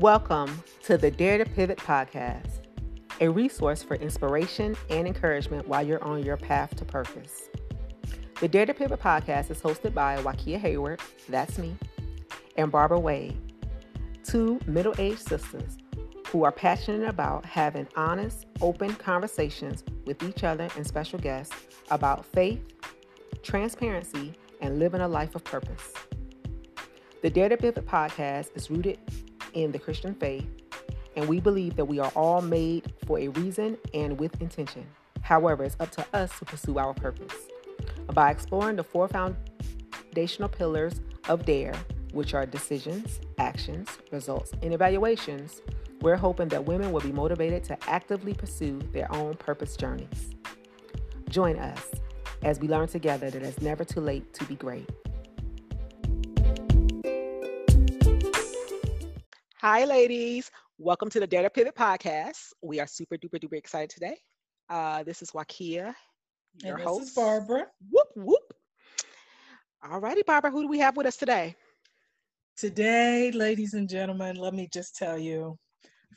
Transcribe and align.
Welcome 0.00 0.64
to 0.84 0.96
the 0.96 1.10
Dare 1.10 1.36
to 1.36 1.44
Pivot 1.44 1.76
podcast, 1.76 2.62
a 3.20 3.28
resource 3.28 3.82
for 3.82 3.96
inspiration 3.96 4.74
and 4.88 5.06
encouragement 5.06 5.68
while 5.68 5.86
you're 5.86 6.02
on 6.02 6.22
your 6.22 6.38
path 6.38 6.74
to 6.76 6.86
purpose. 6.86 7.50
The 8.40 8.48
Dare 8.48 8.64
to 8.64 8.72
Pivot 8.72 8.98
podcast 8.98 9.50
is 9.50 9.60
hosted 9.60 9.92
by 9.92 10.16
Wakia 10.22 10.56
Hayward, 10.56 11.02
that's 11.28 11.58
me, 11.58 11.76
and 12.56 12.72
Barbara 12.72 12.98
Wade, 12.98 13.36
two 14.24 14.58
middle 14.66 14.94
aged 14.96 15.28
sisters 15.28 15.76
who 16.28 16.44
are 16.44 16.52
passionate 16.52 17.06
about 17.06 17.44
having 17.44 17.86
honest, 17.94 18.46
open 18.62 18.94
conversations 18.94 19.84
with 20.06 20.22
each 20.22 20.44
other 20.44 20.68
and 20.76 20.86
special 20.86 21.18
guests 21.18 21.54
about 21.90 22.24
faith, 22.24 22.62
transparency, 23.42 24.32
and 24.62 24.78
living 24.78 25.02
a 25.02 25.08
life 25.08 25.34
of 25.34 25.44
purpose. 25.44 25.92
The 27.20 27.28
Dare 27.28 27.50
to 27.50 27.58
Pivot 27.58 27.86
podcast 27.86 28.56
is 28.56 28.70
rooted 28.70 28.98
in 29.54 29.72
the 29.72 29.78
Christian 29.78 30.14
faith, 30.14 30.46
and 31.16 31.28
we 31.28 31.40
believe 31.40 31.76
that 31.76 31.84
we 31.84 31.98
are 31.98 32.12
all 32.14 32.40
made 32.40 32.92
for 33.06 33.18
a 33.18 33.28
reason 33.28 33.76
and 33.94 34.18
with 34.18 34.40
intention. 34.40 34.86
However, 35.22 35.64
it's 35.64 35.76
up 35.80 35.90
to 35.92 36.06
us 36.12 36.38
to 36.38 36.44
pursue 36.44 36.78
our 36.78 36.94
purpose. 36.94 37.34
By 38.12 38.30
exploring 38.30 38.76
the 38.76 38.84
four 38.84 39.08
foundational 39.08 40.48
pillars 40.48 41.00
of 41.28 41.44
DARE, 41.44 41.74
which 42.12 42.34
are 42.34 42.46
decisions, 42.46 43.20
actions, 43.38 43.88
results, 44.10 44.52
and 44.62 44.74
evaluations, 44.74 45.62
we're 46.00 46.16
hoping 46.16 46.48
that 46.48 46.64
women 46.64 46.92
will 46.92 47.02
be 47.02 47.12
motivated 47.12 47.62
to 47.64 47.78
actively 47.88 48.34
pursue 48.34 48.80
their 48.92 49.12
own 49.12 49.34
purpose 49.34 49.76
journeys. 49.76 50.34
Join 51.28 51.58
us 51.58 51.90
as 52.42 52.58
we 52.58 52.68
learn 52.68 52.88
together 52.88 53.30
that 53.30 53.42
it's 53.42 53.60
never 53.60 53.84
too 53.84 54.00
late 54.00 54.32
to 54.34 54.44
be 54.44 54.54
great. 54.54 54.88
Hi, 59.62 59.84
ladies. 59.84 60.50
Welcome 60.78 61.10
to 61.10 61.20
the 61.20 61.26
Dare 61.26 61.42
to 61.42 61.50
Pivot 61.50 61.74
podcast. 61.74 62.54
We 62.62 62.80
are 62.80 62.86
super 62.86 63.18
duper 63.18 63.38
duper 63.38 63.58
excited 63.58 63.90
today. 63.90 64.16
Uh, 64.70 65.02
this 65.02 65.20
is 65.20 65.32
Wakia, 65.32 65.92
your 66.64 66.76
and 66.76 66.78
this 66.78 66.86
host. 66.86 67.02
is 67.08 67.10
Barbara. 67.14 67.66
Whoop 67.90 68.06
whoop. 68.16 68.54
All 69.84 70.00
righty, 70.00 70.22
Barbara. 70.26 70.50
Who 70.50 70.62
do 70.62 70.68
we 70.68 70.78
have 70.78 70.96
with 70.96 71.06
us 71.06 71.18
today? 71.18 71.54
Today, 72.56 73.32
ladies 73.32 73.74
and 73.74 73.86
gentlemen, 73.86 74.36
let 74.36 74.54
me 74.54 74.66
just 74.72 74.96
tell 74.96 75.18
you, 75.18 75.58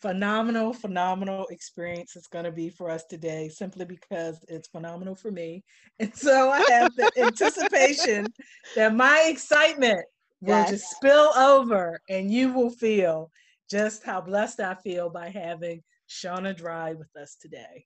phenomenal, 0.02 0.72
phenomenal 0.72 1.46
experience 1.48 2.16
it's 2.16 2.28
going 2.28 2.46
to 2.46 2.52
be 2.54 2.70
for 2.70 2.90
us 2.90 3.04
today, 3.10 3.50
simply 3.50 3.84
because 3.84 4.38
it's 4.48 4.70
phenomenal 4.70 5.16
for 5.16 5.32
me, 5.32 5.66
and 6.00 6.16
so 6.16 6.50
I 6.50 6.66
have 6.70 6.96
the 6.96 7.12
anticipation 7.22 8.26
that 8.78 8.96
my 8.96 9.26
excitement 9.28 10.06
will 10.44 10.58
yes. 10.58 10.70
just 10.72 10.92
spill 10.92 11.32
over 11.38 12.02
and 12.10 12.30
you 12.30 12.52
will 12.52 12.70
feel 12.70 13.32
just 13.72 14.04
how 14.04 14.20
blessed 14.20 14.60
I 14.60 14.76
feel 14.76 15.10
by 15.10 15.30
having 15.30 15.82
Shauna 16.10 16.56
Dry 16.56 16.94
with 16.94 17.08
us 17.16 17.38
today. 17.42 17.86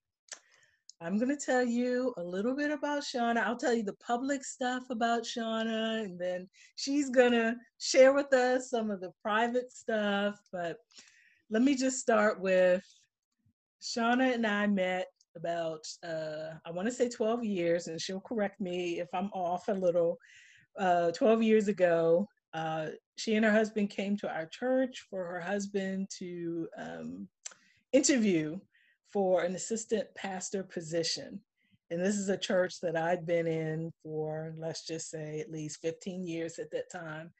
I'm 0.99 1.19
going 1.19 1.29
to 1.29 1.37
tell 1.45 1.63
you 1.63 2.15
a 2.17 2.23
little 2.23 2.55
bit 2.55 2.71
about 2.71 3.03
Shauna. 3.03 3.37
I'll 3.37 3.55
tell 3.55 3.75
you 3.75 3.83
the 3.83 3.95
public 4.05 4.43
stuff 4.43 4.89
about 4.89 5.21
Shauna, 5.21 6.03
and 6.03 6.19
then 6.19 6.49
she's 6.75 7.11
going 7.11 7.33
to 7.33 7.55
share 7.77 8.13
with 8.13 8.33
us 8.33 8.71
some 8.71 8.89
of 8.89 9.01
the 9.01 9.11
private 9.21 9.71
stuff. 9.71 10.39
But 10.51 10.77
let 11.51 11.61
me 11.61 11.75
just 11.75 11.99
start 11.99 12.41
with 12.41 12.83
Shauna 13.83 14.33
and 14.33 14.47
I 14.47 14.65
met 14.65 15.05
about, 15.35 15.85
uh, 16.03 16.57
I 16.65 16.71
want 16.71 16.87
to 16.87 16.93
say 16.93 17.07
12 17.07 17.43
years, 17.43 17.85
and 17.85 18.01
she'll 18.01 18.19
correct 18.19 18.59
me 18.59 18.99
if 18.99 19.09
I'm 19.13 19.29
off 19.33 19.67
a 19.67 19.73
little. 19.73 20.17
Uh, 20.79 21.11
12 21.11 21.41
years 21.41 21.67
ago, 21.67 22.27
uh, 22.53 22.87
she 23.17 23.35
and 23.35 23.45
her 23.45 23.51
husband 23.51 23.89
came 23.89 24.17
to 24.17 24.33
our 24.33 24.45
church 24.45 25.05
for 25.09 25.23
her 25.25 25.41
husband 25.41 26.09
to 26.19 26.67
um, 26.77 27.27
interview 27.91 28.59
for 29.11 29.41
an 29.41 29.55
assistant 29.55 30.07
pastor 30.15 30.63
position. 30.63 31.39
And 31.89 32.01
this 32.01 32.17
is 32.17 32.29
a 32.29 32.37
church 32.37 32.79
that 32.81 32.97
I'd 32.97 33.25
been 33.25 33.47
in 33.47 33.91
for, 34.03 34.53
let's 34.57 34.85
just 34.85 35.09
say, 35.09 35.39
at 35.39 35.51
least 35.51 35.81
15 35.81 36.27
years 36.27 36.59
at 36.59 36.71
that 36.71 36.91
time. 36.91 37.31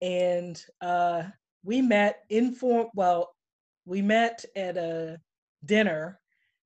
And 0.00 0.62
uh, 0.80 1.24
we 1.62 1.82
met 1.82 2.24
inform 2.30 2.88
well, 2.94 3.34
we 3.84 4.02
met 4.02 4.44
at 4.56 4.76
a 4.76 5.18
dinner. 5.64 6.20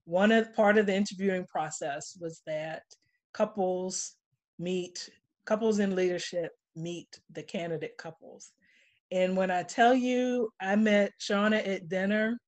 One 0.04 0.32
of 0.32 0.54
part 0.54 0.78
of 0.78 0.86
the 0.86 0.94
interviewing 0.94 1.44
process 1.46 2.16
was 2.20 2.40
that 2.46 2.82
couples 3.32 4.14
meet, 4.58 5.10
couples 5.44 5.80
in 5.80 5.96
leadership 5.96 6.52
meet 6.78 7.20
the 7.32 7.42
candidate 7.42 7.96
couples. 7.98 8.52
And 9.10 9.36
when 9.36 9.50
I 9.50 9.62
tell 9.62 9.94
you, 9.94 10.50
I 10.60 10.76
met 10.76 11.12
Shauna 11.20 11.66
at 11.66 11.88
dinner, 11.88 12.38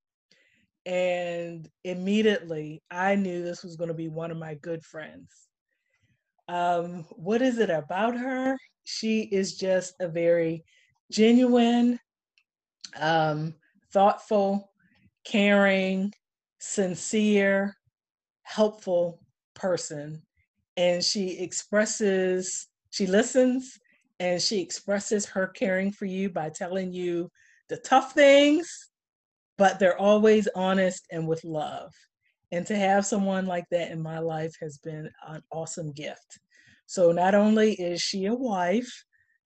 and 0.86 1.68
immediately 1.84 2.82
I 2.91 3.14
knew 3.14 3.42
this 3.42 3.62
was 3.64 3.76
going 3.76 3.88
to 3.88 3.94
be 3.94 4.08
one 4.08 4.30
of 4.30 4.36
my 4.36 4.54
good 4.54 4.84
friends. 4.84 5.30
Um, 6.48 7.04
what 7.10 7.42
is 7.42 7.58
it 7.58 7.70
about 7.70 8.16
her? 8.16 8.56
She 8.84 9.22
is 9.22 9.56
just 9.56 9.94
a 10.00 10.08
very 10.08 10.64
genuine, 11.10 11.98
um, 12.98 13.54
thoughtful, 13.92 14.70
caring, 15.24 16.12
sincere, 16.58 17.76
helpful 18.42 19.20
person. 19.54 20.22
And 20.76 21.04
she 21.04 21.38
expresses, 21.38 22.66
she 22.91 23.06
listens, 23.06 23.78
and 24.20 24.41
she 24.41 24.60
expresses 24.60 25.25
her 25.25 25.47
caring 25.48 25.91
for 25.91 26.04
you 26.04 26.28
by 26.28 26.50
telling 26.50 26.92
you 26.92 27.31
the 27.70 27.78
tough 27.78 28.12
things, 28.12 28.91
but 29.56 29.78
they're 29.78 29.98
always 29.98 30.47
honest 30.54 31.06
and 31.10 31.26
with 31.26 31.42
love. 31.42 31.91
And 32.53 32.66
to 32.66 32.76
have 32.76 33.06
someone 33.06 33.47
like 33.47 33.64
that 33.70 33.91
in 33.91 34.03
my 34.03 34.19
life 34.19 34.54
has 34.60 34.76
been 34.78 35.10
an 35.26 35.42
awesome 35.50 35.92
gift. 35.92 36.38
So 36.86 37.12
not 37.12 37.34
only 37.34 37.72
is 37.72 38.03
she 38.03 38.26
a 38.26 38.34
wife, 38.34 38.92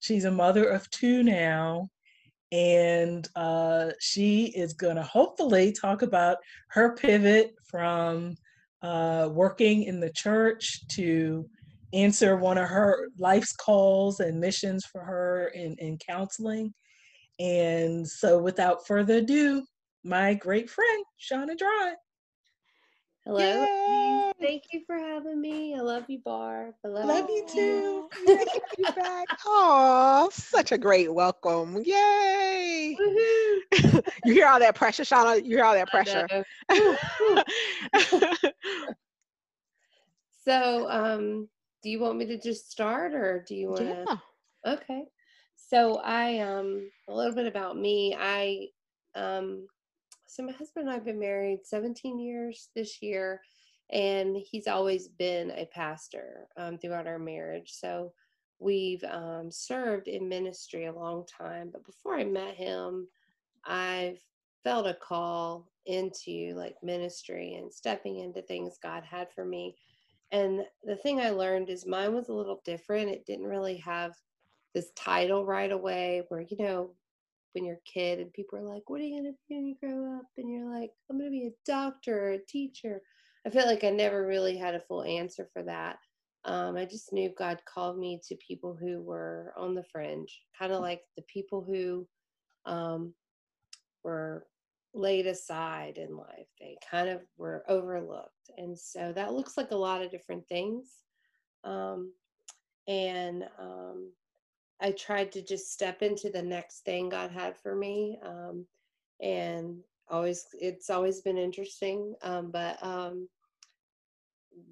she's 0.01 0.25
a 0.25 0.31
mother 0.31 0.69
of 0.69 0.91
two 0.91 1.23
now, 1.23 1.89
and 2.51 3.29
uh, 3.37 3.91
she 4.01 4.47
is 4.57 4.73
going 4.73 4.97
to 4.97 5.03
hopefully 5.03 5.73
talk 5.73 6.03
about 6.03 6.39
her 6.71 6.97
pivot 6.97 7.55
from 7.69 8.35
uh, 8.83 9.29
working 9.31 9.85
in 9.85 10.01
the 10.01 10.11
church 10.11 10.87
to 10.89 11.49
answer 11.95 12.37
one 12.37 12.59
of 12.59 12.69
her 12.69 13.09
life's 13.19 13.53
calls 13.53 14.21
and 14.21 14.41
missions 14.41 14.85
for 14.85 15.03
her 15.03 15.49
in, 15.55 15.77
in 15.79 15.99
counseling. 15.99 16.75
And 17.39 18.07
so, 18.07 18.39
without 18.39 18.87
further 18.87 19.19
ado, 19.19 19.65
my 20.05 20.35
great 20.35 20.69
friend, 20.69 21.05
Shauna 21.21 21.57
Dry. 21.57 21.95
Hello. 23.25 23.41
Yay! 23.41 24.33
Thank 24.39 24.65
you 24.73 24.83
for 24.87 24.99
having 24.99 25.41
me. 25.41 25.75
I 25.75 25.81
love 25.81 26.05
you, 26.09 26.21
Barb. 26.23 26.75
I 26.85 26.89
love, 26.89 27.07
love 27.07 27.31
you 27.31 27.47
too. 27.51 28.09
you 28.79 28.85
back. 28.95 29.27
Oh, 29.47 30.29
such 30.31 30.73
a 30.73 30.79
great 30.79 31.13
welcome. 31.13 31.81
Yay. 31.83 32.99
you 34.25 34.35
hear 34.35 34.47
all 34.47 34.59
that 34.59 34.75
pressure, 34.75 35.05
Shauna? 35.05 35.43
You 35.43 35.57
hear 35.57 35.65
all 35.65 35.73
that 35.73 35.91
pressure. 35.91 36.29
so, 40.45 40.91
um, 40.91 41.49
do 41.85 41.91
you 41.91 42.01
want 42.01 42.17
me 42.17 42.25
to 42.27 42.41
just 42.41 42.71
start 42.71 43.15
or 43.15 43.45
do 43.47 43.55
you 43.55 43.69
want 43.69 43.83
to? 43.83 44.07
Yeah. 44.65 44.75
Okay. 44.75 45.05
So 45.57 45.99
I 45.99 46.39
um 46.41 46.91
a 47.09 47.15
little 47.15 47.35
bit 47.35 47.47
about 47.47 47.77
me. 47.77 48.17
I 48.19 48.69
um 49.15 49.69
so 50.27 50.43
my 50.43 50.53
husband 50.53 50.89
and 50.89 50.97
I've 50.97 51.05
been 51.05 51.19
married 51.21 51.61
17 51.65 52.19
years 52.19 52.71
this 52.75 53.03
year 53.03 53.43
and 53.91 54.37
he's 54.37 54.67
always 54.67 55.09
been 55.09 55.51
a 55.51 55.67
pastor 55.67 56.49
um, 56.57 56.79
throughout 56.79 57.07
our 57.07 57.19
marriage. 57.19 57.71
So 57.73 58.15
we've 58.59 59.05
um, 59.05 59.51
served 59.51 60.09
in 60.09 60.27
ministry 60.29 60.87
a 60.87 60.93
long 60.93 61.27
time. 61.27 61.69
But 61.71 61.85
before 61.85 62.17
I 62.17 62.25
met 62.25 62.55
him, 62.55 63.07
I've 63.67 64.19
felt 64.65 64.87
a 64.87 64.95
call 64.95 65.69
into 65.85 66.55
like 66.57 66.77
ministry 66.83 67.55
and 67.55 67.73
stepping 67.73 68.21
into 68.21 68.41
things 68.41 68.79
God 68.83 69.05
had 69.05 69.31
for 69.35 69.45
me. 69.45 69.77
And 70.35 70.63
the 70.83 70.97
thing 70.97 71.21
I 71.21 71.31
learned 71.31 71.71
is 71.71 71.87
mine 71.87 72.13
was 72.13 72.29
a 72.29 72.33
little 72.33 72.61
different. 72.65 73.09
It 73.09 73.25
didn't 73.25 73.47
really 73.47 73.77
have 73.77 74.15
this 74.75 74.91
title 74.97 75.47
right 75.47 75.71
away 75.71 76.25
where, 76.27 76.41
you 76.41 76.57
know, 76.59 76.91
when 77.53 77.65
you're 77.65 77.77
a 77.77 77.91
kid 77.91 78.19
and 78.19 78.33
people 78.33 78.59
are 78.59 78.75
like, 78.75 78.83
what 78.91 79.01
are 79.01 79.05
you 79.05 79.15
going 79.15 79.33
to 79.33 79.39
be 79.49 79.55
when 79.55 79.67
you 79.69 79.77
grow 79.81 80.19
up? 80.19 80.27
And 80.37 80.51
you're 80.51 80.69
like, 80.69 80.91
I'm 81.09 81.19
going 81.19 81.31
to 81.31 81.39
be 81.39 81.47
a 81.47 81.71
doctor 81.71 82.19
or 82.19 82.33
a 82.33 82.47
teacher. 82.47 83.01
I 83.47 83.51
felt 83.51 83.69
like 83.69 83.85
I 83.85 83.91
never 83.91 84.27
really 84.27 84.57
had 84.57 84.75
a 84.75 84.81
full 84.81 85.05
answer 85.05 85.49
for 85.53 85.63
that. 85.63 85.99
Um, 86.45 86.77
I 86.77 86.85
just 86.85 87.13
knew 87.13 87.33
God 87.39 87.61
called 87.73 87.97
me 87.97 88.21
to 88.27 88.35
people 88.37 88.77
who 88.79 89.03
were 89.03 89.55
on 89.57 89.77
the 89.77 89.85
fringe, 89.85 90.43
kind 90.59 90.73
of 90.73 90.81
like 90.81 91.03
the 91.17 91.23
people 91.33 91.63
who 91.63 92.09
um, 92.67 93.15
were 94.03 94.49
laid 94.95 95.27
aside 95.27 95.99
in 95.99 96.17
life. 96.17 96.47
They 96.59 96.79
kind 96.89 97.09
of 97.09 97.21
were 97.37 97.65
overlooked. 97.69 98.51
And 98.57 98.79
so 98.79 99.13
that 99.13 99.33
looks 99.35 99.57
like 99.57 99.73
a 99.73 99.77
lot 99.77 100.03
of 100.03 100.11
different 100.11 100.47
things. 100.49 100.89
Um, 101.65 102.13
and 102.87 103.45
um, 103.59 104.13
I 104.81 104.93
tried 104.93 105.33
to 105.33 105.43
just 105.43 105.73
step 105.73 106.03
into 106.03 106.31
the 106.31 106.43
next 106.43 106.85
thing 106.85 107.09
God 107.09 107.31
had 107.31 107.57
for 107.57 107.75
me. 107.75 108.19
Um, 108.25 108.67
and 109.21 109.79
always 110.09 110.47
it's 110.53 110.91
always 110.91 111.21
been 111.23 111.39
interesting. 111.39 112.15
Um, 112.23 112.51
but 112.51 112.83
um, 112.83 113.29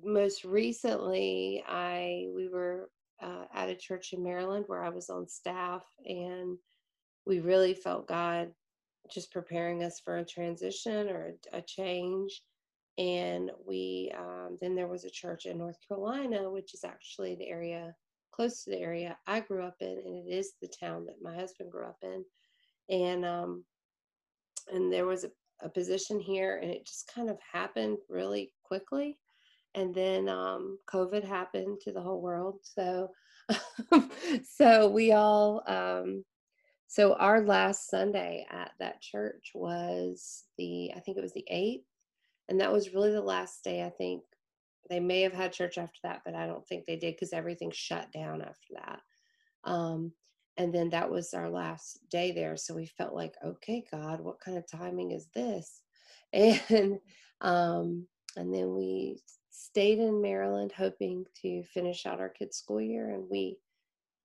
most 0.04 0.44
recently, 0.44 1.64
I 1.66 2.26
we 2.34 2.48
were 2.48 2.90
uh, 3.20 3.44
at 3.54 3.68
a 3.68 3.74
church 3.74 4.12
in 4.12 4.22
Maryland 4.22 4.64
where 4.68 4.82
I 4.82 4.90
was 4.90 5.10
on 5.10 5.26
staff, 5.28 5.84
and 6.04 6.58
we 7.26 7.40
really 7.40 7.74
felt 7.74 8.08
God 8.08 8.52
just 9.10 9.32
preparing 9.32 9.82
us 9.82 10.00
for 10.00 10.18
a 10.18 10.24
transition 10.24 11.08
or 11.08 11.34
a, 11.52 11.62
change. 11.62 12.42
And 12.98 13.50
we 13.66 14.12
um, 14.16 14.58
then 14.60 14.74
there 14.74 14.88
was 14.88 15.04
a 15.04 15.10
church 15.10 15.46
in 15.46 15.58
North 15.58 15.78
Carolina, 15.86 16.50
which 16.50 16.74
is 16.74 16.84
actually 16.84 17.34
the 17.34 17.48
area 17.48 17.94
close 18.32 18.64
to 18.64 18.70
the 18.70 18.78
area 18.78 19.16
I 19.26 19.40
grew 19.40 19.64
up 19.64 19.76
in, 19.80 20.02
and 20.04 20.26
it 20.26 20.30
is 20.30 20.52
the 20.60 20.68
town 20.68 21.06
that 21.06 21.22
my 21.22 21.34
husband 21.34 21.70
grew 21.70 21.86
up 21.86 21.98
in. 22.02 22.24
And 22.90 23.24
um, 23.24 23.64
and 24.72 24.92
there 24.92 25.06
was 25.06 25.24
a, 25.24 25.30
a 25.62 25.68
position 25.68 26.20
here, 26.20 26.58
and 26.62 26.70
it 26.70 26.86
just 26.86 27.10
kind 27.14 27.30
of 27.30 27.38
happened 27.50 27.98
really 28.08 28.52
quickly. 28.62 29.18
And 29.74 29.94
then 29.94 30.28
um, 30.28 30.78
COVID 30.92 31.24
happened 31.24 31.78
to 31.84 31.92
the 31.92 32.00
whole 32.02 32.20
world, 32.20 32.58
so 32.62 33.08
so 34.56 34.88
we 34.88 35.12
all 35.12 35.62
um, 35.66 36.24
so 36.92 37.14
our 37.14 37.40
last 37.40 37.88
Sunday 37.88 38.46
at 38.50 38.72
that 38.78 39.00
church 39.00 39.52
was 39.54 40.44
the 40.58 40.92
I 40.94 41.00
think 41.00 41.16
it 41.16 41.22
was 41.22 41.32
the 41.32 41.46
eighth, 41.48 41.86
and 42.50 42.60
that 42.60 42.70
was 42.70 42.92
really 42.92 43.12
the 43.12 43.22
last 43.22 43.64
day 43.64 43.82
I 43.82 43.88
think 43.88 44.22
they 44.90 45.00
may 45.00 45.22
have 45.22 45.32
had 45.32 45.54
church 45.54 45.78
after 45.78 45.98
that, 46.02 46.20
but 46.22 46.34
I 46.34 46.46
don't 46.46 46.68
think 46.68 46.84
they 46.84 46.96
did 46.96 47.14
because 47.14 47.32
everything 47.32 47.70
shut 47.72 48.12
down 48.12 48.42
after 48.42 48.74
that. 48.74 49.00
Um, 49.64 50.12
and 50.58 50.74
then 50.74 50.90
that 50.90 51.10
was 51.10 51.32
our 51.32 51.48
last 51.48 51.98
day 52.10 52.30
there, 52.30 52.58
so 52.58 52.74
we 52.74 52.84
felt 52.84 53.14
like, 53.14 53.36
okay, 53.42 53.84
God, 53.90 54.20
what 54.20 54.40
kind 54.40 54.58
of 54.58 54.70
timing 54.70 55.12
is 55.12 55.28
this? 55.34 55.80
And 56.34 56.98
um, 57.40 58.06
and 58.36 58.52
then 58.52 58.74
we 58.74 59.22
stayed 59.48 59.98
in 59.98 60.20
Maryland, 60.20 60.72
hoping 60.76 61.24
to 61.40 61.62
finish 61.62 62.04
out 62.04 62.20
our 62.20 62.28
kids' 62.28 62.58
school 62.58 62.82
year, 62.82 63.08
and 63.14 63.24
we 63.30 63.56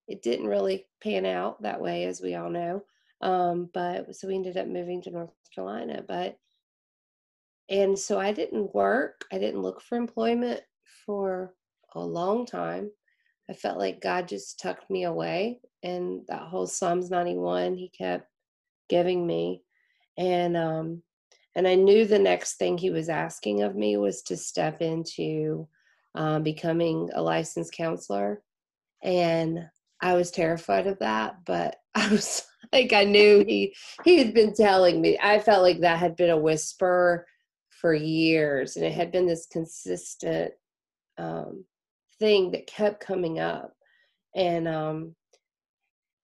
it 0.07 0.21
didn't 0.21 0.47
really 0.47 0.87
pan 1.01 1.25
out 1.25 1.61
that 1.61 1.81
way, 1.81 2.05
as 2.05 2.21
we 2.21 2.35
all 2.35 2.49
know. 2.49 2.83
Um, 3.21 3.69
but 3.73 4.15
so 4.15 4.27
we 4.27 4.35
ended 4.35 4.57
up 4.57 4.67
moving 4.67 5.01
to 5.03 5.11
North 5.11 5.31
Carolina. 5.53 6.03
But 6.07 6.37
and 7.69 7.97
so 7.97 8.19
I 8.19 8.31
didn't 8.31 8.73
work. 8.73 9.25
I 9.31 9.37
didn't 9.37 9.61
look 9.61 9.81
for 9.81 9.97
employment 9.97 10.61
for 11.05 11.53
a 11.93 11.99
long 11.99 12.45
time. 12.45 12.91
I 13.49 13.53
felt 13.53 13.77
like 13.77 14.01
God 14.01 14.27
just 14.27 14.59
tucked 14.59 14.89
me 14.89 15.05
away, 15.05 15.59
and 15.83 16.21
that 16.27 16.43
whole 16.43 16.67
Psalms 16.67 17.09
91 17.09 17.75
He 17.75 17.89
kept 17.89 18.29
giving 18.89 19.25
me, 19.25 19.63
and 20.17 20.55
um, 20.55 21.01
and 21.55 21.67
I 21.67 21.75
knew 21.75 22.05
the 22.05 22.19
next 22.19 22.55
thing 22.55 22.77
He 22.77 22.89
was 22.89 23.09
asking 23.09 23.63
of 23.63 23.75
me 23.75 23.97
was 23.97 24.21
to 24.23 24.37
step 24.37 24.81
into 24.81 25.67
um, 26.15 26.43
becoming 26.43 27.09
a 27.13 27.21
licensed 27.21 27.73
counselor, 27.73 28.41
and 29.01 29.69
I 30.01 30.13
was 30.13 30.31
terrified 30.31 30.87
of 30.87 30.99
that, 30.99 31.37
but 31.45 31.77
I 31.95 32.09
was 32.09 32.45
like, 32.71 32.93
I 32.93 33.03
knew 33.03 33.43
he 33.45 33.75
he 34.03 34.17
had 34.17 34.33
been 34.33 34.53
telling 34.53 35.01
me. 35.01 35.17
I 35.21 35.39
felt 35.39 35.63
like 35.63 35.81
that 35.81 35.99
had 35.99 36.15
been 36.15 36.29
a 36.29 36.37
whisper 36.37 37.25
for 37.69 37.93
years, 37.93 38.75
and 38.75 38.85
it 38.85 38.93
had 38.93 39.11
been 39.11 39.27
this 39.27 39.47
consistent 39.51 40.53
um, 41.17 41.65
thing 42.19 42.51
that 42.51 42.67
kept 42.67 43.05
coming 43.05 43.39
up. 43.39 43.73
And 44.35 44.67
um, 44.67 45.15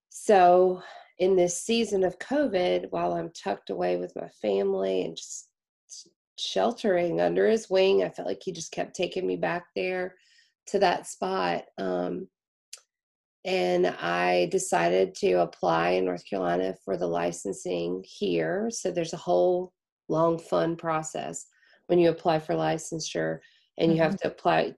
so, 0.09 0.81
in 1.19 1.35
this 1.35 1.61
season 1.61 2.03
of 2.03 2.19
COVID, 2.19 2.87
while 2.91 3.13
I'm 3.13 3.31
tucked 3.31 3.69
away 3.69 3.97
with 3.97 4.15
my 4.15 4.29
family 4.41 5.03
and 5.03 5.15
just 5.15 5.49
sheltering 6.37 7.21
under 7.21 7.47
his 7.47 7.69
wing, 7.69 8.03
I 8.03 8.09
felt 8.09 8.27
like 8.27 8.41
he 8.43 8.51
just 8.51 8.71
kept 8.71 8.95
taking 8.95 9.25
me 9.25 9.35
back 9.35 9.65
there 9.75 10.15
to 10.67 10.79
that 10.79 11.07
spot. 11.07 11.65
Um, 11.77 12.27
and 13.45 13.87
I 13.87 14.47
decided 14.51 15.15
to 15.15 15.41
apply 15.41 15.91
in 15.91 16.05
North 16.05 16.23
Carolina 16.29 16.75
for 16.85 16.97
the 16.97 17.07
licensing 17.07 18.03
here. 18.07 18.69
So 18.71 18.91
there's 18.91 19.13
a 19.13 19.17
whole 19.17 19.73
long, 20.07 20.39
fun 20.39 20.75
process 20.75 21.45
when 21.87 21.99
you 21.99 22.09
apply 22.09 22.39
for 22.39 22.55
licensure 22.55 23.39
and 23.77 23.91
you 23.91 23.97
mm-hmm. 23.97 24.11
have 24.11 24.19
to 24.21 24.27
apply. 24.29 24.75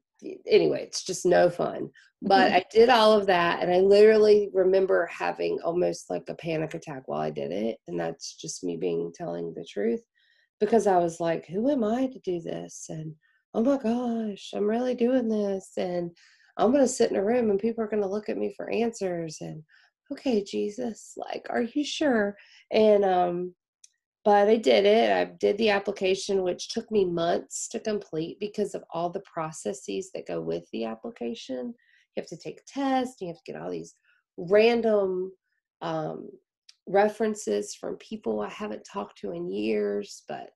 Anyway, 0.47 0.81
it's 0.83 1.03
just 1.03 1.25
no 1.25 1.49
fun. 1.49 1.89
But 2.21 2.47
mm-hmm. 2.47 2.55
I 2.55 2.63
did 2.71 2.89
all 2.89 3.13
of 3.13 3.27
that, 3.27 3.61
and 3.61 3.71
I 3.71 3.79
literally 3.79 4.49
remember 4.53 5.05
having 5.11 5.59
almost 5.63 6.09
like 6.09 6.23
a 6.27 6.35
panic 6.35 6.73
attack 6.73 7.03
while 7.05 7.21
I 7.21 7.29
did 7.29 7.51
it. 7.51 7.77
And 7.87 7.99
that's 7.99 8.35
just 8.35 8.63
me 8.63 8.77
being 8.77 9.11
telling 9.13 9.53
the 9.53 9.65
truth 9.65 10.01
because 10.59 10.87
I 10.87 10.97
was 10.97 11.19
like, 11.19 11.45
who 11.45 11.69
am 11.69 11.83
I 11.83 12.07
to 12.07 12.19
do 12.19 12.39
this? 12.39 12.85
And 12.89 13.13
oh 13.53 13.63
my 13.63 13.77
gosh, 13.77 14.51
I'm 14.55 14.67
really 14.67 14.95
doing 14.95 15.27
this. 15.27 15.71
And 15.77 16.11
I'm 16.57 16.71
going 16.71 16.83
to 16.83 16.87
sit 16.87 17.11
in 17.11 17.17
a 17.17 17.23
room 17.23 17.49
and 17.49 17.59
people 17.59 17.83
are 17.83 17.87
going 17.87 18.03
to 18.03 18.09
look 18.09 18.29
at 18.29 18.37
me 18.37 18.53
for 18.55 18.69
answers 18.69 19.37
and 19.41 19.63
okay, 20.11 20.43
Jesus, 20.43 21.13
like, 21.17 21.47
are 21.49 21.63
you 21.63 21.83
sure? 21.83 22.35
And, 22.71 23.03
um, 23.03 23.55
but 24.23 24.47
I 24.47 24.57
did 24.57 24.85
it. 24.85 25.11
I 25.11 25.25
did 25.39 25.57
the 25.57 25.69
application, 25.69 26.41
which 26.41 26.69
took 26.69 26.89
me 26.91 27.05
months 27.05 27.67
to 27.69 27.79
complete 27.79 28.39
because 28.39 28.73
of 28.73 28.83
all 28.91 29.09
the 29.09 29.21
processes 29.21 30.09
that 30.13 30.27
go 30.27 30.41
with 30.41 30.63
the 30.71 30.85
application. 30.85 31.73
You 32.15 32.21
have 32.21 32.27
to 32.27 32.37
take 32.37 32.59
a 32.59 32.63
test, 32.67 33.21
you 33.21 33.27
have 33.27 33.37
to 33.37 33.51
get 33.51 33.61
all 33.61 33.69
these 33.69 33.93
random 34.37 35.31
um, 35.81 36.29
references 36.87 37.75
from 37.75 37.97
people 37.97 38.41
I 38.41 38.49
haven't 38.49 38.87
talked 38.91 39.19
to 39.19 39.31
in 39.31 39.51
years, 39.51 40.23
but 40.27 40.49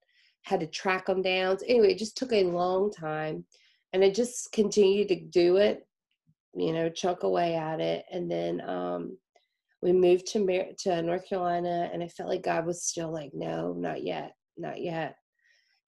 had 0.44 0.62
to 0.62 0.68
track 0.68 1.06
them 1.06 1.22
down. 1.22 1.57
Anyway, 1.68 1.92
it 1.92 1.98
just 1.98 2.18
took 2.18 2.34
a 2.34 2.44
long 2.44 2.92
time. 2.92 3.45
And 3.94 4.04
I 4.04 4.10
just 4.10 4.52
continued 4.52 5.10
to 5.10 5.19
do 5.19 5.57
it 5.57 5.86
you 6.56 6.74
know, 6.74 6.90
chunk 6.90 7.24
away 7.24 7.56
at 7.56 7.80
it. 7.80 8.06
And 8.12 8.30
then 8.30 8.62
um, 8.62 9.18
we 9.81 9.92
moved 9.92 10.28
to 10.28 10.46
Mar- 10.46 10.74
to 10.80 11.01
North 11.01 11.28
Carolina, 11.28 11.90
and 11.94 12.04
I 12.04 12.07
felt 12.07 12.30
like 12.30 12.44
God 12.44 12.66
was 12.66 12.84
still 12.84 13.12
like, 13.12 13.31
no, 13.34 13.74
not 13.74 14.04
yet, 14.04 14.34
not 14.57 14.81
yet. 14.81 15.16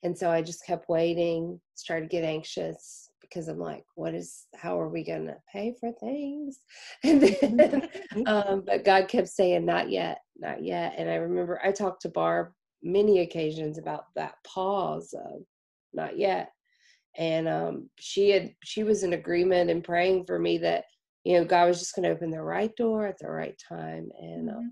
And 0.04 0.18
so 0.18 0.32
I 0.32 0.42
just 0.42 0.66
kept 0.66 0.90
waiting, 0.90 1.60
started 1.76 2.10
to 2.10 2.16
get 2.16 2.24
anxious 2.24 3.10
because 3.22 3.48
I'm 3.48 3.60
like, 3.60 3.86
what 3.96 4.14
is, 4.14 4.48
how 4.56 4.80
are 4.80 4.90
we 4.90 5.04
going 5.04 5.28
to 5.28 5.38
pay 5.52 5.76
for 5.80 5.92
things? 5.94 6.60
And 7.04 7.22
then, 7.22 7.90
um, 8.26 8.64
but 8.66 8.84
God 8.84 9.08
kept 9.08 9.30
saying, 9.30 9.66
not 9.66 9.90
yet, 9.90 10.20
not 10.38 10.64
yet. 10.64 10.96
And 10.98 11.10
I 11.10 11.16
remember 11.16 11.62
I 11.64 11.72
talked 11.72 12.02
to 12.04 12.10
Barb 12.10 12.52
many 12.84 13.20
occasions 13.20 13.78
about 13.78 14.06
that 14.16 14.36
pause 14.44 15.14
of 15.14 15.42
not 15.94 16.18
yet 16.18 16.52
and 17.18 17.48
um, 17.48 17.90
she 18.00 18.30
had 18.30 18.54
she 18.64 18.84
was 18.84 19.04
in 19.04 19.14
agreement 19.14 19.70
and 19.70 19.84
praying 19.84 20.26
for 20.26 20.40
me 20.40 20.58
that 20.60 20.86
you 21.24 21.38
know 21.38 21.46
God 21.46 21.68
was 21.68 21.80
just 21.80 21.96
going 21.96 22.04
to 22.04 22.10
open 22.10 22.32
the 22.32 22.42
right 22.42 22.76
door 22.76 23.06
at 23.06 23.20
the 23.20 23.30
right 23.30 23.60
time, 23.68 24.10
and 24.20 24.50
um, 24.50 24.56
mm-hmm. 24.56 24.68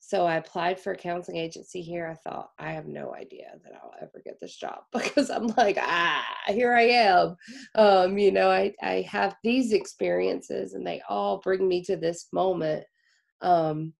so 0.00 0.26
I 0.26 0.36
applied 0.36 0.80
for 0.80 0.92
a 0.92 0.96
counseling 0.96 1.38
agency 1.38 1.82
here. 1.82 2.06
I 2.06 2.14
thought 2.28 2.50
I 2.58 2.72
have 2.72 2.86
no 2.86 3.14
idea 3.14 3.52
that 3.62 3.72
I'll 3.74 3.94
ever 4.00 4.22
get 4.24 4.40
this 4.40 4.56
job 4.56 4.78
because 4.92 5.30
I'm 5.30 5.48
like 5.58 5.78
ah 5.80 6.24
here 6.48 6.74
I 6.74 6.82
am, 6.82 7.36
um, 7.74 8.18
you 8.18 8.32
know 8.32 8.50
I 8.50 8.72
I 8.82 9.06
have 9.10 9.36
these 9.42 9.72
experiences 9.72 10.74
and 10.74 10.86
they 10.86 11.02
all 11.08 11.38
bring 11.38 11.68
me 11.68 11.82
to 11.84 11.96
this 11.96 12.28
moment. 12.32 12.84
Um, 13.42 13.92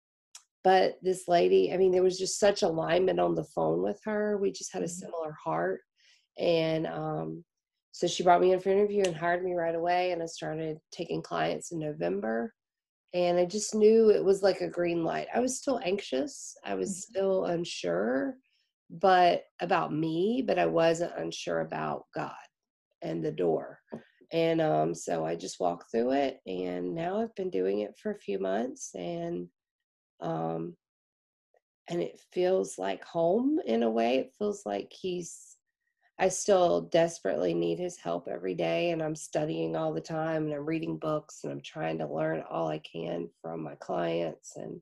but 0.64 0.98
this 1.02 1.26
lady, 1.26 1.72
I 1.72 1.76
mean, 1.76 1.90
there 1.90 2.04
was 2.04 2.16
just 2.16 2.38
such 2.38 2.62
alignment 2.62 3.18
on 3.18 3.34
the 3.34 3.42
phone 3.42 3.82
with 3.82 4.00
her. 4.04 4.38
We 4.38 4.52
just 4.52 4.72
had 4.72 4.82
a 4.82 4.84
mm-hmm. 4.84 4.92
similar 4.92 5.32
heart 5.32 5.80
and 6.38 6.86
um, 6.86 7.44
so 7.92 8.06
she 8.06 8.22
brought 8.22 8.40
me 8.40 8.52
in 8.52 8.60
for 8.60 8.70
an 8.70 8.78
interview 8.78 9.04
and 9.04 9.14
hired 9.14 9.44
me 9.44 9.52
right 9.52 9.74
away. 9.74 10.12
And 10.12 10.22
I 10.22 10.26
started 10.26 10.78
taking 10.90 11.22
clients 11.22 11.72
in 11.72 11.78
November. 11.78 12.52
And 13.14 13.38
I 13.38 13.44
just 13.44 13.74
knew 13.74 14.08
it 14.08 14.24
was 14.24 14.42
like 14.42 14.62
a 14.62 14.68
green 14.68 15.04
light. 15.04 15.28
I 15.34 15.40
was 15.40 15.58
still 15.58 15.78
anxious. 15.84 16.56
I 16.64 16.74
was 16.74 16.90
mm-hmm. 16.90 17.12
still 17.12 17.44
unsure, 17.44 18.36
but 18.90 19.42
about 19.60 19.92
me, 19.92 20.42
but 20.46 20.58
I 20.58 20.64
wasn't 20.64 21.12
unsure 21.18 21.60
about 21.60 22.06
God 22.14 22.32
and 23.02 23.22
the 23.22 23.32
door. 23.32 23.80
And 24.32 24.62
um, 24.62 24.94
so 24.94 25.26
I 25.26 25.36
just 25.36 25.60
walked 25.60 25.90
through 25.90 26.12
it. 26.12 26.40
And 26.46 26.94
now 26.94 27.20
I've 27.20 27.34
been 27.34 27.50
doing 27.50 27.80
it 27.80 27.94
for 28.02 28.12
a 28.12 28.18
few 28.18 28.38
months. 28.38 28.90
And 28.94 29.48
um, 30.20 30.76
and 31.88 32.00
it 32.00 32.18
feels 32.32 32.78
like 32.78 33.04
home 33.04 33.58
in 33.66 33.82
a 33.82 33.90
way. 33.90 34.18
It 34.18 34.32
feels 34.38 34.64
like 34.64 34.90
he's 34.90 35.51
I 36.18 36.28
still 36.28 36.82
desperately 36.82 37.54
need 37.54 37.78
his 37.78 37.98
help 37.98 38.28
every 38.28 38.54
day, 38.54 38.90
and 38.90 39.02
I'm 39.02 39.16
studying 39.16 39.76
all 39.76 39.92
the 39.92 40.00
time, 40.00 40.44
and 40.44 40.54
I'm 40.54 40.66
reading 40.66 40.98
books, 40.98 41.40
and 41.42 41.52
I'm 41.52 41.62
trying 41.62 41.98
to 41.98 42.06
learn 42.06 42.44
all 42.50 42.68
I 42.68 42.78
can 42.78 43.28
from 43.40 43.62
my 43.62 43.74
clients 43.76 44.56
and 44.56 44.80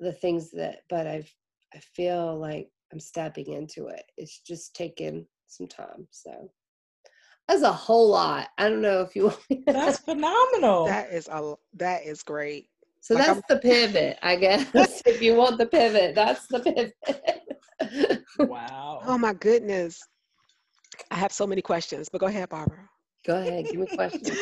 the 0.00 0.12
things 0.12 0.50
that. 0.52 0.80
But 0.88 1.06
I've 1.06 1.32
I 1.74 1.78
feel 1.78 2.38
like 2.38 2.70
I'm 2.92 3.00
stepping 3.00 3.52
into 3.52 3.88
it. 3.88 4.04
It's 4.16 4.40
just 4.40 4.74
taking 4.74 5.26
some 5.48 5.66
time. 5.66 6.06
So 6.10 6.50
that's 7.48 7.62
a 7.62 7.72
whole 7.72 8.08
lot. 8.08 8.48
I 8.58 8.68
don't 8.68 8.82
know 8.82 9.02
if 9.02 9.14
you. 9.14 9.32
that's 9.66 9.98
phenomenal. 9.98 10.86
That 10.86 11.12
is 11.12 11.28
a 11.28 11.54
that 11.74 12.04
is 12.04 12.22
great. 12.22 12.68
So 13.00 13.14
like 13.14 13.26
that's 13.26 13.38
I'm, 13.38 13.56
the 13.56 13.58
pivot, 13.58 14.18
I 14.22 14.36
guess. 14.36 15.02
if 15.06 15.22
you 15.22 15.34
want 15.34 15.58
the 15.58 15.66
pivot, 15.66 16.14
that's 16.14 16.46
the 16.48 16.60
pivot. 16.60 18.24
wow. 18.38 19.02
Oh 19.06 19.18
my 19.18 19.32
goodness. 19.34 20.02
I 21.10 21.16
have 21.16 21.32
so 21.32 21.46
many 21.46 21.62
questions, 21.62 22.08
but 22.10 22.20
go 22.20 22.26
ahead, 22.26 22.48
Barbara. 22.48 22.88
Go 23.26 23.36
ahead, 23.36 23.66
give 23.66 23.76
me 23.76 23.86
questions. 23.86 24.30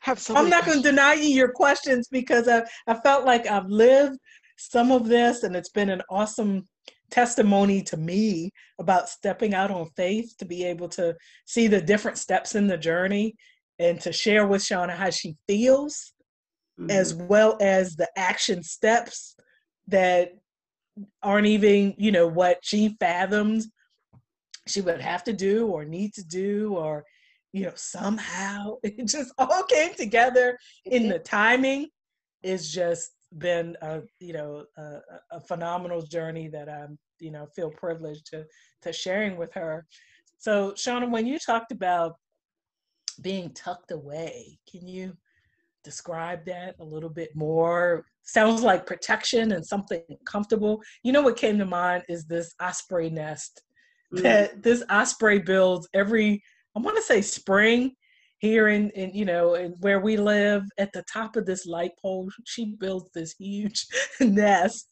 have 0.00 0.18
so 0.18 0.34
I'm 0.34 0.50
not 0.50 0.66
going 0.66 0.82
to 0.82 0.90
deny 0.90 1.14
you 1.14 1.28
your 1.28 1.52
questions 1.52 2.08
because 2.10 2.48
I, 2.48 2.62
I 2.86 2.94
felt 2.94 3.24
like 3.24 3.46
I've 3.46 3.68
lived 3.68 4.18
some 4.56 4.90
of 4.90 5.06
this 5.06 5.42
and 5.42 5.54
it's 5.54 5.70
been 5.70 5.90
an 5.90 6.02
awesome 6.10 6.66
testimony 7.10 7.82
to 7.82 7.96
me 7.96 8.50
about 8.80 9.08
stepping 9.08 9.54
out 9.54 9.70
on 9.70 9.88
faith 9.96 10.34
to 10.38 10.44
be 10.44 10.64
able 10.64 10.88
to 10.88 11.14
see 11.46 11.66
the 11.68 11.80
different 11.80 12.18
steps 12.18 12.54
in 12.54 12.66
the 12.66 12.76
journey 12.76 13.34
and 13.78 14.00
to 14.00 14.12
share 14.12 14.46
with 14.46 14.62
Shauna 14.62 14.96
how 14.96 15.10
she 15.10 15.36
feels 15.46 16.12
mm-hmm. 16.80 16.90
as 16.90 17.14
well 17.14 17.56
as 17.60 17.96
the 17.96 18.08
action 18.16 18.62
steps 18.62 19.36
that 19.88 20.30
aren't 21.22 21.46
even, 21.46 21.94
you 21.96 22.12
know, 22.12 22.26
what 22.26 22.58
she 22.62 22.96
fathomed 22.98 23.62
she 24.66 24.80
would 24.80 25.00
have 25.00 25.24
to 25.24 25.32
do 25.32 25.66
or 25.66 25.84
need 25.84 26.12
to 26.14 26.24
do 26.24 26.74
or 26.76 27.04
you 27.52 27.64
know 27.64 27.72
somehow 27.74 28.76
it 28.82 29.06
just 29.06 29.32
all 29.38 29.62
came 29.64 29.94
together 29.94 30.58
in 30.84 31.08
the 31.08 31.18
timing 31.18 31.88
it's 32.42 32.70
just 32.70 33.12
been 33.38 33.76
a 33.82 34.00
you 34.20 34.32
know 34.32 34.64
a, 34.76 34.98
a, 35.32 35.40
phenomenal 35.40 36.02
journey 36.02 36.48
that 36.48 36.68
i'm 36.68 36.98
you 37.22 37.30
know 37.30 37.46
feel 37.46 37.70
privileged 37.70 38.26
to 38.26 38.44
to 38.82 38.92
sharing 38.92 39.36
with 39.36 39.52
her. 39.54 39.86
So 40.38 40.72
shauna 40.72 41.08
when 41.08 41.26
you 41.26 41.38
talked 41.38 41.72
about 41.72 42.16
being 43.20 43.50
tucked 43.52 43.92
away 43.92 44.58
can 44.70 44.86
you 44.86 45.16
describe 45.84 46.44
that 46.46 46.76
a 46.78 46.84
little 46.84 47.10
bit 47.10 47.34
more? 47.34 48.04
Sounds 48.22 48.62
like 48.62 48.86
protection 48.86 49.50
and 49.52 49.66
something 49.66 50.02
comfortable. 50.24 50.80
You 51.02 51.10
know 51.10 51.22
what 51.22 51.36
came 51.36 51.58
to 51.58 51.66
mind 51.66 52.04
is 52.08 52.24
this 52.24 52.54
osprey 52.62 53.10
nest 53.10 53.62
mm. 54.12 54.22
that 54.22 54.62
this 54.62 54.82
osprey 54.90 55.38
builds 55.38 55.88
every 55.94 56.42
I 56.76 56.80
want 56.80 56.96
to 56.96 57.02
say 57.02 57.20
spring 57.20 57.92
here 58.38 58.68
in, 58.68 58.90
in 58.90 59.14
you 59.14 59.24
know 59.24 59.54
in 59.54 59.72
where 59.80 60.00
we 60.00 60.16
live 60.16 60.64
at 60.78 60.92
the 60.92 61.04
top 61.12 61.36
of 61.36 61.46
this 61.46 61.66
light 61.66 61.92
pole 62.00 62.30
she 62.44 62.76
builds 62.78 63.10
this 63.14 63.34
huge 63.38 63.86
nest. 64.20 64.88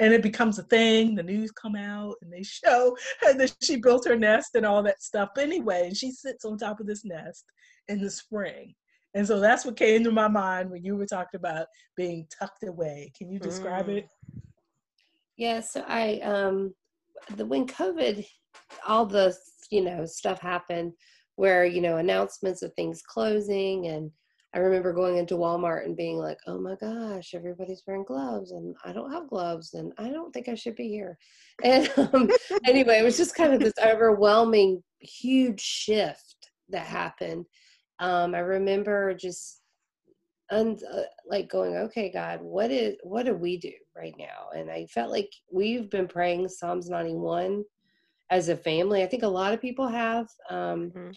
And 0.00 0.12
it 0.12 0.22
becomes 0.22 0.58
a 0.58 0.64
thing 0.64 1.14
the 1.14 1.22
news 1.22 1.52
come 1.52 1.76
out 1.76 2.16
and 2.22 2.32
they 2.32 2.42
show 2.42 2.96
that 3.22 3.54
she 3.62 3.76
built 3.76 4.08
her 4.08 4.16
nest 4.16 4.50
and 4.54 4.66
all 4.66 4.82
that 4.82 5.02
stuff. 5.02 5.28
But 5.34 5.44
anyway 5.44 5.86
and 5.86 5.96
she 5.96 6.10
sits 6.10 6.44
on 6.44 6.58
top 6.58 6.80
of 6.80 6.86
this 6.86 7.04
nest 7.04 7.44
in 7.88 8.00
the 8.00 8.10
spring. 8.10 8.74
And 9.14 9.26
so 9.26 9.38
that's 9.38 9.66
what 9.66 9.76
came 9.76 10.02
to 10.04 10.10
my 10.10 10.26
mind 10.26 10.70
when 10.70 10.82
you 10.84 10.96
were 10.96 11.06
talking 11.06 11.38
about 11.38 11.66
being 11.96 12.26
tucked 12.36 12.64
away. 12.64 13.12
Can 13.16 13.30
you 13.30 13.38
describe 13.38 13.88
mm. 13.88 13.98
it? 13.98 14.08
Yes 15.36 15.72
yeah, 15.74 15.82
so 15.82 15.84
i 15.86 16.18
um 16.20 16.74
the 17.36 17.46
when 17.46 17.66
covid 17.66 18.26
all 18.86 19.06
the 19.06 19.34
you 19.70 19.82
know 19.82 20.04
stuff 20.04 20.40
happened 20.40 20.92
where 21.36 21.64
you 21.64 21.80
know 21.80 21.96
announcements 21.96 22.62
of 22.62 22.72
things 22.74 23.02
closing 23.02 23.86
and 23.86 24.10
I 24.54 24.58
remember 24.58 24.92
going 24.92 25.16
into 25.16 25.36
Walmart 25.36 25.86
and 25.86 25.96
being 25.96 26.18
like, 26.18 26.36
"Oh 26.46 26.58
my 26.58 26.74
gosh, 26.74 27.32
everybody's 27.34 27.82
wearing 27.86 28.04
gloves, 28.04 28.52
and 28.52 28.76
I 28.84 28.92
don't 28.92 29.10
have 29.10 29.30
gloves, 29.30 29.72
and 29.72 29.92
I 29.96 30.10
don't 30.10 30.30
think 30.32 30.48
I 30.48 30.54
should 30.54 30.76
be 30.76 30.88
here." 30.88 31.18
And 31.64 31.90
um, 31.96 32.30
anyway, 32.66 32.98
it 32.98 33.04
was 33.04 33.16
just 33.16 33.34
kind 33.34 33.54
of 33.54 33.60
this 33.60 33.74
overwhelming, 33.82 34.82
huge 35.00 35.60
shift 35.60 36.50
that 36.70 36.86
happened. 36.86 37.46
Um, 37.98 38.34
I 38.34 38.40
remember 38.40 39.14
just 39.14 39.61
un- 40.52 40.78
uh, 40.92 41.02
like 41.26 41.48
going, 41.48 41.76
"Okay, 41.76 42.10
God, 42.10 42.40
what 42.42 42.70
is 42.70 42.96
what 43.02 43.26
do 43.26 43.34
we 43.34 43.56
do 43.56 43.72
right 43.96 44.14
now?" 44.18 44.50
And 44.54 44.70
I 44.70 44.86
felt 44.86 45.10
like 45.10 45.30
we've 45.50 45.90
been 45.90 46.06
praying 46.06 46.48
Psalms 46.48 46.88
ninety 46.88 47.14
one 47.14 47.64
as 48.30 48.48
a 48.48 48.56
family. 48.56 49.02
I 49.02 49.06
think 49.06 49.22
a 49.24 49.28
lot 49.28 49.52
of 49.52 49.60
people 49.60 49.88
have, 49.88 50.28
um, 50.50 50.90
mm-hmm. 50.90 51.10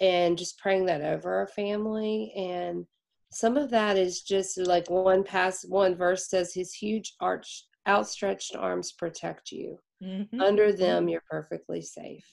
and 0.00 0.38
just 0.38 0.58
praying 0.58 0.86
that 0.86 1.02
over 1.02 1.34
our 1.34 1.48
family. 1.48 2.32
And 2.36 2.86
some 3.30 3.56
of 3.56 3.70
that 3.70 3.96
is 3.96 4.22
just 4.22 4.58
like 4.58 4.88
one 4.90 5.24
past 5.24 5.68
one 5.68 5.96
verse 5.96 6.28
says, 6.28 6.54
"His 6.54 6.72
huge 6.72 7.14
arch 7.20 7.66
outstretched 7.88 8.54
arms 8.54 8.92
protect 8.92 9.50
you. 9.50 9.78
Mm-hmm. 10.02 10.40
Under 10.40 10.72
them, 10.72 11.02
mm-hmm. 11.02 11.08
you're 11.08 11.24
perfectly 11.30 11.82
safe. 11.82 12.26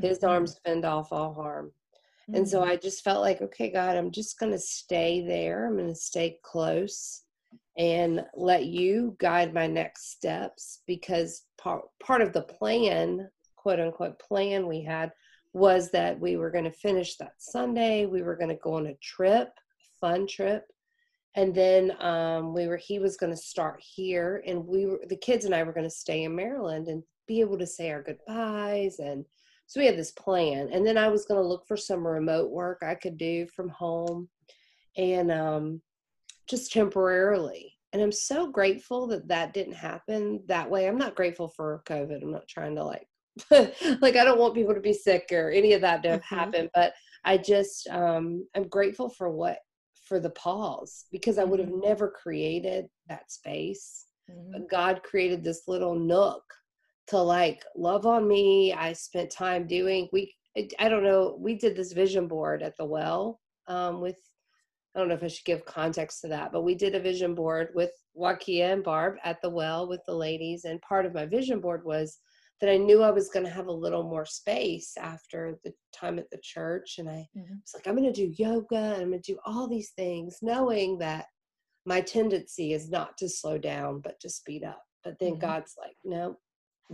His 0.00 0.18
mm-hmm. 0.18 0.28
arms 0.28 0.58
fend 0.64 0.84
off 0.84 1.12
all 1.12 1.34
harm." 1.34 1.72
And 2.34 2.48
so 2.48 2.60
mm-hmm. 2.60 2.70
I 2.70 2.76
just 2.76 3.04
felt 3.04 3.22
like, 3.22 3.40
okay, 3.40 3.70
God, 3.70 3.96
I'm 3.96 4.10
just 4.10 4.38
going 4.38 4.52
to 4.52 4.58
stay 4.58 5.24
there. 5.24 5.66
I'm 5.66 5.76
going 5.76 5.88
to 5.88 5.94
stay 5.94 6.38
close 6.42 7.22
and 7.78 8.24
let 8.34 8.64
you 8.64 9.16
guide 9.20 9.54
my 9.54 9.66
next 9.66 10.10
steps 10.10 10.80
because 10.86 11.44
part 11.58 11.84
part 12.02 12.22
of 12.22 12.32
the 12.32 12.42
plan 12.42 13.28
quote 13.54 13.80
unquote 13.80 14.18
plan 14.18 14.66
we 14.66 14.82
had 14.82 15.12
was 15.52 15.90
that 15.90 16.20
we 16.20 16.36
were 16.36 16.50
going 16.50 16.64
to 16.64 16.70
finish 16.70 17.16
that 17.16 17.32
Sunday. 17.38 18.06
We 18.06 18.22
were 18.22 18.36
going 18.36 18.50
to 18.50 18.62
go 18.62 18.74
on 18.74 18.86
a 18.86 18.94
trip, 19.02 19.48
fun 20.00 20.26
trip. 20.26 20.64
And 21.34 21.54
then 21.54 21.92
um, 22.00 22.54
we 22.54 22.66
were, 22.66 22.76
he 22.76 22.98
was 22.98 23.16
going 23.16 23.32
to 23.32 23.36
start 23.36 23.82
here 23.82 24.42
and 24.46 24.66
we 24.66 24.86
were, 24.86 25.00
the 25.08 25.16
kids 25.16 25.44
and 25.44 25.54
I 25.54 25.62
were 25.62 25.72
going 25.72 25.84
to 25.84 25.90
stay 25.90 26.24
in 26.24 26.36
Maryland 26.36 26.88
and 26.88 27.02
be 27.26 27.40
able 27.40 27.58
to 27.58 27.66
say 27.66 27.90
our 27.90 28.02
goodbyes. 28.02 28.98
And 28.98 29.24
so 29.66 29.80
we 29.80 29.86
had 29.86 29.96
this 29.96 30.12
plan. 30.12 30.68
And 30.72 30.86
then 30.86 30.96
I 30.96 31.08
was 31.08 31.26
going 31.26 31.40
to 31.40 31.46
look 31.46 31.66
for 31.66 31.76
some 31.76 32.06
remote 32.06 32.50
work 32.50 32.82
I 32.82 32.94
could 32.94 33.18
do 33.18 33.46
from 33.54 33.68
home 33.68 34.28
and 34.96 35.30
um, 35.32 35.82
just 36.48 36.72
temporarily. 36.72 37.74
And 37.92 38.02
I'm 38.02 38.12
so 38.12 38.50
grateful 38.50 39.06
that 39.08 39.28
that 39.28 39.54
didn't 39.54 39.74
happen 39.74 40.42
that 40.48 40.70
way. 40.70 40.86
I'm 40.86 40.98
not 40.98 41.14
grateful 41.14 41.48
for 41.48 41.82
COVID. 41.86 42.22
I'm 42.22 42.32
not 42.32 42.48
trying 42.48 42.76
to 42.76 42.84
like 42.84 43.06
like 43.50 44.16
I 44.16 44.24
don't 44.24 44.38
want 44.38 44.54
people 44.54 44.74
to 44.74 44.80
be 44.80 44.92
sick 44.92 45.28
or 45.30 45.50
any 45.50 45.72
of 45.74 45.82
that 45.82 46.02
to 46.02 46.08
mm-hmm. 46.10 46.34
happen, 46.34 46.70
but 46.74 46.94
I 47.24 47.36
just 47.36 47.88
um 47.88 48.46
I'm 48.54 48.68
grateful 48.68 49.08
for 49.10 49.30
what 49.30 49.58
for 50.06 50.20
the 50.20 50.30
pause 50.30 51.06
because 51.10 51.38
I 51.38 51.44
would 51.44 51.60
have 51.60 51.68
mm-hmm. 51.68 51.86
never 51.86 52.10
created 52.10 52.86
that 53.08 53.30
space. 53.30 54.06
Mm-hmm. 54.30 54.52
But 54.52 54.70
God 54.70 55.02
created 55.02 55.44
this 55.44 55.62
little 55.68 55.94
nook 55.94 56.42
to 57.08 57.18
like 57.18 57.64
love 57.76 58.06
on 58.06 58.26
me. 58.26 58.72
I 58.72 58.92
spent 58.92 59.30
time 59.30 59.66
doing 59.66 60.08
we 60.12 60.34
I 60.78 60.88
don't 60.88 61.04
know, 61.04 61.36
we 61.38 61.54
did 61.54 61.76
this 61.76 61.92
vision 61.92 62.28
board 62.28 62.62
at 62.62 62.76
the 62.76 62.84
well 62.84 63.40
um 63.68 64.00
with 64.00 64.18
I 64.94 64.98
don't 64.98 65.08
know 65.08 65.14
if 65.14 65.22
I 65.22 65.28
should 65.28 65.44
give 65.44 65.64
context 65.66 66.22
to 66.22 66.28
that, 66.28 66.52
but 66.52 66.62
we 66.62 66.74
did 66.74 66.94
a 66.94 67.00
vision 67.00 67.34
board 67.34 67.68
with 67.74 67.90
Wakia 68.18 68.72
and 68.72 68.82
Barb 68.82 69.16
at 69.24 69.42
the 69.42 69.50
well 69.50 69.86
with 69.86 70.00
the 70.06 70.14
ladies. 70.14 70.64
And 70.64 70.80
part 70.80 71.04
of 71.04 71.12
my 71.12 71.26
vision 71.26 71.60
board 71.60 71.84
was 71.84 72.18
that 72.60 72.70
I 72.70 72.78
knew 72.78 73.02
I 73.02 73.10
was 73.10 73.28
going 73.28 73.44
to 73.44 73.52
have 73.52 73.66
a 73.66 73.72
little 73.72 74.02
more 74.02 74.24
space 74.24 74.94
after 74.98 75.58
the 75.64 75.74
time 75.94 76.18
at 76.18 76.30
the 76.30 76.40
church. 76.42 76.94
And 76.96 77.10
I 77.10 77.28
mm-hmm. 77.36 77.56
was 77.56 77.74
like, 77.74 77.86
I'm 77.86 77.94
going 77.94 78.10
to 78.10 78.26
do 78.26 78.34
yoga 78.42 78.76
and 78.76 79.02
I'm 79.02 79.10
going 79.10 79.20
to 79.20 79.32
do 79.32 79.38
all 79.44 79.68
these 79.68 79.90
things, 79.90 80.38
knowing 80.40 80.96
that 80.98 81.26
my 81.84 82.00
tendency 82.00 82.72
is 82.72 82.88
not 82.88 83.18
to 83.18 83.28
slow 83.28 83.58
down, 83.58 84.00
but 84.00 84.18
to 84.20 84.30
speed 84.30 84.64
up. 84.64 84.82
But 85.04 85.18
then 85.20 85.32
mm-hmm. 85.32 85.40
God's 85.40 85.74
like, 85.78 85.96
no, 86.04 86.38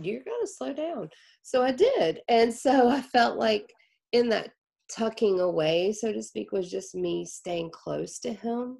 you're 0.01 0.23
going 0.23 0.41
to 0.41 0.51
slow 0.51 0.73
down. 0.73 1.09
So 1.41 1.63
I 1.63 1.71
did. 1.71 2.21
And 2.27 2.53
so 2.53 2.89
I 2.89 3.01
felt 3.01 3.37
like 3.37 3.71
in 4.11 4.29
that 4.29 4.51
tucking 4.91 5.39
away, 5.39 5.93
so 5.93 6.11
to 6.11 6.21
speak, 6.21 6.51
was 6.51 6.69
just 6.69 6.95
me 6.95 7.25
staying 7.25 7.71
close 7.71 8.19
to 8.19 8.33
Him 8.33 8.79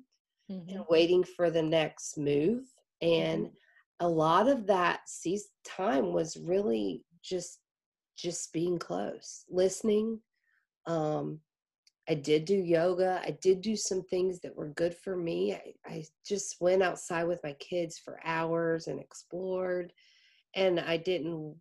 mm-hmm. 0.51 0.69
and 0.69 0.85
waiting 0.89 1.23
for 1.23 1.49
the 1.49 1.63
next 1.63 2.17
move. 2.17 2.63
And 3.01 3.45
mm-hmm 3.45 3.55
a 3.99 4.07
lot 4.07 4.49
of 4.49 4.67
that 4.67 4.99
time 5.65 6.11
was 6.11 6.37
really 6.37 7.03
just 7.23 7.59
just 8.17 8.51
being 8.51 8.77
close 8.77 9.45
listening 9.49 10.19
um 10.87 11.39
i 12.09 12.13
did 12.13 12.43
do 12.43 12.55
yoga 12.55 13.21
i 13.23 13.35
did 13.41 13.61
do 13.61 13.75
some 13.75 14.03
things 14.03 14.39
that 14.41 14.55
were 14.55 14.69
good 14.69 14.93
for 14.93 15.15
me 15.15 15.53
I, 15.53 15.73
I 15.85 16.03
just 16.27 16.57
went 16.59 16.83
outside 16.83 17.23
with 17.23 17.39
my 17.43 17.53
kids 17.53 17.97
for 17.97 18.19
hours 18.25 18.87
and 18.87 18.99
explored 18.99 19.93
and 20.55 20.79
i 20.79 20.97
didn't 20.97 21.55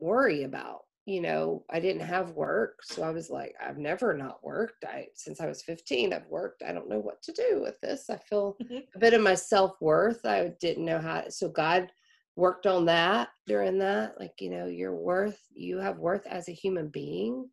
worry 0.00 0.44
about 0.44 0.82
you 1.06 1.20
know, 1.20 1.64
I 1.70 1.80
didn't 1.80 2.06
have 2.06 2.30
work. 2.32 2.80
So 2.82 3.02
I 3.02 3.10
was 3.10 3.28
like, 3.28 3.54
I've 3.62 3.76
never 3.76 4.14
not 4.14 4.42
worked. 4.42 4.84
I 4.84 5.08
since 5.14 5.40
I 5.40 5.46
was 5.46 5.62
15, 5.62 6.12
I've 6.12 6.26
worked. 6.28 6.62
I 6.62 6.72
don't 6.72 6.88
know 6.88 6.98
what 6.98 7.22
to 7.24 7.32
do 7.32 7.60
with 7.60 7.78
this. 7.82 8.08
I 8.08 8.16
feel 8.16 8.56
mm-hmm. 8.62 8.78
a 8.94 8.98
bit 8.98 9.12
of 9.12 9.20
my 9.20 9.34
self-worth. 9.34 10.24
I 10.24 10.52
didn't 10.60 10.84
know 10.84 10.98
how 10.98 11.24
so 11.28 11.48
God 11.48 11.92
worked 12.36 12.66
on 12.66 12.86
that 12.86 13.28
during 13.46 13.78
that. 13.78 14.18
Like, 14.18 14.32
you 14.40 14.50
know, 14.50 14.66
your 14.66 14.94
worth, 14.94 15.38
you 15.54 15.78
have 15.78 15.98
worth 15.98 16.26
as 16.26 16.48
a 16.48 16.52
human 16.52 16.88
being, 16.88 17.48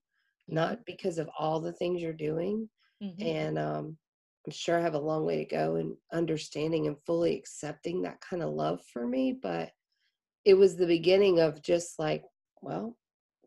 not 0.48 0.74
mm-hmm. 0.74 0.82
because 0.86 1.18
of 1.18 1.30
all 1.38 1.60
the 1.60 1.74
things 1.74 2.02
you're 2.02 2.14
doing. 2.14 2.70
Mm-hmm. 3.04 3.22
And 3.22 3.60
um 3.60 3.98
I'm 4.48 4.52
sure 4.52 4.80
I 4.80 4.82
have 4.82 4.96
a 4.96 5.00
long 5.00 5.26
way 5.26 5.38
to 5.38 5.46
go 5.46 5.76
in 5.76 5.96
understanding 6.14 6.88
and 6.88 6.96
fully 7.06 7.36
accepting 7.36 8.02
that 8.02 8.22
kind 8.22 8.42
of 8.42 8.54
love 8.54 8.80
for 8.92 9.06
me. 9.06 9.38
But 9.40 9.72
it 10.46 10.56
was 10.56 10.76
the 10.76 10.88
beginning 10.88 11.40
of 11.40 11.62
just 11.62 12.00
like, 12.00 12.24
well, 12.62 12.98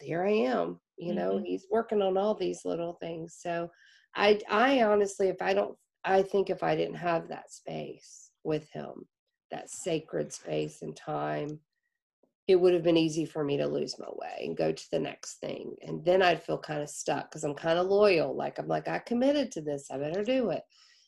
here 0.01 0.25
I 0.25 0.31
am. 0.31 0.81
You 0.97 1.15
know, 1.15 1.33
mm-hmm. 1.35 1.45
he's 1.45 1.67
working 1.71 2.03
on 2.03 2.17
all 2.17 2.35
these 2.35 2.65
little 2.65 2.95
things. 2.95 3.37
So 3.41 3.71
I 4.15 4.41
I 4.49 4.83
honestly 4.83 5.29
if 5.29 5.43
I 5.43 5.55
don't 5.55 5.77
I 6.05 6.23
think 6.23 6.51
if 6.51 6.63
I 6.63 6.77
didn't 6.77 6.97
have 6.97 7.29
that 7.29 7.51
space 7.51 8.31
with 8.45 8.69
him, 8.71 9.07
that 9.51 9.71
sacred 9.71 10.33
space 10.33 10.83
and 10.83 10.95
time, 10.95 11.59
it 12.47 12.57
would 12.57 12.75
have 12.75 12.83
been 12.83 12.97
easy 12.97 13.25
for 13.25 13.43
me 13.43 13.57
to 13.57 13.67
lose 13.67 13.99
my 13.99 14.09
way 14.11 14.45
and 14.45 14.57
go 14.57 14.71
to 14.71 14.91
the 14.93 14.99
next 14.99 15.37
thing. 15.37 15.75
And 15.83 16.05
then 16.05 16.23
I'd 16.23 16.43
feel 16.43 16.59
kind 16.59 16.83
of 16.83 16.91
stuck 16.91 17.31
because 17.31 17.43
I'm 17.43 17.55
kind 17.55 17.79
of 17.79 17.87
loyal. 17.87 18.37
Like 18.37 18.59
I'm 18.59 18.69
like, 18.69 18.87
I 18.87 18.99
committed 18.99 19.51
to 19.53 19.63
this, 19.63 19.91
I 19.91 19.99
better 19.99 20.23
do 20.23 20.51
it. 20.51 20.63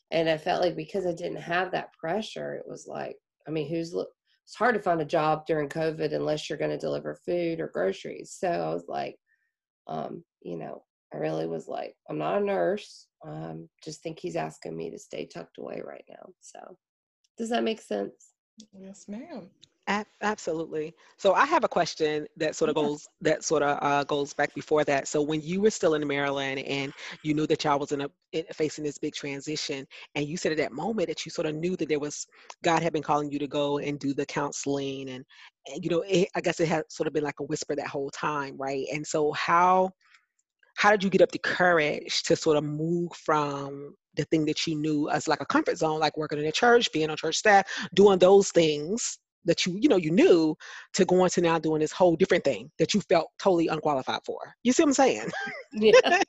And 0.09 0.29
I 0.29 0.37
felt 0.37 0.61
like 0.61 0.75
because 0.75 1.05
I 1.05 1.13
didn't 1.13 1.41
have 1.41 1.71
that 1.71 1.93
pressure, 1.93 2.55
it 2.55 2.63
was 2.67 2.87
like, 2.87 3.17
I 3.47 3.51
mean, 3.51 3.69
who's 3.69 3.93
it's 4.47 4.55
hard 4.55 4.75
to 4.75 4.81
find 4.81 5.01
a 5.01 5.05
job 5.05 5.45
during 5.45 5.67
COVID 5.67 6.13
unless 6.13 6.49
you're 6.49 6.57
going 6.57 6.71
to 6.71 6.77
deliver 6.77 7.19
food 7.25 7.59
or 7.59 7.67
groceries. 7.67 8.31
So 8.31 8.47
I 8.47 8.73
was 8.73 8.85
like, 8.87 9.17
um, 9.87 10.23
you 10.41 10.57
know, 10.57 10.83
I 11.13 11.17
really 11.17 11.45
was 11.47 11.67
like, 11.67 11.95
I'm 12.09 12.17
not 12.17 12.41
a 12.41 12.45
nurse. 12.45 13.07
Um, 13.27 13.67
just 13.83 14.01
think 14.01 14.19
he's 14.19 14.37
asking 14.37 14.77
me 14.77 14.89
to 14.89 14.97
stay 14.97 15.25
tucked 15.25 15.57
away 15.57 15.81
right 15.85 16.05
now. 16.07 16.29
So 16.39 16.77
does 17.37 17.49
that 17.49 17.65
make 17.65 17.81
sense? 17.81 18.31
Yes, 18.71 19.09
ma'am. 19.09 19.49
Absolutely. 19.87 20.93
So 21.15 21.33
I 21.33 21.45
have 21.45 21.63
a 21.63 21.67
question 21.69 22.27
that 22.35 22.57
sort 22.57 22.67
of 22.67 22.75
goes 22.75 23.07
that 23.21 23.45
sort 23.45 23.63
of 23.63 23.79
uh, 23.81 24.03
goes 24.03 24.33
back 24.33 24.53
before 24.53 24.83
that. 24.83 25.07
So 25.07 25.21
when 25.21 25.41
you 25.41 25.61
were 25.61 25.69
still 25.69 25.93
in 25.93 26.05
Maryland 26.05 26.59
and 26.59 26.91
you 27.23 27.33
knew 27.33 27.47
that 27.47 27.63
y'all 27.63 27.79
was 27.79 27.93
in 27.93 28.01
a 28.01 28.09
in, 28.33 28.43
facing 28.53 28.83
this 28.83 28.97
big 28.97 29.13
transition, 29.13 29.87
and 30.15 30.27
you 30.27 30.35
said 30.35 30.51
at 30.51 30.57
that 30.57 30.73
moment 30.73 31.07
that 31.07 31.25
you 31.25 31.31
sort 31.31 31.47
of 31.47 31.55
knew 31.55 31.77
that 31.77 31.87
there 31.87 31.99
was 31.99 32.27
God 32.65 32.83
had 32.83 32.91
been 32.91 33.01
calling 33.01 33.31
you 33.31 33.39
to 33.39 33.47
go 33.47 33.77
and 33.77 33.97
do 33.97 34.13
the 34.13 34.25
counseling, 34.25 35.09
and, 35.09 35.23
and 35.67 35.81
you 35.81 35.89
know, 35.89 36.03
it, 36.05 36.27
I 36.35 36.41
guess 36.41 36.59
it 36.59 36.67
had 36.67 36.83
sort 36.89 37.07
of 37.07 37.13
been 37.13 37.23
like 37.23 37.39
a 37.39 37.45
whisper 37.45 37.73
that 37.73 37.87
whole 37.87 38.09
time, 38.09 38.57
right? 38.57 38.85
And 38.93 39.07
so 39.07 39.31
how 39.31 39.91
how 40.75 40.91
did 40.91 41.01
you 41.01 41.09
get 41.09 41.21
up 41.21 41.31
the 41.31 41.39
courage 41.39 42.23
to 42.23 42.35
sort 42.35 42.57
of 42.57 42.65
move 42.65 43.11
from 43.13 43.95
the 44.15 44.25
thing 44.25 44.43
that 44.45 44.67
you 44.67 44.75
knew 44.75 45.09
as 45.09 45.29
like 45.29 45.39
a 45.41 45.45
comfort 45.45 45.77
zone, 45.77 46.01
like 46.01 46.17
working 46.17 46.39
in 46.39 46.45
a 46.45 46.51
church, 46.51 46.91
being 46.91 47.09
on 47.09 47.15
church 47.15 47.37
staff, 47.37 47.65
doing 47.93 48.19
those 48.19 48.51
things 48.51 49.19
that 49.47 49.65
you 49.65 49.77
you 49.79 49.89
know 49.89 49.97
you 49.97 50.11
knew 50.11 50.55
to 50.93 51.05
going 51.05 51.29
to 51.31 51.41
now 51.41 51.57
doing 51.57 51.81
this 51.81 51.91
whole 51.91 52.15
different 52.15 52.43
thing 52.43 52.69
that 52.79 52.93
you 52.93 53.01
felt 53.01 53.29
totally 53.39 53.67
unqualified 53.67 54.21
for. 54.25 54.37
You 54.63 54.73
see 54.73 54.83
what 54.83 54.89
i'm 54.89 54.93
saying? 54.93 55.31
Yeah. 55.73 56.21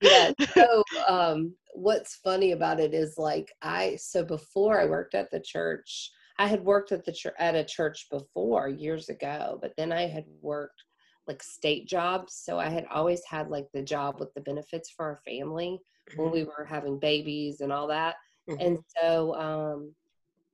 Yeah. 0.00 0.32
So 0.54 0.82
um 1.08 1.54
what's 1.74 2.16
funny 2.16 2.52
about 2.52 2.80
it 2.80 2.92
is 2.92 3.14
like 3.18 3.52
i 3.62 3.96
so 3.96 4.24
before 4.24 4.80
i 4.80 4.84
worked 4.84 5.14
at 5.14 5.30
the 5.30 5.40
church 5.40 6.10
i 6.38 6.46
had 6.46 6.64
worked 6.64 6.90
at 6.90 7.04
the 7.04 7.12
church 7.12 7.34
at 7.38 7.54
a 7.54 7.64
church 7.64 8.06
before 8.10 8.68
years 8.68 9.08
ago 9.08 9.58
but 9.62 9.72
then 9.76 9.92
i 9.92 10.02
had 10.02 10.24
worked 10.40 10.82
like 11.28 11.42
state 11.42 11.86
jobs 11.86 12.34
so 12.34 12.58
i 12.58 12.68
had 12.68 12.84
always 12.90 13.22
had 13.24 13.48
like 13.48 13.66
the 13.72 13.82
job 13.82 14.18
with 14.18 14.32
the 14.34 14.40
benefits 14.40 14.90
for 14.90 15.04
our 15.04 15.20
family 15.24 15.80
mm-hmm. 16.10 16.22
when 16.22 16.32
we 16.32 16.44
were 16.44 16.66
having 16.68 16.98
babies 16.98 17.60
and 17.60 17.72
all 17.72 17.86
that. 17.86 18.16
Mm-hmm. 18.50 18.66
and 18.66 18.78
so 19.00 19.34
um 19.34 19.94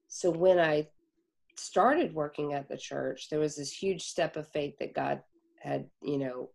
so 0.09 0.31
when 0.31 0.59
i 0.59 0.87
started 1.57 2.15
working 2.15 2.53
at 2.53 2.69
the 2.69 2.77
church, 2.77 3.29
there 3.29 3.41
was 3.41 3.57
this 3.57 3.73
huge 3.73 4.03
step 4.03 4.37
of 4.37 4.49
faith 4.49 4.75
that 4.79 4.95
God 4.95 5.23
had, 5.61 5.87
you 6.03 6.19
know, 6.19 6.51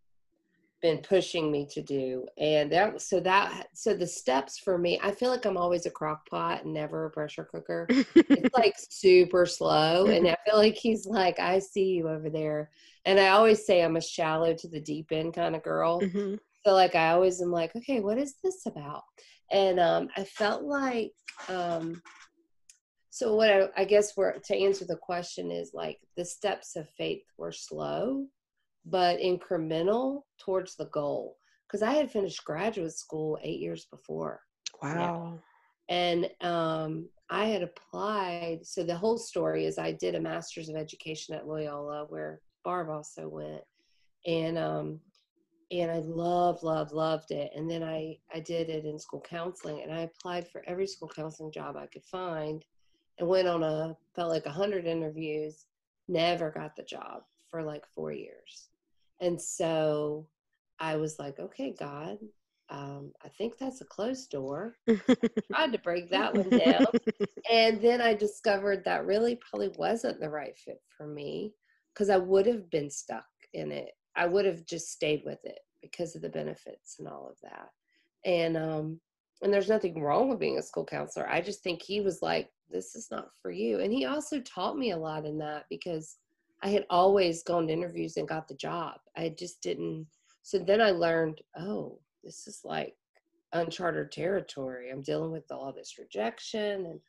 been 0.81 0.99
pushing 0.99 1.51
me 1.51 1.67
to 1.71 1.81
do. 1.81 2.25
And 2.37 2.71
that 2.71 3.01
so 3.01 3.19
that 3.21 3.67
so 3.73 3.93
the 3.93 4.07
steps 4.07 4.57
for 4.57 4.77
me, 4.77 4.99
I 5.03 5.11
feel 5.11 5.29
like 5.29 5.45
I'm 5.45 5.57
always 5.57 5.85
a 5.85 5.91
crock 5.91 6.29
pot 6.29 6.63
and 6.63 6.73
never 6.73 7.05
a 7.05 7.09
pressure 7.09 7.43
cooker. 7.43 7.85
it's 7.89 8.53
like 8.57 8.75
super 8.77 9.45
slow. 9.45 10.07
And 10.07 10.27
I 10.27 10.37
feel 10.45 10.57
like 10.57 10.75
he's 10.75 11.05
like, 11.05 11.39
I 11.39 11.59
see 11.59 11.85
you 11.85 12.09
over 12.09 12.29
there. 12.29 12.69
And 13.05 13.19
I 13.19 13.29
always 13.29 13.65
say 13.65 13.81
I'm 13.81 13.97
a 13.97 14.01
shallow 14.01 14.53
to 14.53 14.67
the 14.67 14.79
deep 14.79 15.11
end 15.11 15.33
kind 15.33 15.55
of 15.55 15.63
girl. 15.63 16.01
Mm-hmm. 16.01 16.35
So 16.65 16.73
like 16.73 16.95
I 16.95 17.11
always 17.11 17.41
am 17.41 17.51
like, 17.51 17.75
okay, 17.75 17.99
what 17.99 18.17
is 18.17 18.35
this 18.43 18.65
about? 18.65 19.03
And 19.51 19.79
um 19.79 20.09
I 20.15 20.23
felt 20.23 20.63
like 20.63 21.11
um 21.47 22.01
so 23.19 23.35
what 23.35 23.49
I, 23.49 23.67
I 23.75 23.83
guess 23.83 24.15
we're 24.15 24.39
to 24.39 24.55
answer 24.55 24.85
the 24.85 24.95
question 24.95 25.51
is 25.51 25.73
like 25.73 25.99
the 26.15 26.23
steps 26.23 26.77
of 26.77 26.87
faith 26.97 27.23
were 27.37 27.51
slow, 27.51 28.27
but 28.85 29.19
incremental 29.19 30.21
towards 30.39 30.77
the 30.77 30.85
goal. 30.85 31.35
Because 31.67 31.83
I 31.83 31.91
had 31.91 32.09
finished 32.09 32.45
graduate 32.45 32.93
school 32.93 33.37
eight 33.43 33.59
years 33.59 33.87
before. 33.91 34.39
Wow. 34.81 35.37
And 35.89 36.29
um, 36.39 37.09
I 37.29 37.47
had 37.47 37.61
applied. 37.61 38.59
So 38.63 38.83
the 38.83 38.95
whole 38.95 39.17
story 39.17 39.65
is 39.65 39.77
I 39.77 39.91
did 39.91 40.15
a 40.15 40.21
master's 40.21 40.69
of 40.69 40.77
education 40.77 41.35
at 41.35 41.45
Loyola, 41.45 42.05
where 42.07 42.39
Barb 42.63 42.87
also 42.89 43.27
went, 43.27 43.63
and 44.25 44.57
um, 44.57 45.01
and 45.71 45.91
I 45.91 45.99
loved, 45.99 46.63
loved, 46.63 46.93
loved 46.93 47.31
it. 47.31 47.51
And 47.53 47.69
then 47.69 47.83
I 47.83 48.17
I 48.33 48.39
did 48.39 48.69
it 48.69 48.85
in 48.85 48.97
school 48.97 49.21
counseling, 49.27 49.81
and 49.83 49.91
I 49.91 50.03
applied 50.03 50.47
for 50.47 50.63
every 50.65 50.87
school 50.87 51.11
counseling 51.13 51.51
job 51.51 51.75
I 51.75 51.87
could 51.87 52.05
find 52.05 52.63
and 53.19 53.27
went 53.27 53.47
on 53.47 53.63
a 53.63 53.95
felt 54.15 54.29
like 54.29 54.45
a 54.45 54.51
hundred 54.51 54.85
interviews 54.85 55.65
never 56.07 56.49
got 56.49 56.75
the 56.75 56.83
job 56.83 57.21
for 57.49 57.61
like 57.61 57.83
four 57.93 58.11
years. 58.11 58.69
And 59.21 59.39
so 59.39 60.27
i 60.81 60.95
was 60.95 61.19
like 61.19 61.37
okay 61.39 61.75
god 61.77 62.17
um, 62.69 63.11
i 63.25 63.27
think 63.27 63.57
that's 63.57 63.81
a 63.81 63.85
closed 63.85 64.29
door. 64.31 64.75
Tried 64.87 65.73
to 65.73 65.79
break 65.79 66.09
that 66.11 66.33
one 66.33 66.49
down. 66.49 66.85
And 67.51 67.81
then 67.81 68.01
i 68.01 68.13
discovered 68.13 68.83
that 68.85 69.05
really 69.05 69.37
probably 69.37 69.69
wasn't 69.75 70.19
the 70.19 70.29
right 70.29 70.57
fit 70.57 70.81
for 70.95 71.07
me 71.07 71.53
because 71.93 72.09
i 72.09 72.17
would 72.17 72.45
have 72.45 72.69
been 72.69 72.89
stuck 72.89 73.25
in 73.53 73.71
it. 73.71 73.89
I 74.15 74.27
would 74.27 74.45
have 74.45 74.65
just 74.65 74.91
stayed 74.91 75.23
with 75.25 75.43
it 75.43 75.59
because 75.81 76.15
of 76.15 76.21
the 76.21 76.29
benefits 76.29 76.97
and 76.99 77.07
all 77.07 77.29
of 77.29 77.37
that. 77.41 77.69
And 78.25 78.55
um 78.57 78.99
and 79.41 79.53
there's 79.53 79.69
nothing 79.69 80.01
wrong 80.01 80.29
with 80.29 80.39
being 80.39 80.57
a 80.57 80.61
school 80.61 80.85
counselor 80.85 81.27
i 81.29 81.41
just 81.41 81.63
think 81.63 81.81
he 81.81 82.01
was 82.01 82.21
like 82.21 82.49
this 82.69 82.95
is 82.95 83.09
not 83.11 83.29
for 83.41 83.51
you. 83.51 83.79
And 83.79 83.91
he 83.91 84.05
also 84.05 84.39
taught 84.41 84.77
me 84.77 84.91
a 84.91 84.97
lot 84.97 85.25
in 85.25 85.37
that 85.39 85.65
because 85.69 86.17
I 86.61 86.69
had 86.69 86.85
always 86.89 87.43
gone 87.43 87.67
to 87.67 87.73
interviews 87.73 88.17
and 88.17 88.27
got 88.27 88.47
the 88.47 88.55
job. 88.55 88.95
I 89.15 89.29
just 89.37 89.61
didn't. 89.61 90.07
So 90.43 90.59
then 90.59 90.81
I 90.81 90.91
learned, 90.91 91.41
oh, 91.57 91.99
this 92.23 92.47
is 92.47 92.61
like 92.63 92.95
uncharted 93.53 94.11
territory. 94.11 94.89
I'm 94.89 95.01
dealing 95.01 95.31
with 95.31 95.51
all 95.51 95.71
this 95.73 95.97
rejection 95.97 96.85
and 96.85 96.99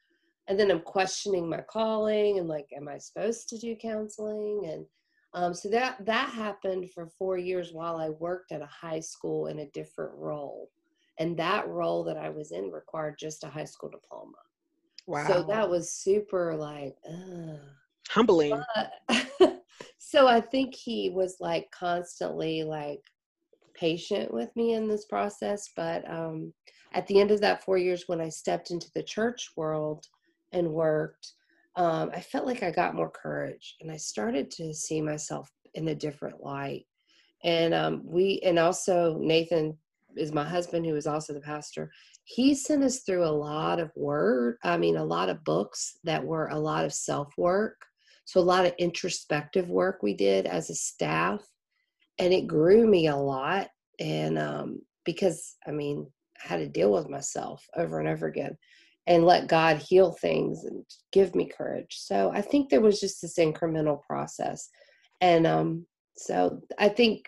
and 0.48 0.58
then 0.58 0.70
I'm 0.70 0.80
questioning 0.80 1.48
my 1.48 1.60
calling 1.60 2.38
and 2.38 2.48
like, 2.48 2.66
am 2.76 2.88
I 2.88 2.98
supposed 2.98 3.48
to 3.50 3.58
do 3.58 3.76
counseling? 3.76 4.62
And 4.66 4.84
um, 5.32 5.54
so 5.54 5.68
that 5.68 6.04
that 6.04 6.30
happened 6.30 6.90
for 6.90 7.06
four 7.06 7.38
years 7.38 7.72
while 7.72 7.96
I 7.98 8.08
worked 8.08 8.50
at 8.50 8.62
a 8.62 8.66
high 8.66 8.98
school 8.98 9.46
in 9.46 9.60
a 9.60 9.70
different 9.70 10.12
role. 10.16 10.68
And 11.20 11.36
that 11.36 11.68
role 11.68 12.02
that 12.04 12.16
I 12.16 12.30
was 12.30 12.50
in 12.50 12.70
required 12.70 13.16
just 13.18 13.44
a 13.44 13.48
high 13.48 13.64
school 13.64 13.90
diploma. 13.90 14.38
Wow. 15.06 15.26
So 15.26 15.42
that 15.44 15.68
was 15.68 15.92
super 15.92 16.56
like 16.56 16.96
uh, 17.06 17.56
humbling. 18.08 18.60
But, 18.74 19.62
so 19.98 20.26
I 20.26 20.40
think 20.40 20.74
he 20.74 21.10
was 21.10 21.36
like 21.38 21.70
constantly 21.72 22.62
like 22.64 23.02
patient 23.74 24.32
with 24.32 24.54
me 24.56 24.72
in 24.72 24.88
this 24.88 25.04
process. 25.04 25.68
But 25.76 26.10
um, 26.10 26.54
at 26.94 27.06
the 27.06 27.20
end 27.20 27.30
of 27.30 27.40
that 27.42 27.64
four 27.64 27.76
years, 27.76 28.04
when 28.06 28.20
I 28.20 28.30
stepped 28.30 28.70
into 28.70 28.90
the 28.94 29.02
church 29.02 29.50
world 29.56 30.06
and 30.52 30.72
worked, 30.72 31.34
um, 31.76 32.10
I 32.14 32.20
felt 32.20 32.46
like 32.46 32.62
I 32.62 32.70
got 32.70 32.94
more 32.94 33.10
courage 33.10 33.76
and 33.82 33.92
I 33.92 33.96
started 33.98 34.50
to 34.52 34.72
see 34.72 35.02
myself 35.02 35.50
in 35.74 35.88
a 35.88 35.94
different 35.94 36.42
light. 36.42 36.86
And 37.44 37.74
um, 37.74 38.02
we, 38.04 38.40
and 38.44 38.58
also 38.58 39.18
Nathan 39.18 39.76
is 40.16 40.32
my 40.32 40.44
husband, 40.44 40.86
who 40.86 40.96
is 40.96 41.06
also 41.06 41.32
the 41.32 41.40
pastor 41.40 41.90
he 42.24 42.54
sent 42.54 42.84
us 42.84 43.00
through 43.00 43.24
a 43.24 43.26
lot 43.26 43.80
of 43.80 43.90
work 43.96 44.58
i 44.62 44.76
mean 44.76 44.96
a 44.96 45.04
lot 45.04 45.28
of 45.28 45.42
books 45.42 45.96
that 46.04 46.22
were 46.22 46.46
a 46.48 46.58
lot 46.58 46.84
of 46.84 46.92
self 46.92 47.32
work 47.36 47.86
so 48.30 48.38
a 48.38 48.42
lot 48.42 48.64
of 48.64 48.72
introspective 48.78 49.68
work 49.68 50.00
we 50.02 50.14
did 50.14 50.46
as 50.46 50.70
a 50.70 50.74
staff 50.74 51.44
and 52.20 52.32
it 52.32 52.46
grew 52.46 52.86
me 52.86 53.08
a 53.08 53.16
lot. 53.16 53.68
And 53.98 54.38
um, 54.38 54.82
because 55.04 55.56
i 55.66 55.72
mean 55.72 56.06
i 56.44 56.48
had 56.48 56.58
to 56.58 56.68
deal 56.68 56.92
with 56.92 57.08
myself 57.08 57.66
over 57.76 57.98
and 57.98 58.08
over 58.08 58.26
again 58.26 58.56
and 59.06 59.24
let 59.24 59.48
god 59.48 59.78
heal 59.78 60.12
things 60.12 60.64
and 60.64 60.84
give 61.12 61.34
me 61.34 61.46
courage. 61.48 61.96
So 61.98 62.30
i 62.32 62.40
think 62.40 62.68
there 62.68 62.80
was 62.80 63.00
just 63.00 63.20
this 63.20 63.38
incremental 63.38 64.00
process. 64.02 64.68
And 65.20 65.46
um, 65.46 65.86
so 66.16 66.60
i 66.78 66.88
think 66.88 67.24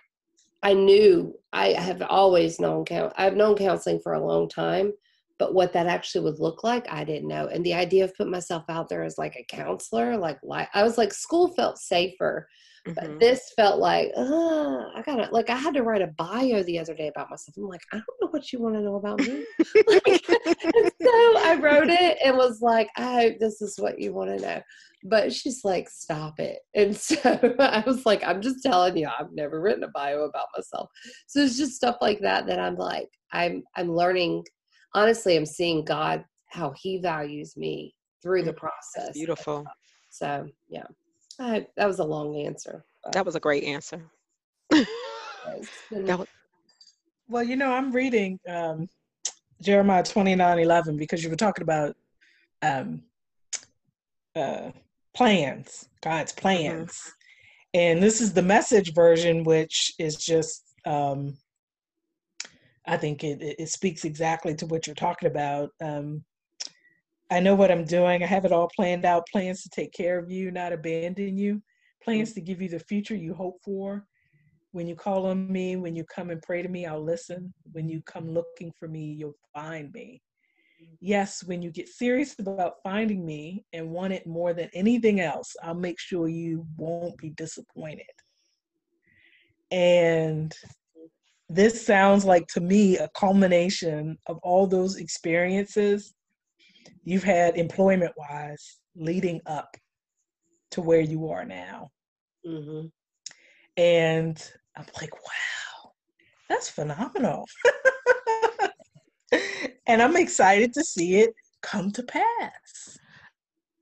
I 0.63 0.75
knew 0.75 1.35
I 1.53 1.69
have 1.69 2.03
always 2.03 2.61
known 2.61 2.85
I've 3.17 3.37
known 3.37 3.57
counseling 3.57 4.01
for 4.01 4.15
a 4.15 4.25
long 4.25 4.49
time, 4.49 4.93
but 5.39 5.55
what 5.55 5.73
that 5.73 5.87
actually 5.87 6.25
would 6.25 6.39
look 6.39 6.63
like, 6.63 6.87
I 6.91 7.05
didn't 7.05 7.29
know. 7.29 7.49
And 7.49 7.65
the 7.65 7.75
idea 7.75 8.05
of 8.05 8.15
putting 8.15 8.31
myself 8.31 8.65
out 8.69 8.89
there 8.89 9.03
as 9.03 9.19
like 9.19 9.37
a 9.37 9.47
counselor, 9.55 10.17
like 10.17 10.39
I 10.73 10.83
was 10.83 10.99
like 10.99 11.13
school 11.13 11.53
felt 11.55 11.79
safer, 11.79 12.49
mm-hmm. 12.87 12.93
but 12.95 13.21
this 13.21 13.53
felt 13.57 13.79
like, 13.79 14.11
I 14.17 15.03
gotta 15.05 15.29
like 15.33 15.51
I 15.51 15.57
had 15.57 15.75
to 15.75 15.83
write 15.83 16.03
a 16.03 16.09
bio 16.09 16.63
the 16.63 16.79
other 16.79 16.95
day 16.95 17.09
about 17.09 17.31
myself. 17.31 17.57
I'm 17.57 17.65
like, 17.65 17.83
I 17.93 17.97
don't 17.97 18.21
know 18.21 18.29
what 18.31 18.53
you 18.53 18.61
want 18.61 18.75
to 18.77 18.81
know 18.81 18.97
about 18.97 19.21
me. 19.21 19.45
like, 19.87 20.25
so 20.27 21.39
I 21.39 21.59
wrote 21.61 21.91
it 21.91 22.19
and 22.25 22.37
was 22.37 22.61
like, 22.61 22.89
I 22.97 23.13
hope 23.15 23.35
this 23.41 23.63
is 23.63 23.79
what 23.79 24.01
you 24.01 24.13
want 24.13 24.39
to 24.39 24.45
know 24.45 24.63
but 25.05 25.33
she's 25.33 25.65
like, 25.65 25.89
stop 25.89 26.39
it. 26.39 26.61
And 26.75 26.97
so 26.97 27.19
I 27.59 27.83
was 27.87 28.07
like, 28.07 28.23
I'm 28.25 28.41
just 28.41 28.63
telling 28.63 28.97
you, 28.97 29.09
I've 29.09 29.33
never 29.33 29.61
written 29.61 29.85
a 29.85 29.89
bio 29.89 30.23
about 30.23 30.47
myself. 30.57 30.91
So 31.27 31.41
it's 31.41 31.57
just 31.57 31.75
stuff 31.75 31.97
like 32.01 32.21
that 32.21 32.47
that 32.47 32.59
I'm 32.59 32.77
like, 32.77 33.09
I'm 33.33 33.63
I'm 33.77 33.91
learning. 33.95 34.45
Honestly, 34.95 35.37
I'm 35.37 35.47
seeing 35.47 35.85
God 35.85 36.25
how 36.49 36.73
He 36.77 36.99
values 36.99 37.57
me 37.57 37.95
through 38.23 38.45
the 38.45 38.53
mm, 38.53 38.57
process. 38.57 39.07
That's 39.07 39.19
beautiful. 39.19 39.65
So 40.11 40.47
yeah, 40.69 40.85
I, 41.39 41.67
that 41.77 41.87
was 41.87 41.99
a 41.99 42.05
long 42.05 42.37
answer. 42.37 42.85
that 43.13 43.27
was 43.27 43.35
a 43.35 43.41
great 43.41 43.65
answer. 43.65 44.11
that 44.71 44.87
was- 45.91 46.29
well, 47.29 47.43
you 47.43 47.57
know, 47.57 47.73
I'm 47.73 47.93
reading 47.93 48.39
um, 48.49 48.89
Jeremiah 49.63 50.03
29 50.03 50.59
11 50.59 50.97
because 50.97 51.25
you 51.25 51.31
were 51.31 51.37
talking 51.37 51.63
about 51.63 51.97
um, 52.61 53.03
uh, 54.37 54.71
plans, 55.15 55.89
God's 56.03 56.33
mm-hmm. 56.33 56.41
plans. 56.41 56.93
Mm-hmm. 56.93 57.11
And 57.75 58.03
this 58.03 58.21
is 58.21 58.35
the 58.35 58.43
message 58.43 58.93
version, 58.93 59.45
which 59.45 59.95
is 59.99 60.17
just, 60.17 60.75
um, 60.85 61.39
I 62.87 62.99
think 62.99 63.25
it, 63.25 63.39
it 63.41 63.69
speaks 63.69 64.05
exactly 64.05 64.55
to 64.57 64.67
what 64.67 64.87
you're 64.87 64.95
talking 64.95 65.29
about. 65.29 65.71
Um, 65.81 66.25
I 67.33 67.41
know 67.41 67.55
what 67.55 67.71
I'm 67.71 67.87
doing. 67.87 68.23
I 68.23 68.27
have 68.27 68.45
it 68.45 68.53
all 68.53 68.69
planned 68.77 69.07
out 69.07 69.27
plans 69.33 69.63
to 69.63 69.71
take 69.71 69.93
care 69.93 70.19
of 70.19 70.31
you, 70.31 70.51
not 70.51 70.75
abandon 70.75 71.39
you, 71.39 71.63
plans 72.05 72.35
to 72.35 72.43
give 72.43 72.61
you 72.61 72.69
the 72.69 72.79
future 72.79 73.17
you 73.17 73.33
hope 73.33 73.59
for. 73.65 74.05
When 74.73 74.87
you 74.87 74.95
call 74.95 75.25
on 75.25 75.51
me, 75.51 75.77
when 75.77 75.97
you 75.97 76.05
come 76.05 76.29
and 76.29 76.43
pray 76.43 76.61
to 76.61 76.69
me, 76.69 76.85
I'll 76.85 77.03
listen. 77.03 77.55
When 77.73 77.89
you 77.89 78.03
come 78.03 78.29
looking 78.29 78.71
for 78.79 78.87
me, 78.87 79.15
you'll 79.19 79.39
find 79.55 79.91
me. 79.95 80.21
Yes, 81.01 81.43
when 81.43 81.63
you 81.63 81.71
get 81.71 81.89
serious 81.89 82.39
about 82.39 82.75
finding 82.83 83.25
me 83.25 83.65
and 83.73 83.91
want 83.91 84.13
it 84.13 84.27
more 84.27 84.53
than 84.53 84.69
anything 84.75 85.21
else, 85.21 85.57
I'll 85.63 85.75
make 85.75 85.99
sure 85.99 86.29
you 86.29 86.67
won't 86.77 87.17
be 87.17 87.31
disappointed. 87.31 88.05
And 89.71 90.55
this 91.49 91.87
sounds 91.87 92.27
like 92.27 92.47
to 92.49 92.61
me 92.61 92.99
a 92.99 93.09
culmination 93.17 94.19
of 94.27 94.39
all 94.43 94.67
those 94.67 94.97
experiences 94.97 96.13
you've 97.05 97.25
had 97.25 97.57
employment 97.57 98.13
wise 98.17 98.79
leading 98.97 99.41
up 99.47 99.77
to 100.73 100.81
where 100.81 101.01
you 101.01 101.29
are 101.29 101.45
now. 101.45 101.91
Mm-hmm. 102.47 102.87
And 103.77 104.51
I'm 104.77 104.87
like, 105.01 105.15
wow, 105.15 105.93
that's 106.49 106.69
phenomenal. 106.69 107.47
and 109.87 110.03
I'm 110.03 110.17
excited 110.17 110.73
to 110.75 110.85
see 110.85 111.17
it 111.17 111.35
come 111.63 111.91
to 111.93 112.03
pass. 112.03 112.99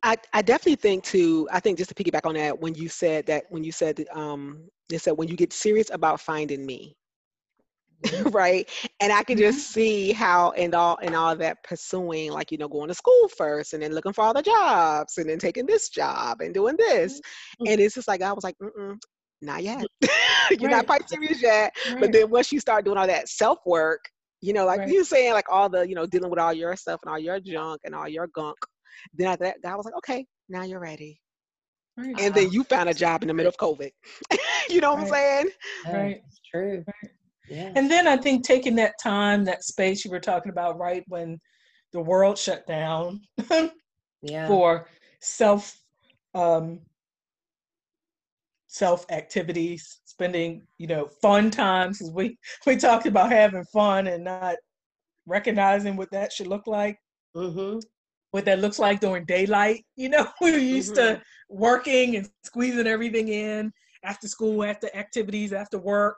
I, 0.03 0.17
I 0.33 0.43
definitely 0.43 0.77
think 0.77 1.05
too, 1.05 1.49
I 1.53 1.61
think 1.61 1.79
just 1.79 1.95
to 1.95 1.95
piggyback 1.95 2.27
on 2.27 2.35
that, 2.35 2.59
when 2.59 2.75
you 2.75 2.89
said 2.89 3.27
that, 3.27 3.45
when 3.51 3.65
you 3.65 3.73
said, 3.73 4.05
um, 4.15 4.69
you 4.89 4.99
said, 4.99 5.13
when 5.13 5.29
you 5.29 5.37
get 5.37 5.53
serious 5.53 5.91
about 5.91 6.21
finding 6.21 6.65
me. 6.65 6.97
right? 8.31 8.69
And 9.01 9.13
i 9.13 9.23
can 9.23 9.37
just 9.37 9.59
mm-hmm. 9.59 9.81
see 9.81 10.13
how 10.13 10.51
and 10.53 10.75
all 10.75 10.99
and 11.03 11.15
all 11.15 11.37
that 11.37 11.63
pursuing 11.63 12.33
like 12.33 12.51
you 12.51 12.59
know 12.59 12.69
going 12.69 12.89
to 12.89 12.95
school 12.95 13.29
first 13.37 13.73
and 13.73 13.83
then 13.83 13.93
looking 13.93 14.13
for 14.13 14.23
all 14.23 14.35
the 14.35 14.43
jobs 14.43 15.19
and 15.19 15.29
then 15.29 15.39
taking 15.39 15.67
this 15.67 15.89
job 15.89 16.41
and 16.41 16.55
doing 16.55 16.77
this. 16.77 17.21
Mm-hmm. 17.21 17.73
and 17.73 17.81
it's 17.81 17.95
just 17.95 18.09
like 18.09 18.23
i 18.23 18.33
was 18.33 18.45
like 18.45 18.57
Mm-mm, 18.63 18.99
not 19.43 19.63
yet. 19.63 19.85
You're 20.51 20.71
right. 20.71 20.79
not 20.79 20.87
quite 20.87 21.09
serious 21.09 21.43
yet. 21.43 21.73
Right. 21.91 22.01
but 22.01 22.13
then 22.13 22.31
once 22.31 22.53
you 22.53 22.61
start 22.61 22.85
doing 22.85 22.99
all 22.99 23.07
that 23.07 23.29
self 23.29 23.59
work 23.67 24.01
you 24.41 24.53
know 24.53 24.65
like 24.67 24.81
right. 24.81 24.89
you 24.89 25.05
saying 25.05 25.33
like 25.33 25.51
all 25.51 25.69
the 25.69 25.89
you 25.89 25.95
know 25.95 26.07
dealing 26.07 26.31
with 26.31 26.39
all 26.39 26.53
your 26.53 26.75
stuff 26.77 27.01
and 27.05 27.13
all 27.13 27.19
your 27.19 27.41
junk 27.41 27.81
and 27.85 27.95
all 27.95 28.09
your 28.09 28.27
gunk 28.29 28.57
then 29.15 29.27
after 29.29 29.45
that 29.45 29.63
god 29.63 29.77
was 29.77 29.85
like 29.85 29.97
okay 29.97 30.25
now 30.49 30.65
you're 30.65 30.81
ready. 30.81 31.21
And 32.19 32.35
then 32.35 32.51
you 32.51 32.65
found 32.65 32.89
a 32.89 32.95
job 32.95 33.23
in 33.23 33.29
the 33.29 33.35
middle 33.35 33.51
of 33.51 33.57
covid. 33.57 33.91
You 34.69 34.81
know 34.81 34.95
what 34.95 35.01
i'm 35.01 35.09
saying? 35.09 35.47
Right. 35.85 36.23
It's 36.29 36.41
true 36.49 36.85
And 37.51 37.91
then 37.91 38.07
I 38.07 38.17
think 38.17 38.45
taking 38.45 38.77
that 38.77 38.95
time, 39.03 39.45
that 39.45 39.65
space 39.65 40.05
you 40.05 40.11
were 40.11 40.21
talking 40.21 40.51
about, 40.51 40.79
right 40.79 41.03
when 41.09 41.39
the 41.93 42.01
world 42.01 42.39
shut 42.39 42.67
down 42.67 43.21
yeah. 44.23 44.47
for 44.47 44.87
self 45.21 45.77
um, 46.35 46.81
self 48.69 49.05
activities, 49.11 50.01
spending, 50.05 50.63
you 50.79 50.87
know, 50.87 51.09
fun 51.21 51.51
times 51.51 51.99
because 51.99 52.13
we 52.13 52.39
we 52.67 52.77
talked 52.77 53.07
about 53.07 53.33
having 53.33 53.65
fun 53.65 54.07
and 54.07 54.25
not 54.25 54.57
recognizing 55.27 55.97
what 55.97 56.11
that 56.13 56.33
should 56.33 56.47
look 56.47 56.67
like. 56.67 56.97
Mm-hmm. 57.37 57.79
What 58.31 58.45
that 58.45 58.61
looks 58.61 58.79
like 58.79 59.01
during 59.01 59.25
daylight, 59.25 59.85
you 59.97 60.09
know, 60.09 60.29
we 60.41 60.55
are 60.55 60.59
used 60.59 60.95
mm-hmm. 60.95 61.17
to 61.17 61.23
working 61.49 62.17
and 62.17 62.31
squeezing 62.45 62.87
everything 62.87 63.29
in 63.29 63.73
after 64.05 64.29
school, 64.29 64.65
after 64.65 64.89
activities, 64.95 65.53
after 65.53 65.79
work, 65.79 66.17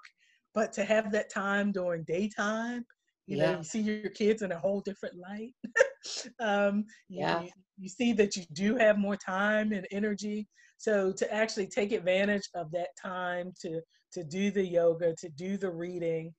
but 0.55 0.73
to 0.75 0.85
have 0.85 1.13
that 1.13 1.33
time 1.33 1.73
during 1.73 2.05
daytime, 2.05 2.85
you 3.27 3.39
yeah. 3.39 3.53
know, 3.53 3.59
you 3.59 3.65
see 3.65 3.81
your 3.81 4.11
kids 4.11 4.43
in 4.43 4.53
a 4.53 4.59
whole 4.59 4.81
different 4.81 5.17
light. 5.17 5.55
um, 6.41 6.85
yeah. 7.09 7.43
You, 7.43 7.51
you 7.79 7.89
see 7.89 8.13
that 8.15 8.37
you 8.37 8.45
do 8.53 8.77
have 8.77 8.99
more 8.99 9.17
time 9.17 9.73
and 9.73 9.87
energy. 9.91 10.47
So 10.79 11.13
to 11.13 11.33
actually 11.33 11.69
take 11.69 11.93
advantage 11.93 12.49
of 12.55 12.71
that 12.73 12.89
time 13.01 13.53
to 13.63 13.81
to 14.13 14.23
do 14.25 14.51
the 14.51 14.65
yoga, 14.65 15.15
to 15.15 15.29
do 15.31 15.57
the 15.57 15.71
reading, 15.71 16.35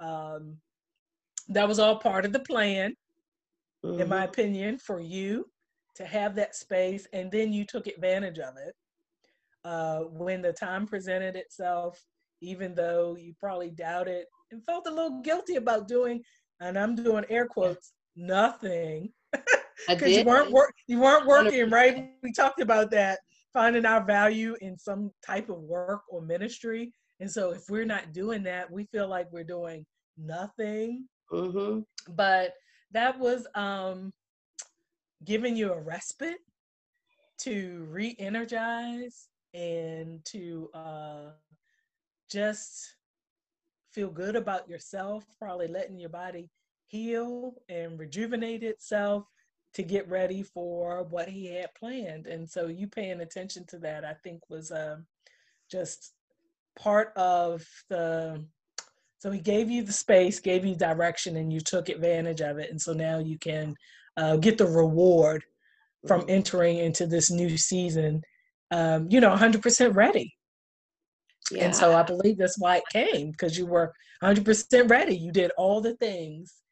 um, 0.00 0.56
that 1.48 1.68
was 1.68 1.78
all 1.78 1.96
part 1.98 2.24
of 2.24 2.32
the 2.32 2.38
plan, 2.40 2.94
mm-hmm. 3.84 4.00
in 4.00 4.08
my 4.08 4.16
mm-hmm. 4.16 4.30
opinion, 4.30 4.78
for 4.78 5.00
you 5.00 5.44
to 5.96 6.06
have 6.06 6.34
that 6.36 6.54
space, 6.54 7.06
and 7.12 7.30
then 7.30 7.52
you 7.52 7.66
took 7.66 7.86
advantage 7.86 8.38
of 8.38 8.54
it 8.56 8.74
uh, 9.64 10.00
when 10.04 10.40
the 10.40 10.52
time 10.52 10.86
presented 10.86 11.36
itself 11.36 12.00
even 12.40 12.74
though 12.74 13.16
you 13.16 13.34
probably 13.38 13.70
doubted 13.70 14.24
and 14.50 14.64
felt 14.64 14.86
a 14.86 14.90
little 14.90 15.20
guilty 15.22 15.56
about 15.56 15.88
doing, 15.88 16.22
and 16.60 16.78
I'm 16.78 16.94
doing 16.94 17.24
air 17.28 17.46
quotes, 17.46 17.92
nothing. 18.16 19.12
Because 19.88 20.10
you 20.16 20.24
weren't 20.24 20.50
work, 20.50 20.74
you 20.86 21.00
weren't 21.00 21.26
working, 21.26 21.70
right? 21.70 22.10
We 22.22 22.32
talked 22.32 22.60
about 22.60 22.90
that, 22.92 23.18
finding 23.52 23.86
our 23.86 24.04
value 24.04 24.56
in 24.60 24.78
some 24.78 25.10
type 25.24 25.48
of 25.48 25.58
work 25.58 26.02
or 26.08 26.22
ministry. 26.22 26.92
And 27.20 27.30
so 27.30 27.50
if 27.50 27.62
we're 27.68 27.84
not 27.84 28.12
doing 28.12 28.42
that, 28.44 28.70
we 28.70 28.84
feel 28.86 29.08
like 29.08 29.26
we're 29.32 29.44
doing 29.44 29.84
nothing. 30.16 31.06
Mm-hmm. 31.32 31.80
But 32.14 32.54
that 32.92 33.18
was 33.18 33.46
um 33.54 34.12
giving 35.24 35.56
you 35.56 35.72
a 35.72 35.80
respite 35.80 36.38
to 37.40 37.86
re-energize 37.90 39.28
and 39.54 40.24
to 40.24 40.70
uh 40.74 41.30
just 42.30 42.96
feel 43.92 44.10
good 44.10 44.36
about 44.36 44.68
yourself, 44.68 45.24
probably 45.38 45.66
letting 45.66 45.98
your 45.98 46.10
body 46.10 46.50
heal 46.86 47.54
and 47.68 47.98
rejuvenate 47.98 48.62
itself 48.62 49.24
to 49.74 49.82
get 49.82 50.08
ready 50.08 50.42
for 50.42 51.04
what 51.04 51.28
he 51.28 51.46
had 51.46 51.74
planned. 51.74 52.26
And 52.26 52.48
so 52.48 52.66
you 52.66 52.88
paying 52.88 53.20
attention 53.20 53.64
to 53.68 53.78
that, 53.78 54.04
I 54.04 54.14
think, 54.24 54.40
was 54.48 54.70
uh, 54.70 54.96
just 55.70 56.12
part 56.78 57.12
of 57.16 57.64
the. 57.88 58.44
So 59.18 59.32
he 59.32 59.40
gave 59.40 59.68
you 59.68 59.82
the 59.82 59.92
space, 59.92 60.38
gave 60.38 60.64
you 60.64 60.76
direction, 60.76 61.36
and 61.36 61.52
you 61.52 61.60
took 61.60 61.88
advantage 61.88 62.40
of 62.40 62.58
it. 62.58 62.70
And 62.70 62.80
so 62.80 62.92
now 62.92 63.18
you 63.18 63.36
can 63.36 63.74
uh, 64.16 64.36
get 64.36 64.58
the 64.58 64.66
reward 64.66 65.42
from 66.06 66.20
mm-hmm. 66.22 66.30
entering 66.30 66.78
into 66.78 67.04
this 67.04 67.28
new 67.28 67.58
season, 67.58 68.22
um, 68.70 69.08
you 69.10 69.20
know, 69.20 69.34
100% 69.34 69.94
ready. 69.96 70.37
Yeah. 71.50 71.64
And 71.64 71.74
so 71.74 71.94
I 71.94 72.02
believe 72.02 72.38
that's 72.38 72.58
why 72.58 72.76
it 72.76 72.84
came 72.92 73.30
because 73.30 73.56
you 73.56 73.66
were 73.66 73.92
100% 74.22 74.90
ready. 74.90 75.16
You 75.16 75.32
did 75.32 75.50
all 75.56 75.80
the 75.80 75.94
things 75.96 76.62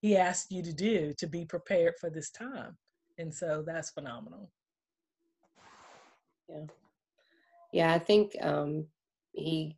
he 0.00 0.16
asked 0.16 0.52
you 0.52 0.62
to 0.62 0.72
do 0.72 1.12
to 1.18 1.26
be 1.26 1.44
prepared 1.44 1.94
for 2.00 2.10
this 2.10 2.30
time. 2.30 2.76
And 3.18 3.32
so 3.34 3.62
that's 3.66 3.90
phenomenal. 3.90 4.50
Yeah. 6.48 6.64
Yeah, 7.72 7.94
I 7.94 7.98
think 7.98 8.32
um, 8.42 8.86
he 9.32 9.76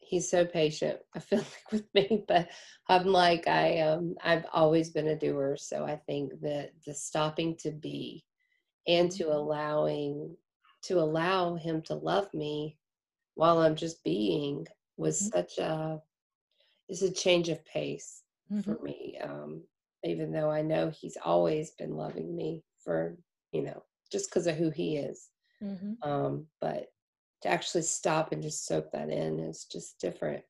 he's 0.00 0.30
so 0.30 0.44
patient. 0.44 0.98
I 1.14 1.20
feel 1.20 1.38
like 1.72 1.72
with 1.72 1.84
me, 1.94 2.24
but 2.28 2.48
I'm 2.88 3.06
like 3.06 3.46
I 3.46 3.80
um 3.80 4.14
I've 4.22 4.46
always 4.52 4.90
been 4.90 5.08
a 5.08 5.18
doer, 5.18 5.56
so 5.58 5.84
I 5.84 5.96
think 6.06 6.32
that 6.40 6.70
the 6.86 6.94
stopping 6.94 7.56
to 7.60 7.70
be 7.70 8.24
and 8.86 9.10
to 9.12 9.24
mm-hmm. 9.24 9.32
allowing 9.32 10.36
to 10.84 10.98
allow 10.98 11.54
him 11.54 11.82
to 11.82 11.94
love 11.94 12.32
me 12.34 12.76
while 13.34 13.58
I'm 13.58 13.76
just 13.76 14.02
being 14.04 14.66
was 14.96 15.20
mm-hmm. 15.20 15.38
such 15.38 15.58
a 15.58 16.00
is 16.88 17.02
a 17.02 17.12
change 17.12 17.48
of 17.48 17.64
pace 17.64 18.22
mm-hmm. 18.52 18.60
for 18.60 18.82
me. 18.82 19.18
Um, 19.22 19.62
even 20.04 20.32
though 20.32 20.50
I 20.50 20.62
know 20.62 20.90
he's 20.90 21.16
always 21.24 21.70
been 21.72 21.96
loving 21.96 22.34
me 22.34 22.62
for 22.82 23.16
you 23.52 23.62
know 23.62 23.82
just 24.10 24.30
because 24.30 24.46
of 24.46 24.56
who 24.56 24.70
he 24.70 24.96
is. 24.96 25.28
Mm-hmm. 25.62 26.08
Um, 26.08 26.46
but 26.60 26.86
to 27.42 27.48
actually 27.48 27.82
stop 27.82 28.32
and 28.32 28.42
just 28.42 28.66
soak 28.66 28.90
that 28.92 29.10
in 29.10 29.38
is 29.40 29.64
just 29.64 30.00
different 30.00 30.42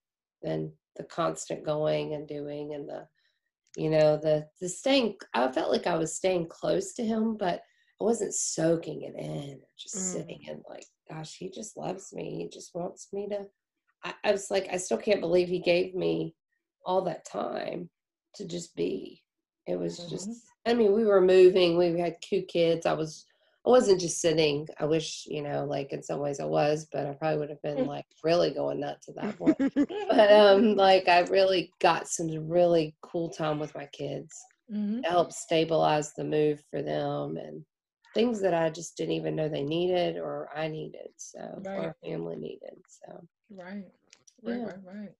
than 0.42 0.72
the 0.96 1.04
constant 1.04 1.64
going 1.64 2.14
and 2.14 2.28
doing 2.28 2.74
and 2.74 2.88
the 2.88 3.06
you 3.76 3.88
know 3.88 4.16
the 4.16 4.46
the 4.60 4.68
staying 4.68 5.16
i 5.32 5.50
felt 5.50 5.70
like 5.70 5.86
i 5.86 5.96
was 5.96 6.14
staying 6.14 6.46
close 6.46 6.92
to 6.92 7.02
him 7.02 7.36
but 7.36 7.62
i 8.02 8.04
wasn't 8.04 8.34
soaking 8.34 9.02
it 9.02 9.14
in 9.18 9.60
just 9.78 9.96
mm. 9.96 10.12
sitting 10.12 10.40
in 10.48 10.62
like 10.68 10.84
gosh, 11.12 11.36
he 11.38 11.50
just 11.50 11.76
loves 11.76 12.12
me. 12.12 12.36
He 12.36 12.48
just 12.48 12.74
wants 12.74 13.08
me 13.12 13.28
to. 13.28 13.46
I, 14.04 14.14
I 14.24 14.32
was 14.32 14.50
like, 14.50 14.68
I 14.72 14.76
still 14.76 14.98
can't 14.98 15.20
believe 15.20 15.48
he 15.48 15.60
gave 15.60 15.94
me 15.94 16.34
all 16.84 17.02
that 17.02 17.24
time 17.24 17.88
to 18.36 18.46
just 18.46 18.74
be. 18.74 19.22
It 19.66 19.78
was 19.78 20.00
mm-hmm. 20.00 20.10
just, 20.10 20.30
I 20.66 20.74
mean, 20.74 20.92
we 20.92 21.04
were 21.04 21.20
moving, 21.20 21.76
we 21.76 21.98
had 21.98 22.16
two 22.22 22.42
kids. 22.42 22.86
I 22.86 22.92
was 22.92 23.26
I 23.64 23.70
wasn't 23.70 24.00
just 24.00 24.20
sitting. 24.20 24.66
I 24.80 24.86
wish, 24.86 25.22
you 25.28 25.40
know, 25.40 25.64
like 25.64 25.92
in 25.92 26.02
some 26.02 26.18
ways 26.18 26.40
I 26.40 26.46
was, 26.46 26.88
but 26.90 27.06
I 27.06 27.12
probably 27.12 27.38
would 27.38 27.50
have 27.50 27.62
been 27.62 27.86
like 27.86 28.06
really 28.24 28.50
going 28.50 28.80
nuts 28.80 29.08
at 29.08 29.14
that 29.14 29.38
point. 29.38 29.56
but 30.10 30.32
um, 30.32 30.74
like 30.74 31.08
I 31.08 31.20
really 31.30 31.70
got 31.80 32.08
some 32.08 32.26
really 32.48 32.96
cool 33.02 33.30
time 33.30 33.60
with 33.60 33.74
my 33.74 33.86
kids. 33.92 34.36
Mhm. 34.72 35.02
to 35.02 35.10
help 35.10 35.32
stabilize 35.32 36.14
the 36.14 36.24
move 36.24 36.62
for 36.70 36.82
them 36.82 37.36
and 37.36 37.62
things 38.14 38.40
that 38.42 38.54
I 38.54 38.70
just 38.70 38.96
didn't 38.96 39.14
even 39.14 39.36
know 39.36 39.48
they 39.48 39.62
needed 39.62 40.16
or 40.18 40.48
I 40.54 40.68
needed. 40.68 41.08
So 41.16 41.62
Right. 41.64 41.78
our 41.78 41.94
family 42.02 42.36
needed. 42.36 42.82
So 42.86 43.26
Right. 43.50 43.84
Right. 44.42 44.60
Yeah. 44.60 44.64
Right. 44.64 44.84
Right. 44.84 45.14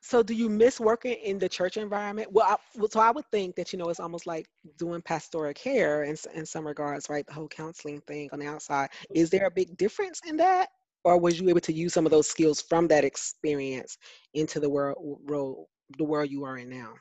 So, 0.00 0.22
do 0.22 0.34
you 0.34 0.48
miss 0.48 0.80
working 0.80 1.14
in 1.14 1.38
the 1.38 1.48
church 1.48 1.76
environment? 1.76 2.32
Well, 2.32 2.46
I, 2.46 2.56
well, 2.78 2.88
so 2.90 3.00
I 3.00 3.10
would 3.10 3.26
think 3.30 3.56
that 3.56 3.72
you 3.72 3.78
know 3.78 3.88
it's 3.88 4.00
almost 4.00 4.26
like 4.26 4.46
doing 4.78 5.00
pastoral 5.02 5.52
care 5.54 6.04
in 6.04 6.16
in 6.34 6.44
some 6.46 6.66
regards, 6.66 7.08
right? 7.08 7.26
The 7.26 7.32
whole 7.32 7.48
counseling 7.48 8.00
thing 8.02 8.28
on 8.32 8.40
the 8.40 8.46
outside. 8.46 8.90
Is 9.14 9.30
there 9.30 9.46
a 9.46 9.50
big 9.50 9.76
difference 9.76 10.20
in 10.26 10.36
that, 10.38 10.68
or 11.04 11.18
was 11.18 11.40
you 11.40 11.48
able 11.48 11.60
to 11.60 11.72
use 11.72 11.92
some 11.94 12.06
of 12.06 12.10
those 12.12 12.28
skills 12.28 12.60
from 12.60 12.88
that 12.88 13.04
experience 13.04 13.96
into 14.34 14.60
the 14.60 14.68
world, 14.70 14.96
world 15.26 15.66
the 15.98 16.04
world 16.04 16.30
you 16.30 16.44
are 16.44 16.58
in 16.58 16.68
now? 16.70 16.94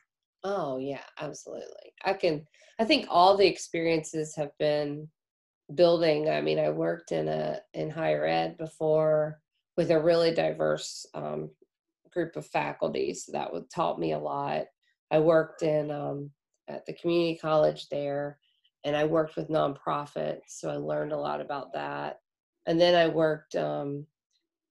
Oh 0.43 0.77
yeah, 0.77 1.03
absolutely. 1.19 1.93
I 2.03 2.13
can 2.13 2.47
I 2.79 2.85
think 2.85 3.07
all 3.09 3.37
the 3.37 3.47
experiences 3.47 4.35
have 4.35 4.51
been 4.57 5.07
building. 5.75 6.29
I 6.29 6.41
mean, 6.41 6.59
I 6.59 6.69
worked 6.69 7.11
in 7.11 7.27
a 7.27 7.59
in 7.73 7.89
higher 7.89 8.25
ed 8.25 8.57
before 8.57 9.39
with 9.77 9.91
a 9.91 10.01
really 10.01 10.33
diverse 10.33 11.05
um, 11.13 11.51
group 12.11 12.35
of 12.35 12.47
faculty, 12.47 13.13
so 13.13 13.31
that 13.33 13.53
would 13.53 13.69
taught 13.69 13.99
me 13.99 14.13
a 14.13 14.19
lot. 14.19 14.65
I 15.11 15.19
worked 15.19 15.61
in 15.61 15.91
um, 15.91 16.31
at 16.67 16.85
the 16.85 16.93
community 16.93 17.37
college 17.37 17.87
there, 17.89 18.39
and 18.83 18.95
I 18.95 19.05
worked 19.05 19.35
with 19.35 19.49
nonprofits, 19.49 20.41
so 20.47 20.69
I 20.69 20.77
learned 20.77 21.11
a 21.11 21.17
lot 21.17 21.41
about 21.41 21.73
that. 21.73 22.19
And 22.65 22.79
then 22.79 22.95
I 22.95 23.07
worked 23.07 23.55
um, 23.55 24.05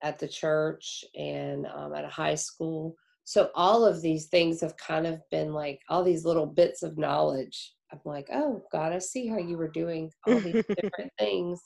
at 0.03 0.19
the 0.19 0.29
church 0.29 1.05
and 1.17 1.67
um, 1.67 1.95
at 1.95 2.05
a 2.05 2.09
high 2.09 2.37
school 2.37 2.97
so 3.31 3.49
all 3.55 3.85
of 3.85 4.03
these 4.03 4.27
things 4.27 4.61
have 4.61 4.77
kind 4.77 5.07
of 5.07 5.21
been 5.31 5.53
like 5.53 5.79
all 5.89 6.03
these 6.03 6.25
little 6.25 6.47
bits 6.47 6.83
of 6.83 6.99
knowledge. 6.99 7.75
I'm 7.93 8.01
like 8.05 8.27
oh 8.33 8.65
god 8.73 8.93
i 8.93 8.99
see 8.99 9.29
how 9.29 9.39
you 9.39 9.57
were 9.57 9.69
doing 9.69 10.11
all 10.27 10.41
these 10.41 10.65
different 10.83 11.13
things. 11.17 11.61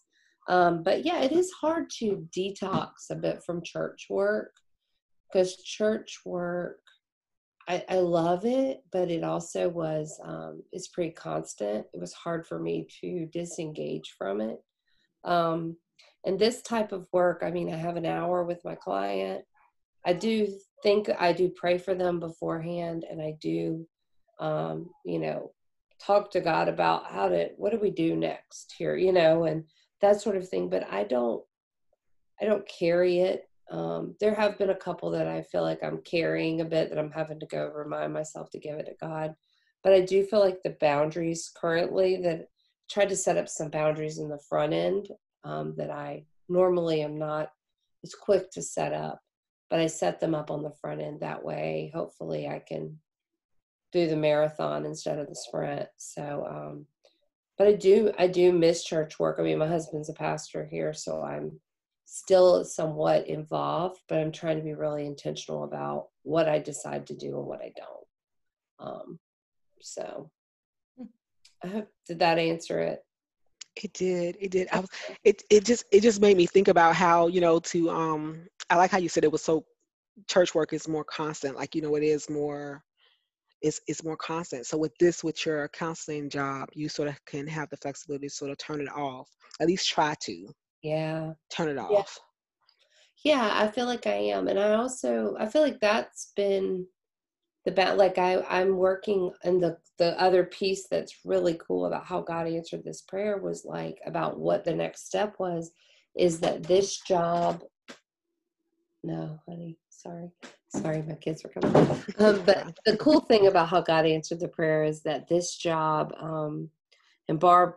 Um, 0.46 0.82
but 0.82 1.06
yeah 1.06 1.22
it 1.22 1.32
is 1.32 1.50
hard 1.52 1.88
to 2.00 2.28
detox 2.36 2.90
a 3.10 3.14
bit 3.14 3.42
from 3.46 3.62
church 3.64 4.08
work 4.10 4.52
because 5.32 5.56
church 5.62 6.20
work 6.26 6.80
I, 7.66 7.82
I 7.88 7.96
love 7.96 8.44
it 8.44 8.82
but 8.92 9.10
it 9.10 9.24
also 9.24 9.70
was 9.70 10.20
um, 10.22 10.62
it's 10.70 10.88
pretty 10.88 11.12
constant. 11.12 11.86
It 11.94 11.98
was 11.98 12.12
hard 12.12 12.46
for 12.46 12.58
me 12.58 12.86
to 13.00 13.24
disengage 13.32 14.14
from 14.18 14.42
it. 14.42 14.58
Um, 15.24 15.78
and 16.26 16.38
this 16.38 16.60
type 16.60 16.92
of 16.92 17.08
work 17.10 17.40
i 17.42 17.50
mean 17.50 17.72
i 17.72 17.76
have 17.76 17.96
an 17.96 18.04
hour 18.04 18.44
with 18.44 18.62
my 18.66 18.74
client. 18.74 19.46
I 20.06 20.12
do 20.12 20.46
think 20.84 21.08
I 21.18 21.32
do 21.32 21.48
pray 21.48 21.78
for 21.78 21.94
them 21.94 22.20
beforehand, 22.20 23.04
and 23.10 23.20
I 23.20 23.36
do, 23.40 23.84
um, 24.38 24.90
you 25.04 25.18
know, 25.18 25.50
talk 25.98 26.30
to 26.32 26.40
God 26.40 26.68
about 26.68 27.10
how 27.10 27.28
to 27.28 27.48
what 27.56 27.72
do 27.72 27.80
we 27.80 27.90
do 27.90 28.14
next 28.14 28.74
here, 28.78 28.94
you 28.94 29.12
know, 29.12 29.44
and 29.44 29.64
that 30.00 30.20
sort 30.20 30.36
of 30.36 30.48
thing. 30.48 30.68
But 30.68 30.86
I 30.92 31.02
don't, 31.02 31.42
I 32.40 32.44
don't 32.44 32.68
carry 32.68 33.20
it. 33.20 33.48
Um, 33.70 34.14
there 34.20 34.34
have 34.34 34.58
been 34.58 34.70
a 34.70 34.76
couple 34.76 35.10
that 35.12 35.26
I 35.26 35.42
feel 35.42 35.62
like 35.62 35.82
I'm 35.82 36.02
carrying 36.02 36.60
a 36.60 36.66
bit 36.66 36.90
that 36.90 36.98
I'm 36.98 37.10
having 37.10 37.40
to 37.40 37.46
go 37.46 37.72
remind 37.74 38.12
myself 38.12 38.50
to 38.50 38.60
give 38.60 38.78
it 38.78 38.86
to 38.86 38.94
God. 39.00 39.34
But 39.82 39.94
I 39.94 40.02
do 40.02 40.24
feel 40.24 40.40
like 40.40 40.62
the 40.62 40.76
boundaries 40.80 41.50
currently 41.58 42.18
that 42.18 42.48
tried 42.90 43.08
to 43.08 43.16
set 43.16 43.38
up 43.38 43.48
some 43.48 43.70
boundaries 43.70 44.18
in 44.18 44.28
the 44.28 44.42
front 44.48 44.74
end 44.74 45.08
um, 45.44 45.74
that 45.78 45.90
I 45.90 46.26
normally 46.50 47.00
am 47.00 47.18
not 47.18 47.48
as 48.04 48.14
quick 48.14 48.50
to 48.50 48.62
set 48.62 48.92
up 48.92 49.23
but 49.74 49.80
I 49.80 49.88
set 49.88 50.20
them 50.20 50.36
up 50.36 50.52
on 50.52 50.62
the 50.62 50.70
front 50.70 51.00
end 51.00 51.18
that 51.18 51.44
way. 51.44 51.90
Hopefully, 51.92 52.46
I 52.46 52.60
can 52.60 52.96
do 53.90 54.06
the 54.06 54.14
marathon 54.14 54.86
instead 54.86 55.18
of 55.18 55.26
the 55.26 55.34
sprint. 55.34 55.88
So, 55.96 56.46
um, 56.48 56.86
but 57.58 57.66
I 57.66 57.72
do 57.72 58.12
I 58.16 58.28
do 58.28 58.52
miss 58.52 58.84
church 58.84 59.18
work. 59.18 59.38
I 59.40 59.42
mean, 59.42 59.58
my 59.58 59.66
husband's 59.66 60.08
a 60.08 60.12
pastor 60.12 60.64
here, 60.64 60.92
so 60.92 61.24
I'm 61.24 61.58
still 62.04 62.64
somewhat 62.64 63.26
involved, 63.26 63.98
but 64.08 64.18
I'm 64.18 64.30
trying 64.30 64.58
to 64.58 64.62
be 64.62 64.74
really 64.74 65.06
intentional 65.06 65.64
about 65.64 66.06
what 66.22 66.48
I 66.48 66.60
decide 66.60 67.08
to 67.08 67.16
do 67.16 67.36
and 67.38 67.46
what 67.48 67.60
I 67.60 67.72
don't. 67.76 68.88
Um, 68.88 69.18
so, 69.80 70.30
I 71.64 71.66
hope 71.66 71.88
did 72.06 72.20
that 72.20 72.38
answer 72.38 72.78
it? 72.78 73.04
It 73.82 73.92
did. 73.92 74.36
It 74.40 74.50
did. 74.52 74.68
I 74.72 74.80
was, 74.80 74.88
it 75.24 75.42
it 75.50 75.64
just 75.64 75.84
it 75.90 76.00
just 76.00 76.20
made 76.20 76.36
me 76.36 76.46
think 76.46 76.68
about 76.68 76.94
how 76.94 77.26
you 77.26 77.40
know 77.40 77.58
to 77.60 77.90
um 77.90 78.46
I 78.70 78.76
like 78.76 78.90
how 78.90 78.98
you 78.98 79.08
said 79.08 79.24
it 79.24 79.32
was 79.32 79.42
so 79.42 79.64
church 80.28 80.54
work 80.54 80.72
is 80.72 80.86
more 80.88 81.04
constant. 81.04 81.56
Like 81.56 81.74
you 81.74 81.82
know 81.82 81.96
it 81.96 82.04
is 82.04 82.30
more 82.30 82.82
it's 83.62 83.80
it's 83.88 84.04
more 84.04 84.16
constant. 84.16 84.66
So 84.66 84.78
with 84.78 84.92
this 85.00 85.24
with 85.24 85.44
your 85.44 85.68
counseling 85.68 86.30
job, 86.30 86.68
you 86.72 86.88
sort 86.88 87.08
of 87.08 87.24
can 87.26 87.46
have 87.48 87.68
the 87.70 87.76
flexibility 87.78 88.28
to 88.28 88.34
sort 88.34 88.50
of 88.52 88.58
turn 88.58 88.80
it 88.80 88.88
off. 88.94 89.28
At 89.60 89.66
least 89.68 89.88
try 89.88 90.14
to 90.22 90.54
Yeah. 90.82 91.32
turn 91.50 91.68
it 91.68 91.78
off. 91.78 91.90
Yeah. 91.90 91.98
off. 91.98 92.20
Yeah, 93.24 93.50
I 93.54 93.68
feel 93.68 93.86
like 93.86 94.06
I 94.06 94.14
am. 94.14 94.48
And 94.48 94.58
I 94.58 94.74
also 94.74 95.36
I 95.38 95.46
feel 95.46 95.62
like 95.62 95.80
that's 95.80 96.32
been 96.36 96.86
the 97.64 97.72
ba- 97.72 97.94
like 97.94 98.18
I 98.18 98.42
I'm 98.48 98.76
working 98.76 99.32
and 99.42 99.62
the 99.62 99.78
the 99.98 100.20
other 100.20 100.44
piece 100.44 100.86
that's 100.88 101.20
really 101.24 101.58
cool 101.66 101.86
about 101.86 102.06
how 102.06 102.20
God 102.20 102.46
answered 102.46 102.84
this 102.84 103.02
prayer 103.02 103.38
was 103.38 103.64
like 103.64 103.98
about 104.06 104.38
what 104.38 104.64
the 104.64 104.74
next 104.74 105.06
step 105.06 105.36
was 105.38 105.72
is 106.16 106.40
that 106.40 106.62
this 106.62 106.98
job 107.00 107.62
no, 109.04 109.38
honey, 109.46 109.76
sorry. 109.90 110.30
Sorry, 110.68 111.02
my 111.02 111.14
kids 111.14 111.44
were 111.44 111.50
coming. 111.50 111.76
Um, 112.18 112.42
but 112.46 112.74
the 112.86 112.96
cool 112.96 113.20
thing 113.20 113.46
about 113.46 113.68
how 113.68 113.82
God 113.82 114.06
answered 114.06 114.40
the 114.40 114.48
prayer 114.48 114.82
is 114.82 115.02
that 115.02 115.28
this 115.28 115.56
job, 115.56 116.12
um, 116.18 116.70
and 117.28 117.38
Barb, 117.38 117.74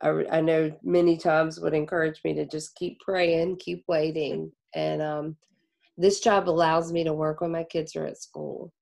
I, 0.00 0.24
I 0.32 0.40
know 0.40 0.72
many 0.82 1.18
times 1.18 1.60
would 1.60 1.74
encourage 1.74 2.22
me 2.24 2.32
to 2.34 2.46
just 2.46 2.74
keep 2.76 2.98
praying, 3.00 3.58
keep 3.58 3.84
waiting. 3.88 4.50
And 4.74 5.02
um, 5.02 5.36
this 5.98 6.20
job 6.20 6.48
allows 6.48 6.92
me 6.92 7.04
to 7.04 7.12
work 7.12 7.42
when 7.42 7.52
my 7.52 7.64
kids 7.64 7.94
are 7.94 8.06
at 8.06 8.16
school. 8.16 8.72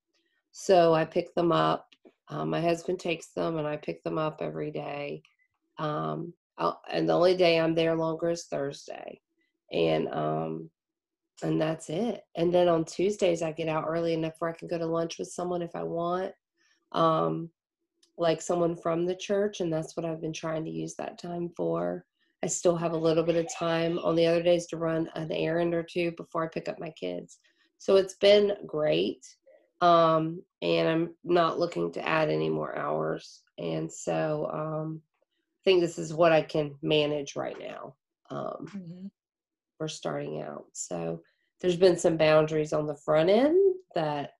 So 0.60 0.92
I 0.92 1.04
pick 1.04 1.36
them 1.36 1.52
up. 1.52 1.86
Um, 2.26 2.50
my 2.50 2.60
husband 2.60 2.98
takes 2.98 3.28
them, 3.28 3.58
and 3.58 3.66
I 3.66 3.76
pick 3.76 4.02
them 4.02 4.18
up 4.18 4.42
every 4.42 4.72
day. 4.72 5.22
Um, 5.78 6.34
I'll, 6.58 6.82
and 6.90 7.08
the 7.08 7.12
only 7.12 7.36
day 7.36 7.60
I'm 7.60 7.76
there 7.76 7.94
longer 7.94 8.30
is 8.30 8.46
Thursday, 8.46 9.20
and 9.70 10.08
um, 10.08 10.68
and 11.44 11.60
that's 11.60 11.88
it. 11.90 12.22
And 12.34 12.52
then 12.52 12.68
on 12.68 12.84
Tuesdays 12.84 13.40
I 13.40 13.52
get 13.52 13.68
out 13.68 13.84
early 13.86 14.14
enough 14.14 14.32
where 14.40 14.50
I 14.50 14.56
can 14.56 14.66
go 14.66 14.78
to 14.78 14.84
lunch 14.84 15.20
with 15.20 15.28
someone 15.28 15.62
if 15.62 15.76
I 15.76 15.84
want, 15.84 16.32
um, 16.90 17.50
like 18.18 18.42
someone 18.42 18.74
from 18.74 19.06
the 19.06 19.14
church, 19.14 19.60
and 19.60 19.72
that's 19.72 19.96
what 19.96 20.04
I've 20.04 20.20
been 20.20 20.32
trying 20.32 20.64
to 20.64 20.72
use 20.72 20.96
that 20.96 21.20
time 21.20 21.50
for. 21.56 22.04
I 22.42 22.48
still 22.48 22.76
have 22.76 22.94
a 22.94 23.04
little 23.06 23.22
bit 23.22 23.36
of 23.36 23.46
time 23.56 24.00
on 24.00 24.16
the 24.16 24.26
other 24.26 24.42
days 24.42 24.66
to 24.66 24.76
run 24.76 25.08
an 25.14 25.30
errand 25.30 25.72
or 25.72 25.84
two 25.84 26.10
before 26.16 26.44
I 26.44 26.48
pick 26.48 26.68
up 26.68 26.80
my 26.80 26.90
kids. 26.90 27.38
So 27.78 27.94
it's 27.94 28.14
been 28.14 28.54
great. 28.66 29.24
Um, 29.80 30.42
and 30.62 30.88
I'm 30.88 31.14
not 31.24 31.58
looking 31.58 31.92
to 31.92 32.08
add 32.08 32.30
any 32.30 32.48
more 32.48 32.76
hours. 32.76 33.42
And 33.58 33.92
so 33.92 34.50
um, 34.52 35.02
I 35.04 35.60
think 35.64 35.80
this 35.80 35.98
is 35.98 36.12
what 36.14 36.32
I 36.32 36.42
can 36.42 36.74
manage 36.82 37.36
right 37.36 37.56
now. 37.58 37.94
Um, 38.30 38.66
Mhm. 38.74 39.10
we're 39.78 39.88
starting 39.88 40.42
out. 40.42 40.66
So 40.72 41.22
there's 41.60 41.76
been 41.76 41.96
some 41.96 42.16
boundaries 42.16 42.72
on 42.72 42.86
the 42.86 42.96
front 42.96 43.30
end 43.30 43.76
that, 43.94 44.32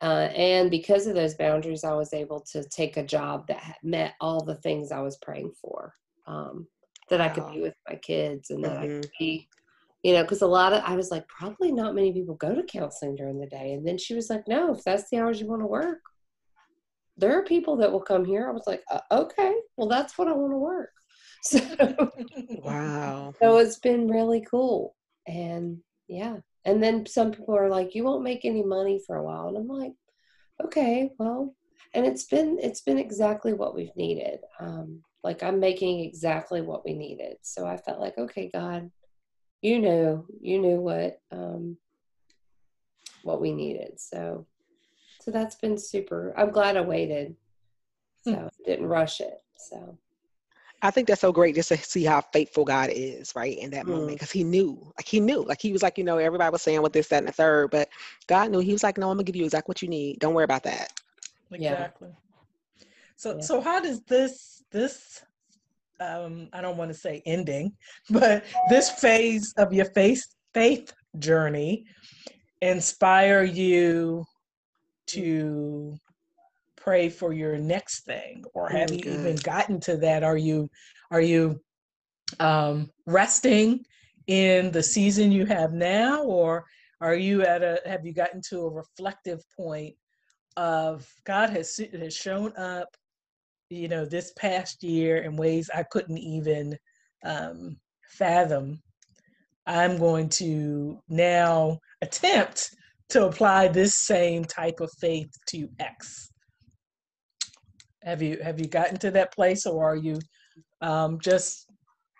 uh, 0.00 0.28
and 0.34 0.70
because 0.70 1.06
of 1.06 1.14
those 1.14 1.34
boundaries, 1.34 1.84
I 1.84 1.94
was 1.94 2.12
able 2.14 2.40
to 2.52 2.64
take 2.64 2.96
a 2.96 3.04
job 3.04 3.46
that 3.48 3.76
met 3.82 4.14
all 4.20 4.42
the 4.42 4.56
things 4.56 4.90
I 4.90 5.00
was 5.00 5.18
praying 5.18 5.52
for. 5.60 5.94
Um, 6.26 6.66
that 7.08 7.20
I 7.20 7.28
could 7.28 7.46
be 7.52 7.60
with 7.60 7.74
my 7.88 7.96
kids 7.96 8.50
and 8.50 8.64
that 8.64 8.78
I 8.78 8.86
Mhm. 8.86 9.02
could 9.02 9.10
be, 9.18 9.48
you 10.02 10.12
know, 10.12 10.22
because 10.22 10.42
a 10.42 10.46
lot 10.46 10.72
of 10.72 10.82
I 10.84 10.96
was 10.96 11.10
like, 11.10 11.26
probably 11.28 11.72
not 11.72 11.94
many 11.94 12.12
people 12.12 12.34
go 12.34 12.54
to 12.54 12.62
counseling 12.64 13.14
during 13.16 13.38
the 13.38 13.46
day. 13.46 13.72
And 13.72 13.86
then 13.86 13.98
she 13.98 14.14
was 14.14 14.28
like, 14.30 14.48
no, 14.48 14.74
if 14.74 14.82
that's 14.84 15.08
the 15.10 15.18
hours 15.18 15.40
you 15.40 15.46
want 15.46 15.62
to 15.62 15.66
work, 15.66 16.00
there 17.16 17.38
are 17.38 17.44
people 17.44 17.76
that 17.76 17.92
will 17.92 18.00
come 18.00 18.24
here. 18.24 18.48
I 18.48 18.52
was 18.52 18.64
like, 18.66 18.82
uh, 18.90 19.00
okay, 19.12 19.54
well, 19.76 19.88
that's 19.88 20.18
what 20.18 20.28
I 20.28 20.32
want 20.32 20.52
to 20.52 20.58
work. 20.58 20.90
So, 21.44 21.58
Wow. 22.62 23.34
so 23.42 23.58
it's 23.58 23.80
been 23.80 24.06
really 24.06 24.46
cool. 24.48 24.94
And 25.26 25.78
yeah. 26.06 26.36
And 26.64 26.80
then 26.80 27.04
some 27.06 27.32
people 27.32 27.56
are 27.56 27.68
like, 27.68 27.96
you 27.96 28.04
won't 28.04 28.22
make 28.22 28.44
any 28.44 28.62
money 28.62 29.00
for 29.04 29.16
a 29.16 29.24
while. 29.24 29.48
And 29.48 29.56
I'm 29.56 29.66
like, 29.66 29.94
okay, 30.64 31.10
well, 31.18 31.52
and 31.94 32.06
it's 32.06 32.24
been 32.24 32.58
it's 32.62 32.82
been 32.82 32.98
exactly 32.98 33.52
what 33.54 33.74
we've 33.74 33.94
needed. 33.96 34.38
Um, 34.60 35.02
like 35.24 35.42
I'm 35.42 35.58
making 35.60 36.00
exactly 36.00 36.60
what 36.60 36.84
we 36.84 36.94
needed. 36.94 37.38
So 37.42 37.66
I 37.66 37.76
felt 37.76 38.00
like, 38.00 38.16
okay, 38.18 38.48
God, 38.52 38.90
you 39.62 39.78
knew, 39.78 40.26
you 40.40 40.58
knew 40.58 40.80
what 40.80 41.20
um 41.30 41.76
what 43.22 43.40
we 43.40 43.52
needed. 43.52 43.98
So 43.98 44.46
so 45.20 45.30
that's 45.30 45.54
been 45.54 45.78
super. 45.78 46.34
I'm 46.36 46.50
glad 46.50 46.76
I 46.76 46.80
waited. 46.80 47.36
So 48.24 48.50
didn't 48.64 48.86
rush 48.86 49.20
it. 49.20 49.40
So 49.56 49.96
I 50.84 50.90
think 50.90 51.06
that's 51.06 51.20
so 51.20 51.32
great 51.32 51.54
just 51.54 51.68
to 51.68 51.76
see 51.76 52.04
how 52.04 52.20
faithful 52.20 52.64
God 52.64 52.90
is, 52.92 53.34
right, 53.36 53.56
in 53.56 53.70
that 53.70 53.86
mm. 53.86 53.90
moment. 53.90 54.12
Because 54.12 54.32
he 54.32 54.42
knew, 54.42 54.92
like 54.98 55.06
he 55.06 55.20
knew, 55.20 55.44
like 55.44 55.60
he 55.62 55.72
was 55.72 55.82
like, 55.82 55.96
you 55.96 56.02
know, 56.02 56.18
everybody 56.18 56.50
was 56.50 56.62
saying 56.62 56.82
what 56.82 56.92
this, 56.92 57.06
that, 57.08 57.18
and 57.18 57.28
the 57.28 57.32
third, 57.32 57.70
but 57.70 57.88
God 58.26 58.50
knew. 58.50 58.58
He 58.58 58.72
was 58.72 58.82
like, 58.82 58.98
no, 58.98 59.08
I'm 59.08 59.16
gonna 59.16 59.24
give 59.24 59.36
you 59.36 59.44
exactly 59.44 59.70
what 59.70 59.82
you 59.82 59.88
need. 59.88 60.18
Don't 60.18 60.34
worry 60.34 60.44
about 60.44 60.64
that. 60.64 60.92
Exactly. 61.52 62.08
Yeah. 62.10 62.86
So, 63.14 63.36
yeah. 63.36 63.40
so 63.42 63.60
how 63.60 63.80
does 63.80 64.02
this 64.02 64.64
this 64.72 65.22
um, 66.00 66.48
I 66.52 66.60
don't 66.60 66.76
want 66.76 66.90
to 66.90 66.98
say 66.98 67.22
ending, 67.26 67.72
but 68.10 68.44
this 68.68 68.90
phase 68.90 69.52
of 69.56 69.72
your 69.72 69.86
faith 69.86 70.22
faith 70.54 70.92
journey 71.18 71.84
inspire 72.60 73.42
you 73.42 74.24
to 75.06 75.96
pray 76.76 77.08
for 77.08 77.32
your 77.32 77.56
next 77.56 78.04
thing 78.04 78.44
or 78.54 78.68
have 78.68 78.90
you 78.92 78.98
even 78.98 79.36
gotten 79.36 79.80
to 79.80 79.96
that? 79.98 80.22
Are 80.22 80.36
you 80.36 80.68
are 81.10 81.20
you 81.20 81.60
um, 82.40 82.90
resting 83.06 83.84
in 84.26 84.70
the 84.70 84.82
season 84.82 85.32
you 85.32 85.46
have 85.46 85.72
now 85.72 86.22
or 86.22 86.64
are 87.00 87.14
you 87.14 87.42
at 87.42 87.62
a 87.62 87.80
have 87.84 88.06
you 88.06 88.12
gotten 88.12 88.40
to 88.48 88.60
a 88.60 88.70
reflective 88.70 89.40
point 89.56 89.94
of 90.56 91.06
god 91.24 91.50
has 91.50 91.80
has 91.92 92.14
shown 92.14 92.56
up 92.56 92.88
you 93.72 93.88
know 93.88 94.04
this 94.04 94.32
past 94.36 94.82
year 94.82 95.18
in 95.18 95.36
ways 95.36 95.70
i 95.74 95.82
couldn't 95.82 96.18
even 96.18 96.76
um, 97.24 97.76
fathom 98.10 98.80
i'm 99.66 99.98
going 99.98 100.28
to 100.28 100.98
now 101.08 101.78
attempt 102.02 102.70
to 103.08 103.26
apply 103.26 103.68
this 103.68 103.94
same 103.94 104.44
type 104.44 104.80
of 104.80 104.90
faith 105.00 105.30
to 105.46 105.68
x 105.78 106.32
have 108.04 108.20
you 108.20 108.38
have 108.42 108.58
you 108.58 108.66
gotten 108.66 108.98
to 108.98 109.10
that 109.12 109.32
place, 109.32 109.66
or 109.66 109.92
are 109.92 109.96
you 109.96 110.18
um, 110.80 111.20
just 111.20 111.66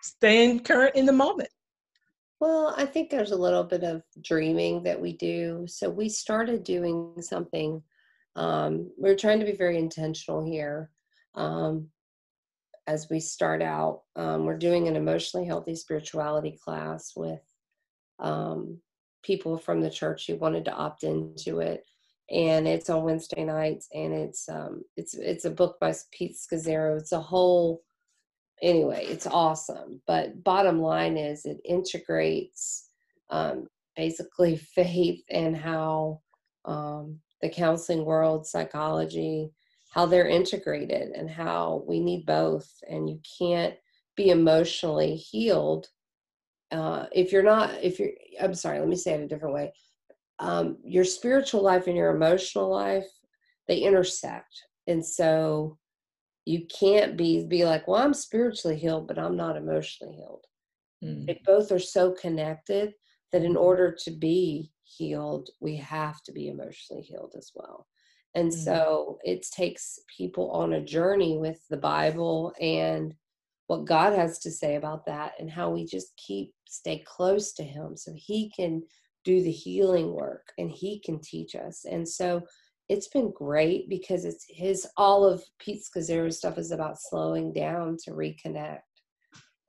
staying 0.01 0.61
current 0.61 0.95
in 0.95 1.05
the 1.05 1.11
moment? 1.11 1.49
Well, 2.39 2.73
I 2.77 2.85
think 2.85 3.09
there's 3.09 3.31
a 3.31 3.37
little 3.37 3.63
bit 3.63 3.83
of 3.83 4.01
dreaming 4.21 4.83
that 4.83 4.99
we 4.99 5.13
do. 5.13 5.65
So 5.67 5.89
we 5.89 6.09
started 6.09 6.63
doing 6.63 7.13
something. 7.21 7.81
Um, 8.35 8.91
we're 8.97 9.15
trying 9.15 9.39
to 9.39 9.45
be 9.45 9.55
very 9.55 9.77
intentional 9.77 10.43
here. 10.43 10.89
Um, 11.35 11.89
as 12.85 13.09
we 13.09 13.19
start 13.19 13.61
out, 13.61 14.01
um, 14.15 14.45
we're 14.45 14.57
doing 14.57 14.87
an 14.87 14.95
emotionally 14.95 15.45
healthy 15.45 15.75
spirituality 15.75 16.59
class 16.63 17.13
with 17.15 17.41
um, 18.19 18.79
people 19.23 19.57
from 19.57 19.81
the 19.81 19.89
church 19.89 20.27
who 20.27 20.35
wanted 20.35 20.65
to 20.65 20.73
opt 20.73 21.03
into 21.03 21.59
it 21.59 21.85
and 22.29 22.67
it's 22.67 22.89
on 22.89 23.03
Wednesday 23.03 23.43
nights, 23.43 23.87
and 23.93 24.13
it's 24.13 24.47
um 24.49 24.83
it's 24.95 25.13
it's 25.13 25.45
a 25.45 25.51
book 25.51 25.79
by 25.79 25.93
Pete 26.11 26.35
Scazzero. 26.35 26.97
It's 26.97 27.11
a 27.11 27.19
whole 27.19 27.83
anyway, 28.61 29.05
it's 29.05 29.27
awesome. 29.27 30.01
But 30.07 30.43
bottom 30.43 30.79
line 30.81 31.17
is 31.17 31.45
it 31.45 31.59
integrates 31.65 32.89
um, 33.29 33.67
basically 33.95 34.55
faith 34.75 35.21
and 35.29 35.55
how 35.55 36.21
um, 36.65 37.19
the 37.41 37.49
counseling 37.49 38.05
world, 38.05 38.47
psychology, 38.47 39.51
how 39.93 40.05
they're 40.05 40.27
integrated, 40.27 41.11
and 41.11 41.29
how 41.29 41.83
we 41.87 41.99
need 41.99 42.25
both. 42.25 42.69
And 42.89 43.09
you 43.09 43.19
can't 43.39 43.75
be 44.15 44.29
emotionally 44.29 45.15
healed 45.15 45.87
uh, 46.71 47.05
if 47.11 47.31
you're 47.31 47.43
not. 47.43 47.71
If 47.81 47.99
you're, 47.99 48.11
I'm 48.41 48.53
sorry. 48.53 48.79
Let 48.79 48.89
me 48.89 48.95
say 48.95 49.13
it 49.13 49.21
a 49.21 49.27
different 49.27 49.53
way 49.53 49.71
um, 50.39 50.77
your 50.83 51.05
spiritual 51.05 51.61
life 51.61 51.87
and 51.87 51.95
your 51.95 52.15
emotional 52.15 52.69
life 52.69 53.07
they 53.67 53.77
intersect 53.77 54.53
and 54.87 55.05
so 55.05 55.77
you 56.45 56.65
can't 56.67 57.15
be 57.15 57.45
be 57.45 57.63
like 57.63 57.87
well 57.87 58.01
i'm 58.01 58.13
spiritually 58.13 58.77
healed 58.77 59.07
but 59.07 59.17
i'm 59.17 59.37
not 59.37 59.55
emotionally 59.55 60.15
healed 60.15 60.45
mm. 61.03 61.25
they 61.25 61.39
both 61.45 61.71
are 61.71 61.79
so 61.79 62.11
connected 62.11 62.93
that 63.31 63.43
in 63.43 63.55
order 63.55 63.95
to 63.97 64.11
be 64.11 64.71
healed 64.83 65.49
we 65.61 65.77
have 65.77 66.21
to 66.23 66.31
be 66.31 66.49
emotionally 66.49 67.01
healed 67.01 67.33
as 67.37 67.51
well 67.55 67.87
and 68.35 68.51
mm. 68.51 68.53
so 68.53 69.19
it 69.23 69.45
takes 69.55 69.99
people 70.17 70.51
on 70.51 70.73
a 70.73 70.83
journey 70.83 71.37
with 71.37 71.59
the 71.69 71.77
bible 71.77 72.53
and 72.59 73.13
what 73.67 73.85
god 73.85 74.13
has 74.13 74.39
to 74.39 74.51
say 74.51 74.75
about 74.75 75.05
that 75.05 75.33
and 75.39 75.49
how 75.49 75.69
we 75.69 75.85
just 75.85 76.15
keep 76.17 76.53
stay 76.65 77.03
close 77.05 77.53
to 77.53 77.63
him 77.63 77.95
so 77.95 78.11
he 78.15 78.51
can 78.55 78.81
do 79.23 79.41
the 79.41 79.51
healing 79.51 80.13
work 80.13 80.51
and 80.57 80.69
he 80.69 80.99
can 80.99 81.19
teach 81.19 81.55
us. 81.55 81.85
And 81.89 82.07
so 82.07 82.41
it's 82.89 83.07
been 83.07 83.31
great 83.31 83.87
because 83.89 84.25
it's 84.25 84.45
his 84.49 84.85
all 84.97 85.23
of 85.25 85.43
Pete 85.59 85.81
Scazzero's 85.83 86.37
stuff 86.37 86.57
is 86.57 86.71
about 86.71 86.99
slowing 86.99 87.53
down 87.53 87.97
to 88.03 88.11
reconnect. 88.11 88.79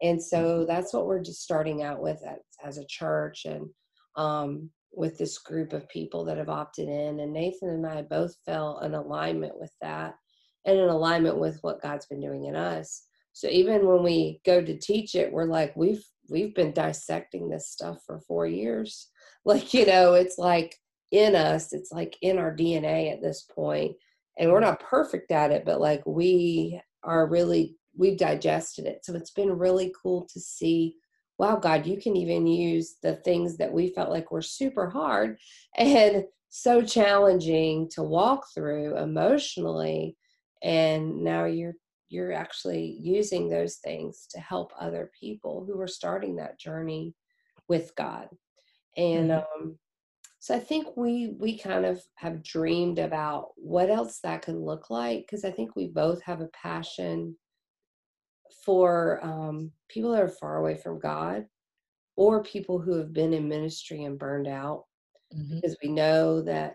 And 0.03 0.23
so 0.23 0.39
mm-hmm. 0.39 0.67
that's 0.67 0.93
what 0.93 1.07
we're 1.07 1.23
just 1.23 1.43
starting 1.43 1.83
out 1.83 2.01
with 2.01 2.21
as, 2.27 2.39
as 2.65 2.79
a 2.79 2.87
church 2.87 3.45
and 3.45 3.69
um, 4.17 4.71
with 4.97 5.19
this 5.19 5.39
group 5.39 5.73
of 5.73 5.89
people 5.89 6.25
that 6.25 6.39
have 6.39 6.49
opted 6.49 6.89
in. 6.89 7.21
And 7.21 7.33
Nathan 7.33 7.71
and 7.71 7.87
I 7.87 8.03
both 8.03 8.35
felt 8.45 8.83
an 8.83 8.95
alignment 8.95 9.59
with 9.59 9.73
that 9.81 10.15
and 10.65 10.79
an 10.79 10.89
alignment 10.89 11.39
with 11.39 11.59
what 11.63 11.83
God's 11.83 12.07
been 12.07 12.21
doing 12.21 12.45
in 12.45 12.57
us. 12.57 13.05
So 13.33 13.49
even 13.49 13.87
when 13.87 14.03
we 14.03 14.41
go 14.47 14.63
to 14.63 14.79
teach 14.79 15.15
it, 15.15 15.33
we're 15.33 15.45
like, 15.45 15.75
we've 15.77 16.05
we've 16.29 16.55
been 16.55 16.73
dissecting 16.73 17.49
this 17.49 17.69
stuff 17.69 17.99
for 18.07 18.21
four 18.21 18.47
years 18.47 19.09
like 19.45 19.75
you 19.75 19.87
know 19.87 20.15
it's 20.15 20.39
like 20.39 20.77
in 21.11 21.35
us 21.35 21.73
it's 21.73 21.93
like 21.93 22.17
in 22.23 22.39
our 22.39 22.55
dna 22.55 23.13
at 23.13 23.21
this 23.21 23.43
point 23.43 23.95
and 24.39 24.51
we're 24.51 24.61
not 24.61 24.81
perfect 24.81 25.31
at 25.31 25.51
it 25.51 25.65
but 25.65 25.81
like 25.81 26.03
we 26.07 26.81
are 27.03 27.29
really 27.29 27.77
we've 27.97 28.19
digested 28.19 28.87
it 28.87 29.05
so 29.05 29.15
it's 29.15 29.31
been 29.31 29.57
really 29.57 29.93
cool 30.03 30.27
to 30.33 30.41
see 30.41 30.97
wow 31.39 31.57
god 31.57 31.87
you 31.87 32.01
can 32.01 32.17
even 32.17 32.47
use 32.47 32.97
the 33.03 33.17
things 33.17 33.57
that 33.57 33.73
we 33.73 33.89
felt 33.89 34.11
like 34.11 34.31
were 34.31 34.43
super 34.43 34.89
hard 34.89 35.37
and 35.77 36.25
so 36.51 36.83
challenging 36.83 37.89
to 37.91 38.03
walk 38.03 38.45
through 38.55 38.97
emotionally 38.97 40.17
and 40.63 41.23
now 41.23 41.45
you're 41.45 41.75
you're 42.09 42.33
actually 42.33 42.97
using 43.01 43.49
those 43.49 43.77
things 43.77 44.29
to 44.31 44.39
help 44.39 44.73
other 44.81 45.11
people 45.19 45.65
who 45.67 45.81
are 45.81 45.89
starting 45.89 46.37
that 46.37 46.59
journey 46.61 47.13
with 47.69 47.93
god 47.97 48.29
and 48.97 49.31
mm-hmm. 49.31 49.63
um, 49.63 49.79
so 50.39 50.55
i 50.55 50.61
think 50.61 50.87
we 50.97 51.35
we 51.41 51.59
kind 51.59 51.85
of 51.85 52.01
have 52.15 52.43
dreamed 52.43 52.99
about 52.99 53.49
what 53.57 53.91
else 53.91 54.21
that 54.23 54.43
could 54.43 54.57
look 54.57 54.91
like 54.91 55.23
because 55.23 55.45
i 55.45 55.51
think 55.51 55.75
we 55.75 55.89
both 55.89 56.23
have 56.23 56.41
a 56.41 56.49
passion 56.49 57.35
for 58.65 59.21
um, 59.23 59.71
people 59.89 60.13
that 60.13 60.23
are 60.23 60.29
far 60.29 60.59
away 60.59 60.77
from 60.77 60.99
god 60.99 61.47
or 62.17 62.43
people 62.43 62.79
who 62.79 62.97
have 62.97 63.13
been 63.13 63.33
in 63.33 63.49
ministry 63.49 64.05
and 64.05 64.19
burned 64.19 64.47
out 64.47 64.85
mm-hmm. 65.35 65.57
because 65.57 65.77
we 65.83 65.89
know 65.89 66.41
that 66.43 66.75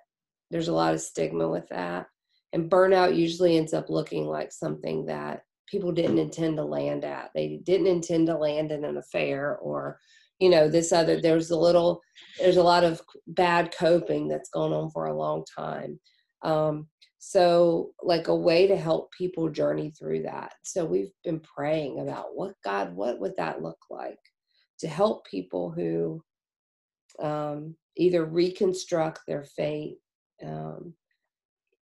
there's 0.51 0.67
a 0.67 0.73
lot 0.73 0.93
of 0.93 1.01
stigma 1.01 1.47
with 1.47 1.67
that 1.69 2.07
and 2.53 2.69
burnout 2.69 3.15
usually 3.15 3.57
ends 3.57 3.73
up 3.73 3.89
looking 3.89 4.25
like 4.25 4.51
something 4.51 5.05
that 5.05 5.43
people 5.67 5.91
didn't 5.91 6.17
intend 6.17 6.57
to 6.57 6.63
land 6.63 7.05
at 7.05 7.29
they 7.35 7.59
didn't 7.63 7.87
intend 7.87 8.27
to 8.27 8.35
land 8.35 8.71
in 8.71 8.83
an 8.83 8.97
affair 8.97 9.57
or 9.57 9.99
you 10.39 10.49
know 10.49 10.67
this 10.67 10.91
other 10.91 11.21
there's 11.21 11.51
a 11.51 11.57
little 11.57 12.01
there's 12.39 12.57
a 12.57 12.63
lot 12.63 12.83
of 12.83 13.01
bad 13.27 13.73
coping 13.77 14.27
that's 14.27 14.49
gone 14.49 14.73
on 14.73 14.89
for 14.89 15.05
a 15.05 15.17
long 15.17 15.43
time 15.55 15.99
um, 16.41 16.87
so 17.19 17.91
like 18.01 18.29
a 18.29 18.35
way 18.35 18.65
to 18.65 18.77
help 18.77 19.11
people 19.11 19.49
journey 19.49 19.91
through 19.91 20.23
that 20.23 20.53
so 20.63 20.85
we've 20.85 21.11
been 21.23 21.39
praying 21.39 21.99
about 21.99 22.27
what 22.33 22.53
god 22.63 22.95
what 22.95 23.19
would 23.19 23.35
that 23.37 23.61
look 23.61 23.79
like 23.89 24.19
to 24.79 24.87
help 24.87 25.25
people 25.27 25.69
who 25.69 26.23
um, 27.21 27.75
either 27.97 28.25
reconstruct 28.25 29.19
their 29.27 29.43
fate 29.43 29.97
um, 30.45 30.93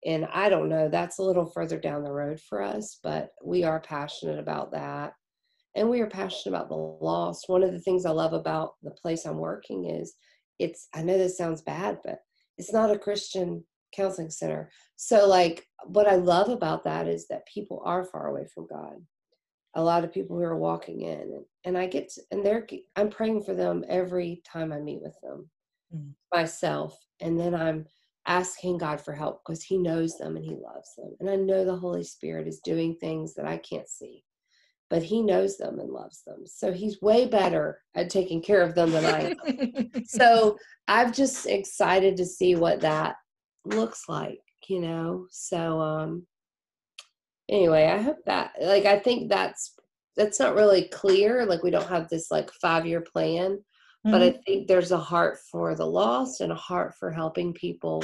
and 0.06 0.28
i 0.34 0.50
don't 0.50 0.70
know 0.70 0.90
that's 0.90 1.20
a 1.20 1.24
little 1.24 1.46
further 1.46 1.80
down 1.80 2.04
the 2.04 2.12
road 2.12 2.40
for 2.40 2.62
us 2.62 3.00
but 3.04 3.30
we 3.44 3.64
are 3.64 3.80
passionate 3.80 4.40
about 4.40 4.72
that 4.72 5.14
and 5.78 5.88
we 5.88 6.02
are 6.02 6.08
passionate 6.08 6.56
about 6.56 6.70
the 6.70 6.76
loss. 6.76 7.48
One 7.48 7.62
of 7.62 7.72
the 7.72 7.80
things 7.80 8.06
I 8.06 8.10
love 8.10 8.34
about 8.34 8.74
the 8.82 8.92
place 8.92 9.26
I'm 9.26 9.38
working 9.38 9.86
is 9.86 10.16
it's, 10.58 10.88
I 10.94 11.04
know 11.04 11.20
this 11.20 11.38
sounds 11.38 11.62
bad, 11.62 12.00
but 12.04 12.18
it's 12.58 12.74
not 12.74 12.90
a 12.90 12.98
Christian 12.98 13.64
counseling 13.96 14.30
center. 14.30 14.72
So, 14.96 15.28
like, 15.28 15.68
what 15.86 16.08
I 16.08 16.16
love 16.16 16.50
about 16.50 16.84
that 16.86 17.08
is 17.08 17.28
that 17.28 17.48
people 17.48 17.82
are 17.86 18.04
far 18.04 18.28
away 18.28 18.46
from 18.54 18.68
God. 18.68 18.96
A 19.76 19.84
lot 19.84 20.04
of 20.04 20.14
people 20.14 20.38
who 20.38 20.44
are 20.44 20.58
walking 20.58 21.02
in, 21.02 21.20
and, 21.20 21.46
and 21.66 21.78
I 21.78 21.88
get, 21.88 22.10
to, 22.14 22.22
and 22.32 22.46
they're, 22.46 22.66
I'm 22.96 23.10
praying 23.10 23.44
for 23.44 23.54
them 23.54 23.84
every 23.88 24.42
time 24.46 24.72
I 24.72 24.80
meet 24.80 25.02
with 25.02 25.16
them 25.22 25.50
mm. 25.96 26.12
myself. 26.34 26.98
And 27.20 27.40
then 27.40 27.54
I'm 27.54 27.86
asking 28.26 28.80
God 28.80 29.00
for 29.02 29.14
help 29.14 29.42
because 29.46 29.64
He 29.64 29.78
knows 29.78 30.18
them 30.18 30.36
and 30.36 30.46
He 30.46 30.56
loves 30.56 30.96
them. 30.98 31.16
And 31.20 31.30
I 31.30 31.36
know 31.36 31.64
the 31.64 31.76
Holy 31.76 32.04
Spirit 32.04 32.48
is 32.48 32.60
doing 32.62 32.96
things 32.96 33.36
that 33.36 33.46
I 33.46 33.58
can't 33.58 33.88
see 33.88 34.24
but 34.90 35.04
he 35.04 35.22
knows 35.22 35.58
them 35.58 35.80
and 35.80 35.90
loves 35.90 36.24
them. 36.26 36.46
So 36.46 36.72
he's 36.72 37.02
way 37.02 37.28
better 37.28 37.82
at 37.96 38.10
taking 38.10 38.42
care 38.42 38.62
of 38.62 38.76
them 38.76 38.92
than 38.92 39.06
I 39.06 39.36
am. 39.48 39.90
so 40.06 40.58
I'm 40.88 41.12
just 41.12 41.46
excited 41.46 42.16
to 42.18 42.26
see 42.26 42.56
what 42.56 42.82
that 42.82 43.16
looks 43.74 44.04
like, 44.08 44.40
you 44.68 44.80
know. 44.80 45.28
So 45.32 45.80
um 45.80 46.28
anyway, 47.50 47.86
I 47.86 48.02
hope 48.02 48.24
that 48.26 48.52
like 48.62 48.86
I 48.86 49.00
think 49.00 49.30
that's 49.30 49.74
that's 50.16 50.40
not 50.40 50.56
really 50.56 50.90
clear. 50.90 51.46
Like 51.46 51.64
we 51.64 51.72
don't 51.72 51.88
have 51.88 52.10
this 52.10 52.32
like 52.32 52.52
five 52.54 52.86
year 52.86 53.02
plan, 53.02 53.52
mm-hmm. 53.52 54.12
but 54.12 54.22
I 54.22 54.30
mm-hmm. 54.32 54.42
think 54.46 54.68
there's 54.68 54.92
a 54.92 54.98
heart 54.98 55.40
for 55.52 55.76
the 55.76 55.86
lost 55.86 56.42
and 56.42 56.52
a 56.52 56.56
heart 56.56 56.96
for 57.00 57.12
helping 57.12 57.54
people 57.54 58.04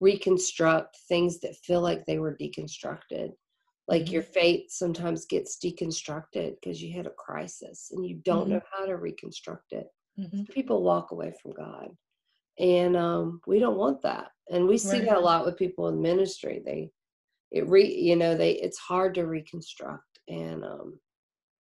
reconstruct 0.00 0.98
things 1.08 1.40
that 1.40 1.56
feel 1.56 1.80
like 1.80 2.04
they 2.04 2.18
were 2.18 2.36
deconstructed. 2.36 3.30
Like 3.88 4.04
mm-hmm. 4.04 4.12
your 4.12 4.22
faith 4.22 4.70
sometimes 4.70 5.26
gets 5.26 5.58
deconstructed 5.58 6.56
because 6.60 6.82
you 6.82 6.94
had 6.94 7.06
a 7.06 7.10
crisis 7.10 7.90
and 7.92 8.04
you 8.06 8.16
don't 8.24 8.42
mm-hmm. 8.42 8.52
know 8.52 8.60
how 8.72 8.86
to 8.86 8.96
reconstruct 8.96 9.72
it. 9.72 9.86
Mm-hmm. 10.18 10.44
People 10.52 10.82
walk 10.82 11.10
away 11.10 11.32
from 11.42 11.52
God. 11.52 11.88
And 12.58 12.96
um, 12.96 13.40
we 13.46 13.58
don't 13.58 13.76
want 13.76 14.02
that. 14.02 14.28
And 14.50 14.66
we 14.66 14.78
see 14.78 14.98
right. 14.98 15.06
that 15.06 15.16
a 15.16 15.20
lot 15.20 15.44
with 15.44 15.56
people 15.56 15.88
in 15.88 16.00
ministry. 16.00 16.62
They, 16.64 16.90
it 17.50 17.66
re, 17.68 17.86
you 17.86 18.16
know, 18.16 18.36
they, 18.36 18.52
it's 18.52 18.78
hard 18.78 19.14
to 19.14 19.26
reconstruct. 19.26 20.18
And 20.28 20.64
um, 20.64 20.98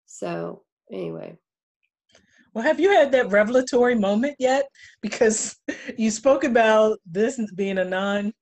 so, 0.05 0.63
anyway. 0.91 1.37
Well, 2.53 2.65
have 2.65 2.79
you 2.79 2.89
had 2.91 3.11
that 3.13 3.29
revelatory 3.29 3.95
moment 3.95 4.35
yet? 4.39 4.67
Because 5.01 5.55
you 5.97 6.11
spoke 6.11 6.43
about 6.43 6.99
this 7.05 7.39
being 7.55 7.77
a 7.77 7.85
non 7.85 8.33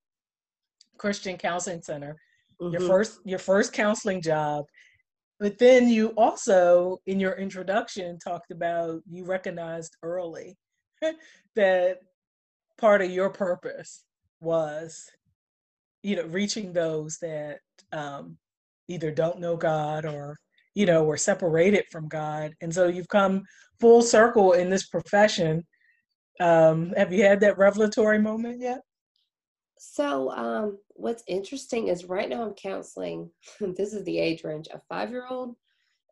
Christian 0.97 1.37
counseling 1.37 1.81
center, 1.81 2.17
mm-hmm. 2.61 2.73
your 2.73 2.81
first 2.81 3.19
your 3.23 3.39
first 3.39 3.71
counseling 3.71 4.21
job, 4.21 4.65
but 5.39 5.57
then 5.57 5.87
you 5.87 6.09
also 6.17 6.99
in 7.07 7.19
your 7.19 7.33
introduction 7.33 8.19
talked 8.19 8.51
about 8.51 9.01
you 9.09 9.25
recognized 9.25 9.95
early 10.03 10.57
that 11.55 11.99
part 12.77 13.01
of 13.01 13.09
your 13.09 13.29
purpose 13.29 14.03
was 14.41 15.09
you 16.03 16.15
know 16.15 16.25
reaching 16.25 16.73
those 16.73 17.17
that 17.21 17.59
um, 17.91 18.37
either 18.87 19.11
don't 19.11 19.39
know 19.39 19.55
God 19.55 20.05
or 20.05 20.37
you 20.75 20.85
know 20.85 21.03
were 21.03 21.17
separated 21.17 21.85
from 21.91 22.07
God, 22.07 22.53
and 22.61 22.73
so 22.73 22.87
you've 22.87 23.09
come 23.09 23.43
full 23.79 24.01
circle 24.01 24.53
in 24.53 24.69
this 24.69 24.87
profession. 24.87 25.65
Um, 26.39 26.93
have 26.95 27.11
you 27.11 27.23
had 27.23 27.41
that 27.41 27.57
revelatory 27.57 28.19
moment 28.19 28.61
yet? 28.61 28.79
So, 29.77 30.31
um, 30.31 30.77
what's 30.89 31.23
interesting 31.27 31.87
is 31.87 32.05
right 32.05 32.29
now 32.29 32.43
I'm 32.43 32.53
counseling. 32.53 33.29
this 33.59 33.93
is 33.93 34.03
the 34.05 34.19
age 34.19 34.43
range: 34.43 34.67
a 34.73 34.81
five-year-old 34.89 35.55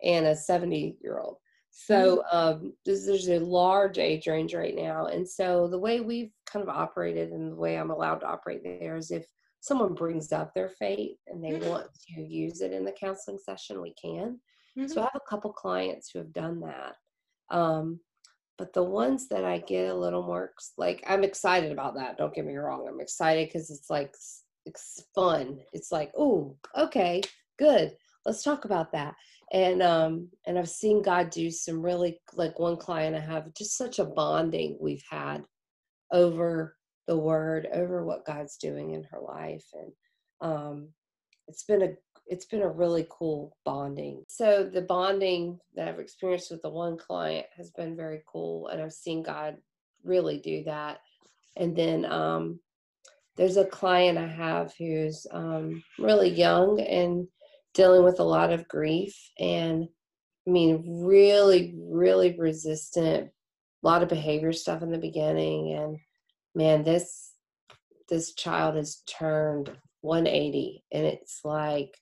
and 0.03 0.25
a 0.25 0.35
seventy-year-old. 0.35 1.37
So 1.79 2.23
mm-hmm. 2.33 2.37
um, 2.37 2.73
there's, 2.85 3.05
there's 3.05 3.29
a 3.29 3.37
large 3.37 3.99
age 3.99 4.25
range 4.25 4.55
right 4.55 4.75
now, 4.75 5.05
and 5.05 5.29
so 5.29 5.67
the 5.67 5.77
way 5.77 5.99
we've 5.99 6.31
kind 6.51 6.67
of 6.67 6.75
operated 6.75 7.31
and 7.31 7.51
the 7.51 7.55
way 7.55 7.77
I'm 7.77 7.91
allowed 7.91 8.19
to 8.21 8.27
operate 8.27 8.63
there 8.63 8.97
is 8.97 9.11
if 9.11 9.27
someone 9.59 9.93
brings 9.93 10.31
up 10.31 10.53
their 10.53 10.69
faith 10.69 11.17
and 11.27 11.43
they 11.43 11.51
mm-hmm. 11.51 11.69
want 11.69 11.87
to 12.15 12.21
use 12.21 12.61
it 12.61 12.73
in 12.73 12.83
the 12.83 12.91
counseling 12.93 13.37
session, 13.37 13.79
we 13.79 13.93
can. 13.93 14.39
Mm-hmm. 14.75 14.87
So 14.87 15.01
I 15.01 15.03
have 15.03 15.21
a 15.21 15.29
couple 15.29 15.53
clients 15.53 16.09
who 16.09 16.17
have 16.17 16.33
done 16.33 16.61
that. 16.61 16.95
Um, 17.55 17.99
but 18.57 18.73
the 18.73 18.83
ones 18.83 19.27
that 19.27 19.45
I 19.45 19.59
get 19.59 19.89
a 19.89 19.95
little 19.95 20.23
more 20.23 20.53
like, 20.79 21.03
I'm 21.05 21.23
excited 21.23 21.71
about 21.71 21.93
that. 21.95 22.17
Don't 22.17 22.33
get 22.33 22.45
me 22.45 22.55
wrong. 22.55 22.87
I'm 22.89 22.99
excited 22.99 23.49
because 23.49 23.69
it's 23.69 23.91
like 23.91 24.15
it's 24.65 25.03
fun. 25.13 25.59
It's 25.73 25.91
like, 25.91 26.11
oh, 26.17 26.57
okay, 26.75 27.21
good. 27.59 27.95
Let's 28.27 28.43
talk 28.43 28.65
about 28.65 28.91
that. 28.91 29.15
And 29.53 29.81
um, 29.81 30.27
and 30.45 30.59
I've 30.59 30.69
seen 30.69 31.01
God 31.01 31.29
do 31.29 31.49
some 31.49 31.81
really 31.81 32.19
like 32.33 32.59
one 32.59 32.75
client 32.75 33.15
I 33.15 33.21
have 33.21 33.53
just 33.53 33.77
such 33.77 33.99
a 33.99 34.05
bonding 34.05 34.77
we've 34.81 35.05
had 35.09 35.45
over 36.11 36.75
the 37.07 37.17
word, 37.17 37.69
over 37.73 38.03
what 38.03 38.25
God's 38.25 38.57
doing 38.57 38.91
in 38.91 39.03
her 39.05 39.21
life, 39.21 39.63
and 39.73 39.91
um, 40.41 40.89
it's 41.47 41.63
been 41.63 41.81
a 41.81 41.89
it's 42.27 42.45
been 42.45 42.63
a 42.63 42.69
really 42.69 43.07
cool 43.09 43.55
bonding. 43.63 44.25
So 44.27 44.69
the 44.71 44.81
bonding 44.81 45.57
that 45.75 45.87
I've 45.87 45.99
experienced 45.99 46.51
with 46.51 46.61
the 46.61 46.69
one 46.69 46.97
client 46.97 47.45
has 47.55 47.71
been 47.71 47.95
very 47.95 48.21
cool, 48.27 48.67
and 48.67 48.81
I've 48.81 48.91
seen 48.91 49.23
God 49.23 49.55
really 50.03 50.39
do 50.39 50.65
that. 50.65 50.99
And 51.55 51.73
then 51.73 52.03
um, 52.03 52.59
there's 53.37 53.55
a 53.55 53.63
client 53.63 54.17
I 54.17 54.27
have 54.27 54.73
who's 54.77 55.25
um, 55.31 55.81
really 55.97 56.29
young 56.29 56.81
and 56.81 57.27
dealing 57.77 58.03
with 58.03 58.19
a 58.19 58.23
lot 58.23 58.51
of 58.51 58.67
grief, 58.67 59.15
and 59.39 59.87
I 60.47 60.49
mean, 60.49 61.03
really, 61.05 61.75
really 61.77 62.35
resistant. 62.37 63.29
A 63.83 63.87
lot 63.87 64.01
of 64.01 64.09
behavior 64.09 64.51
stuff 64.51 64.81
in 64.81 64.91
the 64.91 64.97
beginning, 64.97 65.73
and 65.73 65.97
man, 66.55 66.83
this 66.83 67.33
this 68.09 68.33
child 68.33 68.75
has 68.75 69.03
turned 69.07 69.71
180, 70.01 70.83
and 70.91 71.05
it's 71.05 71.41
like 71.45 71.95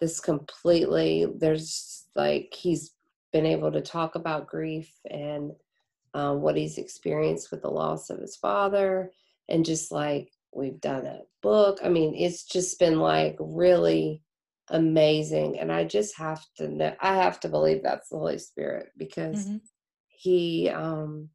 this 0.00 0.18
completely 0.18 1.26
there's 1.38 2.06
like 2.16 2.52
he's 2.56 2.92
been 3.32 3.46
able 3.46 3.70
to 3.70 3.80
talk 3.80 4.14
about 4.14 4.48
grief 4.48 4.92
and 5.10 5.52
um, 6.14 6.42
what 6.42 6.56
he's 6.56 6.76
experienced 6.76 7.50
with 7.50 7.62
the 7.62 7.70
loss 7.70 8.10
of 8.10 8.18
his 8.18 8.36
father 8.36 9.12
and 9.48 9.64
just 9.64 9.92
like 9.92 10.28
we've 10.52 10.80
done 10.80 11.06
a 11.06 11.20
book 11.40 11.78
i 11.84 11.88
mean 11.88 12.14
it's 12.16 12.44
just 12.44 12.78
been 12.80 12.98
like 12.98 13.36
really 13.38 14.20
amazing 14.70 15.58
and 15.58 15.72
i 15.72 15.84
just 15.84 16.16
have 16.16 16.44
to 16.56 16.68
know 16.68 16.94
i 17.00 17.16
have 17.16 17.40
to 17.40 17.48
believe 17.48 17.82
that's 17.82 18.08
the 18.08 18.16
holy 18.16 18.38
spirit 18.38 18.88
because 18.96 19.46
mm-hmm. 19.46 19.56
he 20.08 20.68
um 20.68 21.28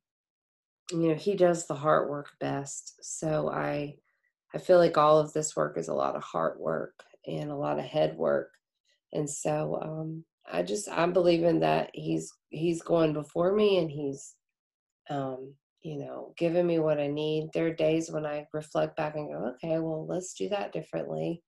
you 0.91 1.09
know 1.09 1.15
he 1.15 1.35
does 1.35 1.67
the 1.67 1.75
heart 1.75 2.09
work 2.09 2.29
best 2.39 2.95
so 3.01 3.49
i 3.49 3.93
i 4.55 4.57
feel 4.57 4.77
like 4.77 4.97
all 4.97 5.19
of 5.19 5.33
this 5.33 5.55
work 5.55 5.77
is 5.77 5.89
a 5.89 5.93
lot 5.93 6.15
of 6.15 6.23
heart 6.23 6.59
work 6.59 7.03
and 7.27 7.51
a 7.51 7.55
lot 7.55 7.77
of 7.77 7.85
head 7.85 8.15
work 8.15 8.51
and 9.13 9.29
so 9.29 9.79
um, 9.81 10.23
I 10.51 10.63
just 10.63 10.89
I'm 10.89 11.13
believing 11.13 11.59
that 11.61 11.89
he's 11.93 12.31
he's 12.49 12.81
going 12.81 13.13
before 13.13 13.53
me 13.53 13.77
and 13.77 13.89
he's 13.89 14.35
um, 15.09 15.53
you 15.81 15.99
know 15.99 16.33
giving 16.37 16.65
me 16.65 16.79
what 16.79 16.99
I 16.99 17.07
need. 17.07 17.49
There 17.53 17.67
are 17.67 17.73
days 17.73 18.11
when 18.11 18.25
I 18.25 18.47
reflect 18.53 18.95
back 18.95 19.15
and 19.15 19.29
go, 19.29 19.53
okay, 19.55 19.79
well 19.79 20.05
let's 20.07 20.33
do 20.33 20.49
that 20.49 20.73
differently. 20.73 21.41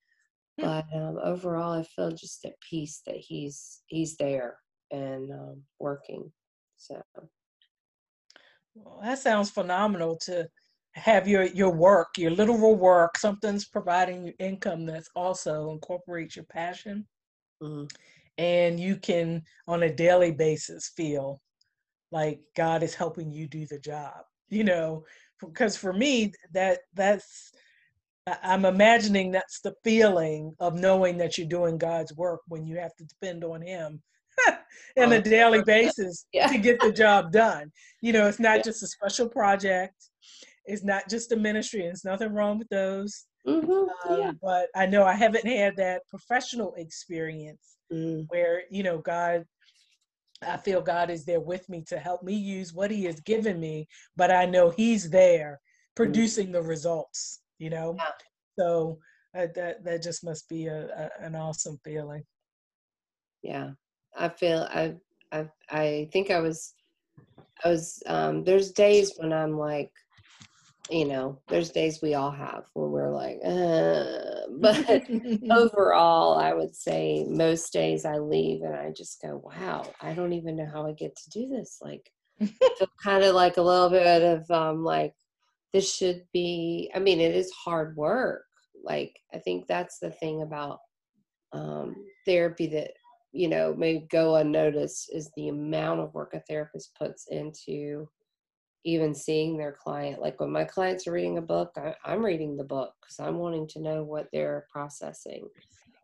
But 0.61 0.85
um, 0.93 1.19
overall, 1.23 1.73
I 1.73 1.83
feel 1.83 2.11
just 2.11 2.43
at 2.45 2.53
peace 2.67 3.01
that 3.05 3.17
he's 3.17 3.81
he's 3.87 4.17
there 4.17 4.57
and 4.91 5.31
um, 5.31 5.63
working. 5.79 6.31
So. 6.77 7.01
Well, 8.75 8.99
that 9.03 9.19
sounds 9.19 9.49
phenomenal 9.49 10.17
to 10.23 10.47
have 10.93 11.27
your 11.27 11.43
your 11.43 11.71
work, 11.71 12.17
your 12.17 12.31
literal 12.31 12.75
work, 12.75 13.17
something's 13.17 13.65
providing 13.65 14.25
you 14.25 14.33
income 14.39 14.85
that's 14.85 15.09
also 15.15 15.71
incorporates 15.71 16.35
your 16.35 16.45
passion 16.45 17.05
Mm-hmm. 17.61 17.85
And 18.37 18.79
you 18.79 18.95
can, 18.95 19.43
on 19.67 19.83
a 19.83 19.93
daily 19.93 20.31
basis, 20.31 20.91
feel 20.95 21.41
like 22.11 22.39
God 22.55 22.83
is 22.83 22.95
helping 22.95 23.31
you 23.31 23.47
do 23.47 23.65
the 23.65 23.79
job. 23.79 24.21
You 24.49 24.63
know, 24.63 25.03
because 25.41 25.75
for 25.75 25.93
me, 25.93 26.33
that 26.53 26.79
that's 26.93 27.51
I'm 28.43 28.65
imagining 28.65 29.31
that's 29.31 29.61
the 29.61 29.73
feeling 29.83 30.55
of 30.59 30.79
knowing 30.79 31.17
that 31.17 31.37
you're 31.37 31.47
doing 31.47 31.77
God's 31.77 32.13
work 32.15 32.41
when 32.47 32.65
you 32.65 32.77
have 32.77 32.95
to 32.95 33.05
depend 33.05 33.43
on 33.43 33.61
Him 33.61 34.01
on 34.97 35.13
a 35.13 35.17
oh, 35.17 35.21
daily 35.21 35.63
basis 35.65 36.25
yeah. 36.33 36.47
to 36.47 36.57
get 36.57 36.79
the 36.79 36.91
job 36.91 37.31
done. 37.31 37.71
You 38.01 38.13
know, 38.13 38.27
it's 38.27 38.39
not 38.39 38.57
yeah. 38.57 38.63
just 38.63 38.83
a 38.83 38.87
special 38.87 39.29
project. 39.29 39.95
It's 40.65 40.83
not 40.83 41.09
just 41.09 41.31
a 41.31 41.35
ministry. 41.35 41.81
There's 41.81 42.05
nothing 42.05 42.33
wrong 42.33 42.59
with 42.59 42.69
those. 42.69 43.25
Mm-hmm. 43.47 44.11
Um, 44.11 44.19
yeah. 44.19 44.31
But 44.41 44.67
I 44.75 44.85
know 44.85 45.03
I 45.03 45.13
haven't 45.13 45.47
had 45.47 45.75
that 45.77 46.01
professional 46.09 46.73
experience 46.75 47.77
mm. 47.91 48.25
where, 48.29 48.63
you 48.69 48.83
know, 48.83 48.99
God, 48.99 49.45
I 50.45 50.57
feel 50.57 50.81
God 50.81 51.09
is 51.09 51.25
there 51.25 51.39
with 51.39 51.67
me 51.69 51.83
to 51.87 51.97
help 51.97 52.23
me 52.23 52.33
use 52.33 52.73
what 52.73 52.91
He 52.91 53.05
has 53.05 53.19
given 53.21 53.59
me, 53.59 53.87
but 54.15 54.31
I 54.31 54.45
know 54.45 54.69
He's 54.69 55.09
there 55.09 55.59
mm. 55.59 55.95
producing 55.95 56.51
the 56.51 56.61
results, 56.61 57.39
you 57.59 57.69
know? 57.69 57.95
Yeah. 57.97 58.11
So 58.57 58.97
uh, 59.37 59.47
that, 59.55 59.83
that 59.83 60.01
just 60.01 60.23
must 60.23 60.49
be 60.49 60.67
a, 60.67 60.87
a, 60.87 61.23
an 61.23 61.35
awesome 61.35 61.79
feeling. 61.83 62.23
Yeah. 63.43 63.71
I 64.17 64.29
feel, 64.29 64.67
I, 64.71 64.95
I, 65.31 65.47
I 65.69 66.09
think 66.11 66.31
I 66.31 66.39
was, 66.39 66.73
I 67.63 67.69
was, 67.69 68.01
um, 68.07 68.43
there's 68.43 68.71
days 68.71 69.13
when 69.17 69.31
I'm 69.31 69.57
like, 69.57 69.91
you 70.89 71.05
know, 71.05 71.39
there's 71.47 71.69
days 71.69 71.99
we 72.01 72.15
all 72.15 72.31
have 72.31 72.63
when 72.73 72.89
we're 72.89 73.11
like, 73.11 73.37
uh, 73.45 74.47
but 74.59 75.07
overall, 75.51 76.37
I 76.39 76.53
would 76.53 76.75
say 76.75 77.25
most 77.27 77.71
days 77.71 78.05
I 78.05 78.17
leave 78.17 78.63
and 78.63 78.75
I 78.75 78.91
just 78.91 79.21
go, 79.21 79.41
wow, 79.43 79.85
I 80.01 80.13
don't 80.13 80.33
even 80.33 80.55
know 80.55 80.65
how 80.65 80.87
I 80.87 80.93
get 80.93 81.15
to 81.15 81.29
do 81.29 81.47
this. 81.47 81.79
Like, 81.81 82.11
kind 83.03 83.23
of 83.23 83.35
like 83.35 83.57
a 83.57 83.61
little 83.61 83.89
bit 83.89 84.23
of 84.23 84.49
um, 84.49 84.83
like, 84.83 85.13
this 85.73 85.93
should 85.93 86.23
be, 86.33 86.91
I 86.95 86.99
mean, 86.99 87.19
it 87.19 87.35
is 87.35 87.51
hard 87.51 87.95
work. 87.95 88.43
Like, 88.83 89.15
I 89.33 89.39
think 89.39 89.67
that's 89.67 89.99
the 89.99 90.11
thing 90.11 90.41
about 90.41 90.79
um, 91.53 91.95
therapy 92.25 92.67
that, 92.67 92.91
you 93.31 93.47
know, 93.47 93.75
may 93.75 94.07
go 94.11 94.37
unnoticed 94.37 95.11
is 95.13 95.29
the 95.35 95.49
amount 95.49 95.99
of 95.99 96.13
work 96.13 96.33
a 96.33 96.39
therapist 96.47 96.95
puts 96.97 97.27
into 97.29 98.07
even 98.85 99.13
seeing 99.13 99.57
their 99.57 99.73
client. 99.73 100.21
Like 100.21 100.39
when 100.39 100.51
my 100.51 100.63
clients 100.63 101.07
are 101.07 101.11
reading 101.11 101.37
a 101.37 101.41
book, 101.41 101.71
I, 101.77 101.93
am 102.11 102.23
reading 102.25 102.55
the 102.55 102.63
book 102.63 102.93
because 103.01 103.19
I'm 103.19 103.37
wanting 103.37 103.67
to 103.69 103.81
know 103.81 104.03
what 104.03 104.27
they're 104.31 104.65
processing. 104.71 105.47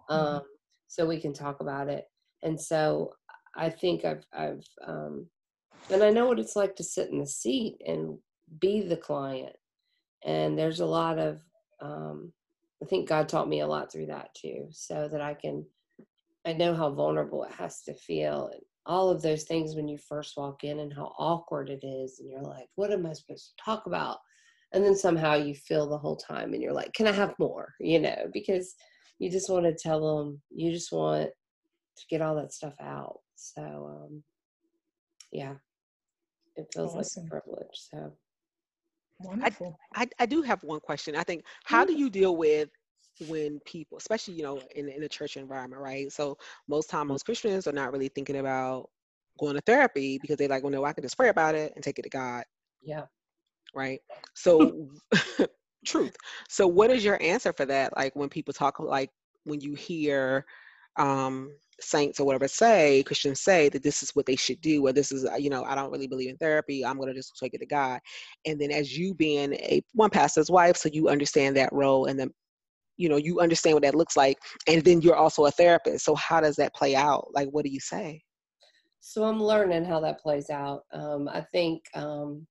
Mm-hmm. 0.09 0.13
Um, 0.13 0.41
so 0.87 1.05
we 1.05 1.19
can 1.19 1.33
talk 1.33 1.61
about 1.61 1.89
it. 1.89 2.05
And 2.43 2.59
so 2.59 3.13
I 3.55 3.69
think 3.69 4.05
I've 4.05 4.25
I've 4.33 4.63
um, 4.85 5.27
and 5.89 6.03
I 6.03 6.09
know 6.09 6.27
what 6.27 6.39
it's 6.39 6.55
like 6.55 6.75
to 6.75 6.83
sit 6.83 7.09
in 7.09 7.19
the 7.19 7.27
seat 7.27 7.77
and 7.85 8.17
be 8.59 8.81
the 8.81 8.97
client. 8.97 9.55
And 10.23 10.57
there's 10.57 10.79
a 10.79 10.85
lot 10.85 11.19
of 11.19 11.41
um, 11.81 12.31
I 12.81 12.85
think 12.85 13.07
God 13.07 13.29
taught 13.29 13.49
me 13.49 13.61
a 13.61 13.67
lot 13.67 13.91
through 13.91 14.07
that 14.07 14.29
too, 14.35 14.67
so 14.71 15.07
that 15.11 15.21
I 15.21 15.33
can 15.33 15.65
I 16.45 16.53
know 16.53 16.75
how 16.75 16.91
vulnerable 16.91 17.43
it 17.43 17.51
has 17.53 17.81
to 17.83 17.93
feel 17.93 18.49
and 18.53 18.61
all 18.85 19.09
of 19.09 19.21
those 19.21 19.43
things 19.43 19.75
when 19.75 19.87
you 19.87 19.97
first 19.97 20.37
walk 20.37 20.63
in 20.63 20.79
and 20.79 20.93
how 20.93 21.13
awkward 21.17 21.69
it 21.69 21.83
is 21.83 22.19
and 22.19 22.29
you're 22.29 22.41
like, 22.41 22.67
what 22.75 22.91
am 22.91 23.05
I 23.05 23.13
supposed 23.13 23.49
to 23.49 23.63
talk 23.63 23.87
about? 23.87 24.17
And 24.73 24.83
then 24.83 24.95
somehow 24.95 25.35
you 25.35 25.55
feel 25.55 25.89
the 25.89 25.97
whole 25.97 26.17
time 26.17 26.53
and 26.53 26.61
you're 26.61 26.73
like, 26.73 26.93
can 26.93 27.07
I 27.07 27.11
have 27.11 27.33
more? 27.39 27.73
You 27.79 27.99
know, 27.99 28.29
because 28.31 28.75
you 29.19 29.31
just 29.31 29.49
want 29.49 29.65
to 29.65 29.73
tell 29.73 30.17
them, 30.17 30.41
you 30.51 30.71
just 30.71 30.91
want 30.91 31.29
to 31.97 32.05
get 32.09 32.21
all 32.21 32.35
that 32.35 32.53
stuff 32.53 32.75
out. 32.81 33.19
So, 33.35 33.61
um, 33.63 34.23
yeah, 35.31 35.55
it 36.55 36.67
feels 36.73 36.95
awesome. 36.95 37.23
like 37.23 37.27
a 37.27 37.41
privilege. 37.41 37.69
So, 37.73 38.13
wonderful. 39.19 39.77
I, 39.93 40.03
I, 40.03 40.07
I, 40.19 40.25
do 40.25 40.41
have 40.41 40.63
one 40.63 40.79
question. 40.79 41.15
I 41.15 41.23
think, 41.23 41.43
how 41.63 41.85
do 41.85 41.93
mm-hmm. 41.93 42.01
you 42.01 42.09
deal 42.09 42.35
with 42.35 42.69
when 43.27 43.59
people, 43.65 43.97
especially, 43.97 44.33
you 44.35 44.43
know, 44.43 44.59
in, 44.75 44.89
in 44.89 45.03
a 45.03 45.09
church 45.09 45.37
environment, 45.37 45.81
right? 45.81 46.11
So, 46.11 46.37
most 46.67 46.89
time, 46.89 47.07
most 47.07 47.25
Christians 47.25 47.67
are 47.67 47.71
not 47.71 47.91
really 47.91 48.09
thinking 48.09 48.37
about 48.37 48.89
going 49.39 49.55
to 49.55 49.61
therapy 49.61 50.17
because 50.21 50.37
they're 50.37 50.47
like, 50.47 50.63
well, 50.63 50.71
no, 50.71 50.85
I 50.85 50.93
can 50.93 51.03
just 51.03 51.17
pray 51.17 51.29
about 51.29 51.55
it 51.55 51.73
and 51.75 51.83
take 51.83 51.99
it 51.99 52.03
to 52.03 52.09
God. 52.09 52.43
Yeah. 52.81 53.03
Right. 53.73 53.99
So, 54.33 54.89
truth. 55.85 56.15
So, 56.49 56.67
what 56.67 56.91
is 56.91 57.03
your 57.03 57.21
answer 57.21 57.53
for 57.53 57.65
that? 57.65 57.95
Like, 57.95 58.15
when 58.15 58.29
people 58.29 58.53
talk, 58.53 58.79
like, 58.79 59.11
when 59.43 59.61
you 59.61 59.75
hear, 59.75 60.45
um, 60.97 61.51
saints 61.81 62.19
or 62.19 62.25
whatever 62.25 62.47
say 62.47 63.03
christians 63.03 63.41
say 63.41 63.67
that 63.69 63.83
this 63.83 64.01
is 64.01 64.11
what 64.15 64.25
they 64.25 64.35
should 64.35 64.59
do 64.61 64.85
or 64.87 64.93
this 64.93 65.11
is 65.11 65.25
uh, 65.25 65.35
you 65.35 65.49
know 65.49 65.63
i 65.65 65.75
don't 65.75 65.91
really 65.91 66.07
believe 66.07 66.29
in 66.29 66.37
therapy 66.37 66.85
i'm 66.85 66.97
going 66.97 67.09
to 67.09 67.13
just 67.13 67.37
take 67.37 67.53
it 67.53 67.59
to 67.59 67.65
god. 67.65 67.99
And 68.45 68.59
then 68.59 68.71
as 68.71 68.97
you 68.97 69.13
being 69.13 69.53
a 69.53 69.81
one 69.93 70.09
pastor's 70.09 70.49
wife 70.49 70.77
so 70.77 70.89
you 70.91 71.09
understand 71.09 71.57
that 71.57 71.73
role 71.73 72.05
and 72.05 72.19
then 72.19 72.31
you 72.97 73.09
know 73.09 73.17
you 73.17 73.39
understand 73.39 73.75
what 73.75 73.83
that 73.83 73.95
looks 73.95 74.15
like 74.15 74.37
and 74.67 74.83
then 74.83 75.01
you're 75.01 75.15
also 75.15 75.45
a 75.45 75.51
therapist. 75.51 76.05
So 76.05 76.15
how 76.15 76.39
does 76.39 76.55
that 76.55 76.73
play 76.73 76.95
out? 76.95 77.27
Like 77.33 77.49
what 77.49 77.65
do 77.65 77.71
you 77.71 77.79
say? 77.79 78.21
So 79.01 79.23
i'm 79.25 79.41
learning 79.41 79.85
how 79.85 79.99
that 79.99 80.19
plays 80.19 80.49
out. 80.49 80.83
Um, 80.93 81.27
i 81.27 81.41
think 81.51 81.83
um, 81.93 82.47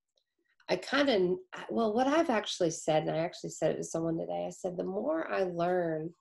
i 0.68 0.76
kind 0.76 1.08
of 1.08 1.38
well 1.70 1.94
what 1.94 2.06
i've 2.06 2.30
actually 2.30 2.70
said 2.70 3.04
and 3.04 3.12
i 3.12 3.18
actually 3.18 3.50
said 3.50 3.72
it 3.72 3.76
to 3.78 3.84
someone 3.84 4.18
today 4.18 4.44
i 4.46 4.50
said 4.50 4.76
the 4.76 4.84
more 4.84 5.30
i 5.32 5.42
learn 5.42 6.12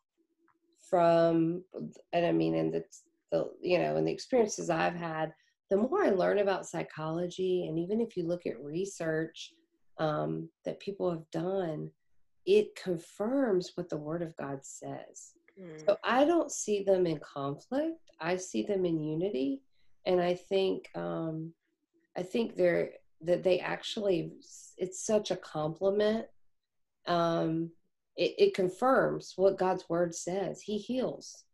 from 0.89 1.63
and 2.11 2.25
i 2.25 2.31
mean 2.31 2.55
in 2.55 2.71
the, 2.71 2.83
the 3.31 3.49
you 3.61 3.77
know 3.77 3.95
in 3.95 4.05
the 4.05 4.11
experiences 4.11 4.69
i've 4.69 4.95
had 4.95 5.33
the 5.69 5.77
more 5.77 6.03
i 6.03 6.09
learn 6.09 6.39
about 6.39 6.65
psychology 6.65 7.67
and 7.67 7.79
even 7.79 8.01
if 8.01 8.15
you 8.17 8.23
look 8.27 8.45
at 8.45 8.61
research 8.61 9.53
um, 9.99 10.49
that 10.65 10.79
people 10.79 11.09
have 11.09 11.29
done 11.31 11.89
it 12.45 12.75
confirms 12.75 13.71
what 13.75 13.89
the 13.89 13.97
word 13.97 14.21
of 14.21 14.35
god 14.35 14.59
says. 14.63 15.33
Mm. 15.59 15.85
so 15.85 15.97
i 16.03 16.25
don't 16.25 16.51
see 16.51 16.83
them 16.83 17.05
in 17.05 17.19
conflict. 17.19 17.99
I 18.19 18.37
see 18.37 18.63
them 18.63 18.85
in 18.85 18.99
unity. 18.99 19.61
And 20.05 20.19
i 20.19 20.33
think 20.33 20.89
um, 20.95 21.53
i 22.17 22.23
think 22.23 22.55
they're 22.55 22.91
that 23.21 23.43
they 23.43 23.59
actually 23.59 24.33
it's 24.77 25.05
such 25.05 25.31
a 25.31 25.37
complement 25.37 26.25
um, 27.07 27.71
it, 28.17 28.35
it 28.37 28.53
confirms 28.53 29.33
what 29.35 29.57
God's 29.57 29.87
word 29.89 30.13
says. 30.13 30.61
He 30.61 30.77
heals. 30.77 31.45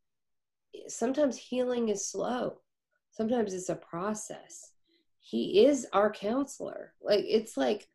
Sometimes 0.87 1.37
healing 1.37 1.89
is 1.89 2.07
slow, 2.07 2.57
sometimes 3.11 3.53
it's 3.53 3.69
a 3.69 3.75
process. 3.75 4.71
He 5.19 5.65
is 5.65 5.85
our 5.93 6.11
counselor. 6.11 6.93
Like, 7.01 7.23
it's 7.27 7.55
like 7.57 7.87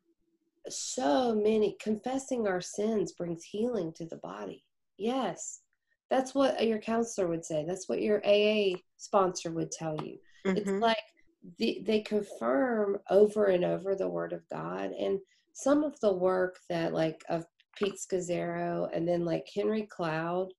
so 0.69 1.35
many 1.35 1.75
confessing 1.81 2.47
our 2.47 2.61
sins 2.61 3.11
brings 3.11 3.43
healing 3.43 3.91
to 3.93 4.05
the 4.05 4.17
body. 4.17 4.63
Yes, 4.97 5.61
that's 6.09 6.33
what 6.33 6.65
your 6.65 6.79
counselor 6.79 7.27
would 7.27 7.43
say. 7.43 7.65
That's 7.67 7.89
what 7.89 8.01
your 8.01 8.21
AA 8.25 8.77
sponsor 8.97 9.51
would 9.51 9.71
tell 9.71 9.97
you. 10.03 10.17
Mm-hmm. 10.45 10.57
It's 10.57 10.69
like 10.69 11.03
the, 11.57 11.83
they 11.85 12.01
confirm 12.01 12.99
over 13.09 13.45
and 13.45 13.65
over 13.65 13.95
the 13.95 14.07
word 14.07 14.31
of 14.31 14.47
God. 14.49 14.91
And 14.91 15.19
some 15.53 15.83
of 15.83 15.99
the 15.99 16.13
work 16.13 16.59
that, 16.69 16.93
like, 16.93 17.23
of 17.29 17.45
Pete 17.75 17.95
Scazzero, 17.95 18.89
and 18.93 19.07
then 19.07 19.25
like 19.25 19.47
Henry 19.53 19.83
Cloud. 19.83 20.49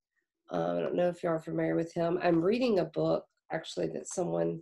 Um, 0.51 0.79
I 0.79 0.81
don't 0.81 0.95
know 0.95 1.09
if 1.09 1.23
you 1.23 1.29
are 1.29 1.41
familiar 1.41 1.75
with 1.75 1.93
him. 1.93 2.19
I'm 2.23 2.41
reading 2.43 2.79
a 2.79 2.85
book 2.85 3.25
actually 3.53 3.89
that 3.89 4.09
someone 4.09 4.61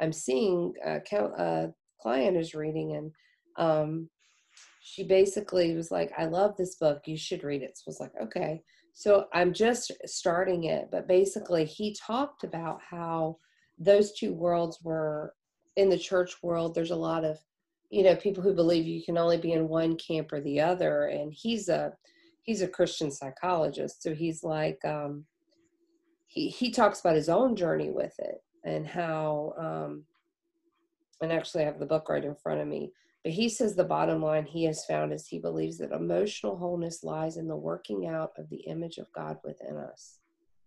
I'm 0.00 0.12
seeing 0.12 0.72
a 0.84 0.92
uh, 0.92 1.00
count, 1.00 1.38
uh, 1.38 1.66
client 2.00 2.36
is 2.36 2.54
reading, 2.54 2.96
and 2.96 3.12
um, 3.56 4.08
she 4.82 5.04
basically 5.04 5.74
was 5.74 5.90
like, 5.90 6.10
"I 6.16 6.24
love 6.24 6.56
this 6.56 6.76
book. 6.76 7.02
You 7.06 7.16
should 7.16 7.44
read 7.44 7.62
it." 7.62 7.76
So 7.76 7.82
I 7.86 7.90
was 7.90 8.00
like, 8.00 8.12
"Okay." 8.22 8.62
So 8.92 9.26
I'm 9.32 9.52
just 9.52 9.92
starting 10.06 10.64
it, 10.64 10.88
but 10.90 11.06
basically 11.06 11.64
he 11.64 11.94
talked 11.94 12.44
about 12.44 12.80
how 12.82 13.38
those 13.78 14.12
two 14.12 14.34
worlds 14.34 14.78
were 14.82 15.34
in 15.76 15.88
the 15.88 15.98
church 15.98 16.42
world. 16.42 16.74
There's 16.74 16.90
a 16.90 16.96
lot 16.96 17.24
of 17.24 17.38
you 17.90 18.04
know 18.04 18.16
people 18.16 18.42
who 18.42 18.54
believe 18.54 18.86
you 18.86 19.02
can 19.02 19.18
only 19.18 19.36
be 19.36 19.52
in 19.52 19.68
one 19.68 19.96
camp 19.96 20.32
or 20.32 20.40
the 20.40 20.60
other 20.60 21.06
and 21.06 21.32
he's 21.34 21.68
a 21.68 21.92
he's 22.42 22.62
a 22.62 22.68
christian 22.68 23.10
psychologist 23.10 24.02
so 24.02 24.14
he's 24.14 24.42
like 24.42 24.82
um 24.84 25.24
he 26.26 26.48
he 26.48 26.70
talks 26.70 27.00
about 27.00 27.16
his 27.16 27.28
own 27.28 27.54
journey 27.54 27.90
with 27.90 28.14
it 28.18 28.42
and 28.64 28.86
how 28.86 29.52
um 29.58 30.04
and 31.20 31.32
actually 31.32 31.62
i 31.62 31.66
have 31.66 31.80
the 31.80 31.86
book 31.86 32.08
right 32.08 32.24
in 32.24 32.34
front 32.34 32.60
of 32.60 32.68
me 32.68 32.92
but 33.24 33.32
he 33.32 33.48
says 33.48 33.74
the 33.74 33.84
bottom 33.84 34.22
line 34.22 34.46
he 34.46 34.64
has 34.64 34.84
found 34.86 35.12
is 35.12 35.26
he 35.26 35.38
believes 35.38 35.76
that 35.76 35.92
emotional 35.92 36.56
wholeness 36.56 37.02
lies 37.02 37.36
in 37.36 37.46
the 37.46 37.56
working 37.56 38.06
out 38.06 38.30
of 38.38 38.48
the 38.48 38.60
image 38.68 38.98
of 38.98 39.12
god 39.12 39.36
within 39.44 39.76
us 39.76 40.20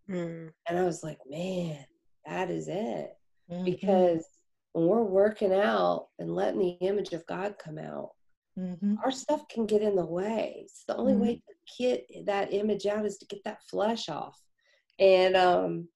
mm. 0.10 0.50
and 0.68 0.78
i 0.78 0.84
was 0.84 1.04
like 1.04 1.20
man 1.30 1.80
that 2.26 2.52
is 2.52 2.68
it 2.68 3.18
mm-hmm. 3.50 3.64
because 3.64 4.26
when 4.74 4.88
we're 4.88 5.04
working 5.04 5.54
out 5.54 6.08
and 6.20 6.36
letting 6.36 6.60
the 6.60 6.86
image 6.86 7.14
of 7.14 7.26
God 7.28 7.56
come 7.64 7.78
out, 7.78 8.12
mm-hmm. 8.58 8.96
our 9.04 9.12
stuff 9.12 9.48
can 9.48 9.66
get 9.66 9.82
in 9.82 9.96
the 9.96 10.06
way. 10.06 10.58
It's 10.62 10.84
the 10.88 10.96
only 10.98 11.14
mm-hmm. 11.14 11.22
way 11.22 11.36
to 11.36 11.84
get 11.84 12.26
that 12.26 12.54
image 12.54 12.86
out 12.86 13.06
is 13.06 13.18
to 13.20 13.26
get 13.28 13.44
that 13.46 13.64
flesh 13.70 14.10
off. 14.10 14.40
And 15.00 15.36
um 15.36 15.88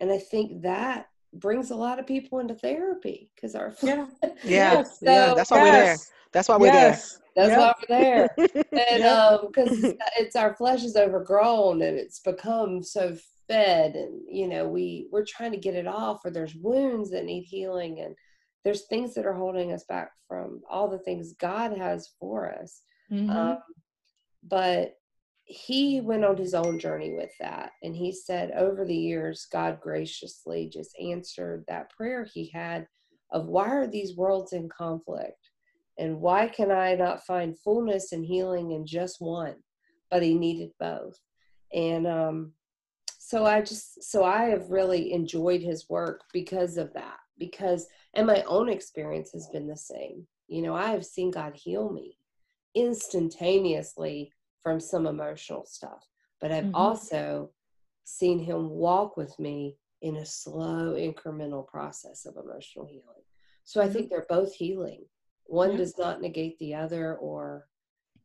and 0.00 0.10
I 0.10 0.18
think 0.18 0.62
that 0.62 1.06
brings 1.34 1.70
a 1.70 1.76
lot 1.76 1.98
of 1.98 2.06
people 2.06 2.40
into 2.40 2.54
therapy 2.54 3.30
because 3.34 3.54
our 3.54 3.72
yeah 3.82 4.06
yeah, 4.44 4.82
so, 4.82 4.98
yeah 5.02 5.34
that's 5.34 5.50
why 5.50 5.58
yes. 5.58 5.72
we're 5.72 5.84
there 5.84 5.96
that's 6.32 6.48
why 6.48 6.56
we're 6.56 6.66
yes. 6.66 7.20
there 7.36 7.48
that's 7.48 7.50
yep. 7.50 7.58
why 7.58 7.74
we're 7.78 8.00
there 8.00 8.34
and 8.72 9.02
yep. 9.02 9.16
um 9.16 9.46
because 9.46 9.94
it's 10.18 10.34
our 10.34 10.54
flesh 10.56 10.82
is 10.82 10.96
overgrown 10.96 11.82
and 11.82 11.96
it's 11.96 12.18
become 12.18 12.82
so 12.82 13.16
fed 13.50 13.96
and 13.96 14.20
you 14.28 14.46
know 14.46 14.68
we 14.68 15.08
we're 15.10 15.24
trying 15.24 15.50
to 15.50 15.58
get 15.58 15.74
it 15.74 15.86
off 15.86 16.20
or 16.24 16.30
there's 16.30 16.54
wounds 16.54 17.10
that 17.10 17.24
need 17.24 17.42
healing 17.42 18.00
and 18.00 18.14
there's 18.64 18.86
things 18.86 19.14
that 19.14 19.26
are 19.26 19.34
holding 19.34 19.72
us 19.72 19.84
back 19.88 20.10
from 20.28 20.60
all 20.68 20.88
the 20.88 20.98
things 20.98 21.34
god 21.34 21.76
has 21.76 22.10
for 22.20 22.52
us. 22.52 22.82
Mm-hmm. 23.10 23.30
um, 23.30 23.58
but 24.44 24.94
he 25.44 26.00
went 26.00 26.24
on 26.24 26.36
his 26.36 26.54
own 26.54 26.78
journey 26.78 27.14
with 27.14 27.32
that 27.40 27.72
and 27.82 27.96
he 27.96 28.12
said 28.12 28.52
over 28.52 28.84
the 28.84 28.96
years 28.96 29.48
god 29.52 29.80
graciously 29.80 30.70
just 30.72 30.96
answered 31.00 31.64
that 31.66 31.90
prayer 31.90 32.24
he 32.32 32.50
had 32.54 32.86
of 33.32 33.46
why 33.46 33.68
are 33.68 33.86
these 33.86 34.16
worlds 34.16 34.52
in 34.52 34.68
conflict? 34.68 35.50
And 35.98 36.20
why 36.20 36.48
can 36.48 36.70
i 36.70 36.94
not 36.94 37.26
find 37.26 37.58
fullness 37.58 38.12
and 38.12 38.24
healing 38.24 38.72
in 38.72 38.86
just 38.86 39.20
one 39.20 39.56
but 40.10 40.22
he 40.22 40.34
needed 40.34 40.70
both? 40.80 41.18
And 41.72 42.06
um, 42.06 42.52
so 43.30 43.46
i 43.46 43.60
just 43.60 44.02
so 44.02 44.24
i 44.24 44.46
have 44.46 44.70
really 44.70 45.12
enjoyed 45.12 45.62
his 45.62 45.88
work 45.88 46.22
because 46.32 46.76
of 46.76 46.92
that 46.92 47.18
because 47.38 47.86
and 48.14 48.26
my 48.26 48.42
own 48.42 48.68
experience 48.68 49.30
has 49.30 49.48
been 49.52 49.68
the 49.68 49.76
same 49.76 50.26
you 50.48 50.60
know 50.60 50.74
i 50.74 50.90
have 50.90 51.06
seen 51.06 51.30
god 51.30 51.54
heal 51.54 51.92
me 51.92 52.18
instantaneously 52.74 54.32
from 54.60 54.80
some 54.80 55.06
emotional 55.06 55.64
stuff 55.64 56.08
but 56.40 56.50
i've 56.50 56.64
mm-hmm. 56.64 56.74
also 56.74 57.48
seen 58.02 58.40
him 58.40 58.68
walk 58.68 59.16
with 59.16 59.38
me 59.38 59.76
in 60.02 60.16
a 60.16 60.26
slow 60.26 60.94
incremental 60.94 61.64
process 61.68 62.26
of 62.26 62.34
emotional 62.36 62.84
healing 62.84 63.24
so 63.64 63.80
i 63.80 63.88
think 63.88 64.06
mm-hmm. 64.06 64.16
they're 64.16 64.26
both 64.28 64.52
healing 64.52 65.04
one 65.44 65.76
does 65.76 65.96
not 65.96 66.20
negate 66.20 66.58
the 66.58 66.74
other 66.74 67.14
or 67.18 67.68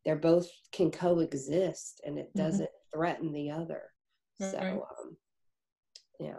they're 0.04 0.16
both 0.16 0.50
can 0.72 0.90
coexist 0.90 2.02
and 2.06 2.18
it 2.18 2.30
mm-hmm. 2.30 2.40
doesn't 2.40 2.66
mm-hmm. 2.66 2.98
threaten 2.98 3.32
the 3.32 3.52
other 3.52 3.84
so, 4.40 4.88
um, 5.00 5.18
yeah. 6.20 6.34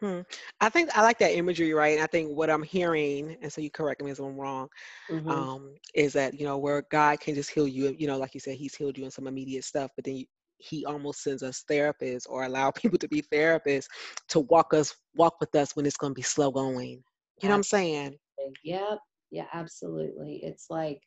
Hmm. 0.00 0.20
I 0.60 0.68
think 0.68 0.96
I 0.96 1.02
like 1.02 1.18
that 1.20 1.34
imagery, 1.34 1.72
right? 1.72 1.94
And 1.94 2.02
I 2.02 2.06
think 2.06 2.36
what 2.36 2.50
I'm 2.50 2.62
hearing, 2.62 3.36
and 3.40 3.50
so 3.50 3.62
you 3.62 3.70
correct 3.70 4.02
me 4.02 4.10
if 4.10 4.18
I'm 4.18 4.36
wrong, 4.36 4.68
mm-hmm. 5.10 5.28
um, 5.28 5.74
is 5.94 6.12
that 6.12 6.38
you 6.38 6.44
know 6.44 6.58
where 6.58 6.82
God 6.90 7.18
can 7.18 7.34
just 7.34 7.50
heal 7.50 7.66
you. 7.66 7.94
You 7.98 8.06
know, 8.06 8.18
like 8.18 8.34
you 8.34 8.40
said, 8.40 8.56
He's 8.56 8.74
healed 8.74 8.98
you 8.98 9.04
in 9.06 9.10
some 9.10 9.26
immediate 9.26 9.64
stuff, 9.64 9.90
but 9.96 10.04
then 10.04 10.16
you, 10.16 10.26
he 10.58 10.84
almost 10.84 11.22
sends 11.22 11.42
us 11.42 11.64
therapists 11.70 12.26
or 12.28 12.44
allow 12.44 12.70
people 12.72 12.98
to 12.98 13.08
be 13.08 13.22
therapists 13.22 13.86
to 14.28 14.40
walk 14.40 14.74
us 14.74 14.94
walk 15.14 15.40
with 15.40 15.54
us 15.54 15.74
when 15.76 15.86
it's 15.86 15.96
going 15.96 16.12
to 16.12 16.18
be 16.18 16.22
slow 16.22 16.50
going 16.50 17.02
you 17.42 17.48
know 17.48 17.50
what 17.50 17.56
i'm 17.56 17.62
saying 17.62 18.16
yep 18.64 18.98
yeah 19.30 19.46
absolutely 19.52 20.40
it's 20.42 20.66
like 20.70 21.00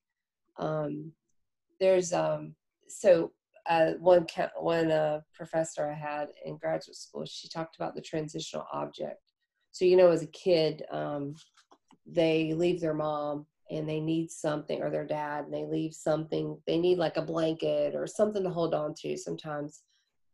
um 0.58 1.12
there's 1.80 2.14
um 2.14 2.54
so 2.88 3.32
uh, 3.70 3.92
one 4.00 4.26
one 4.58 4.92
uh, 4.92 5.22
professor 5.34 5.90
I 5.90 5.94
had 5.94 6.30
in 6.44 6.58
graduate 6.58 6.98
school, 6.98 7.26
she 7.26 7.48
talked 7.48 7.76
about 7.76 7.96
the 7.96 8.02
transitional 8.02 8.66
object. 8.74 9.22
So 9.72 9.86
you 9.86 9.96
know, 9.96 10.10
as 10.10 10.24
a 10.24 10.28
kid, 10.28 10.84
um, 10.92 11.36
they 12.06 12.54
leave 12.54 12.82
their 12.82 12.96
mom 12.96 13.46
and 13.70 13.88
they 13.88 14.00
need 14.00 14.32
something, 14.32 14.82
or 14.82 14.90
their 14.90 15.06
dad, 15.06 15.46
and 15.46 15.54
they 15.54 15.64
leave 15.64 15.94
something. 15.94 16.58
They 16.66 16.80
need 16.80 16.98
like 16.98 17.18
a 17.18 17.22
blanket 17.22 17.94
or 17.96 18.08
something 18.08 18.44
to 18.44 18.50
hold 18.50 18.74
on 18.74 18.96
to 19.02 19.16
sometimes 19.16 19.84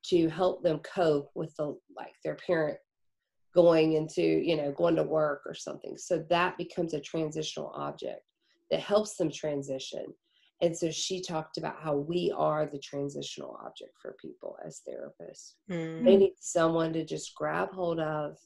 to 0.05 0.29
help 0.29 0.63
them 0.63 0.79
cope 0.79 1.29
with 1.35 1.53
the 1.57 1.77
like 1.95 2.15
their 2.23 2.35
parent 2.35 2.77
going 3.53 3.93
into 3.93 4.21
you 4.21 4.55
know 4.55 4.71
going 4.71 4.95
to 4.95 5.03
work 5.03 5.41
or 5.45 5.53
something. 5.53 5.97
So 5.97 6.23
that 6.29 6.57
becomes 6.57 6.93
a 6.93 7.01
transitional 7.01 7.73
object 7.75 8.21
that 8.71 8.79
helps 8.79 9.17
them 9.17 9.29
transition 9.29 10.05
and 10.61 10.75
so 10.75 10.89
she 10.89 11.21
talked 11.21 11.57
about 11.57 11.81
how 11.81 11.95
we 11.95 12.33
are 12.35 12.65
the 12.65 12.79
transitional 12.79 13.59
object 13.65 13.91
for 14.01 14.15
people 14.21 14.57
as 14.65 14.81
therapists. 14.87 15.55
Mm. 15.69 16.05
They 16.05 16.15
need 16.15 16.35
someone 16.39 16.93
to 16.93 17.03
just 17.03 17.35
grab 17.35 17.71
hold 17.73 17.99
of 17.99 18.37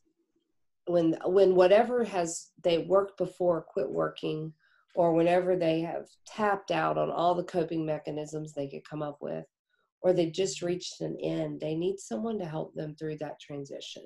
when 0.89 1.15
when 1.25 1.53
whatever 1.53 2.03
has 2.03 2.49
they 2.63 2.79
worked 2.79 3.17
before 3.17 3.61
quit 3.61 3.89
working 3.89 4.51
or 4.95 5.13
whenever 5.13 5.55
they 5.55 5.81
have 5.81 6.07
tapped 6.25 6.71
out 6.71 6.97
on 6.97 7.11
all 7.11 7.35
the 7.35 7.43
coping 7.43 7.85
mechanisms 7.85 8.53
they 8.53 8.67
could 8.67 8.87
come 8.89 9.03
up 9.03 9.19
with 9.21 9.45
or 10.01 10.13
they 10.13 10.31
just 10.31 10.63
reached 10.63 11.01
an 11.01 11.15
end 11.21 11.59
they 11.59 11.75
need 11.75 11.99
someone 11.99 12.39
to 12.39 12.45
help 12.45 12.73
them 12.73 12.95
through 12.95 13.15
that 13.17 13.39
transition 13.39 14.03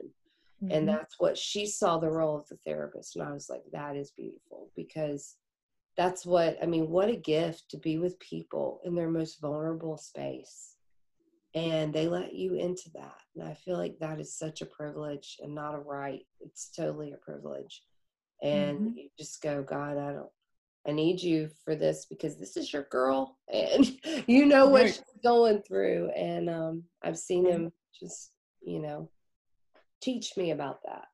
mm-hmm. 0.62 0.74
and 0.74 0.90
that's 0.90 1.16
what 1.20 1.38
she 1.38 1.66
saw 1.66 1.98
the 1.98 2.12
role 2.12 2.38
of 2.38 2.48
the 2.50 2.58
therapist 2.66 3.16
and 3.16 3.24
i 3.24 3.32
was 3.32 3.48
like 3.50 3.64
that 3.72 3.96
is 3.96 4.12
beautiful 4.12 4.70
because 4.76 5.38
that's 5.98 6.26
what 6.26 6.58
i 6.62 6.66
mean 6.66 6.90
what 6.90 7.10
a 7.10 7.16
gift 7.16 7.70
to 7.70 7.78
be 7.78 7.98
with 7.98 8.20
people 8.20 8.82
in 8.84 8.96
their 8.96 9.10
most 9.10 9.40
vulnerable 9.42 9.98
space. 9.98 10.70
And 11.56 11.94
they 11.94 12.08
let 12.08 12.34
you 12.34 12.56
into 12.56 12.90
that. 12.96 13.20
And 13.36 13.48
i 13.48 13.54
feel 13.54 13.78
like 13.78 14.00
that 14.00 14.20
is 14.20 14.38
such 14.38 14.62
a 14.62 14.66
privilege 14.66 15.38
and 15.42 15.54
not 15.54 15.76
a 15.76 15.80
right. 15.80 16.22
It's 16.40 16.72
totally 16.76 17.12
a 17.12 17.18
privilege. 17.18 17.84
And 18.42 18.80
mm-hmm. 18.80 18.98
you 18.98 19.10
just 19.18 19.42
go 19.42 19.64
god 19.64 19.98
i 19.98 20.12
don't 20.12 20.30
i 20.88 20.92
need 20.92 21.22
you 21.22 21.50
for 21.64 21.76
this 21.76 22.06
because 22.10 22.38
this 22.38 22.58
is 22.58 22.74
your 22.74 22.88
girl. 22.90 23.38
And 23.54 23.98
you 24.28 24.46
know 24.46 24.68
what 24.68 24.84
right. 24.84 24.94
she's 24.94 25.22
going 25.24 25.62
through. 25.62 26.10
And 26.16 26.50
um 26.50 26.84
i've 27.04 27.20
seen 27.20 27.46
him 27.46 27.72
just 28.00 28.32
you 28.62 28.80
know 28.80 29.10
teach 30.02 30.36
me 30.36 30.52
about 30.52 30.80
that. 30.86 31.06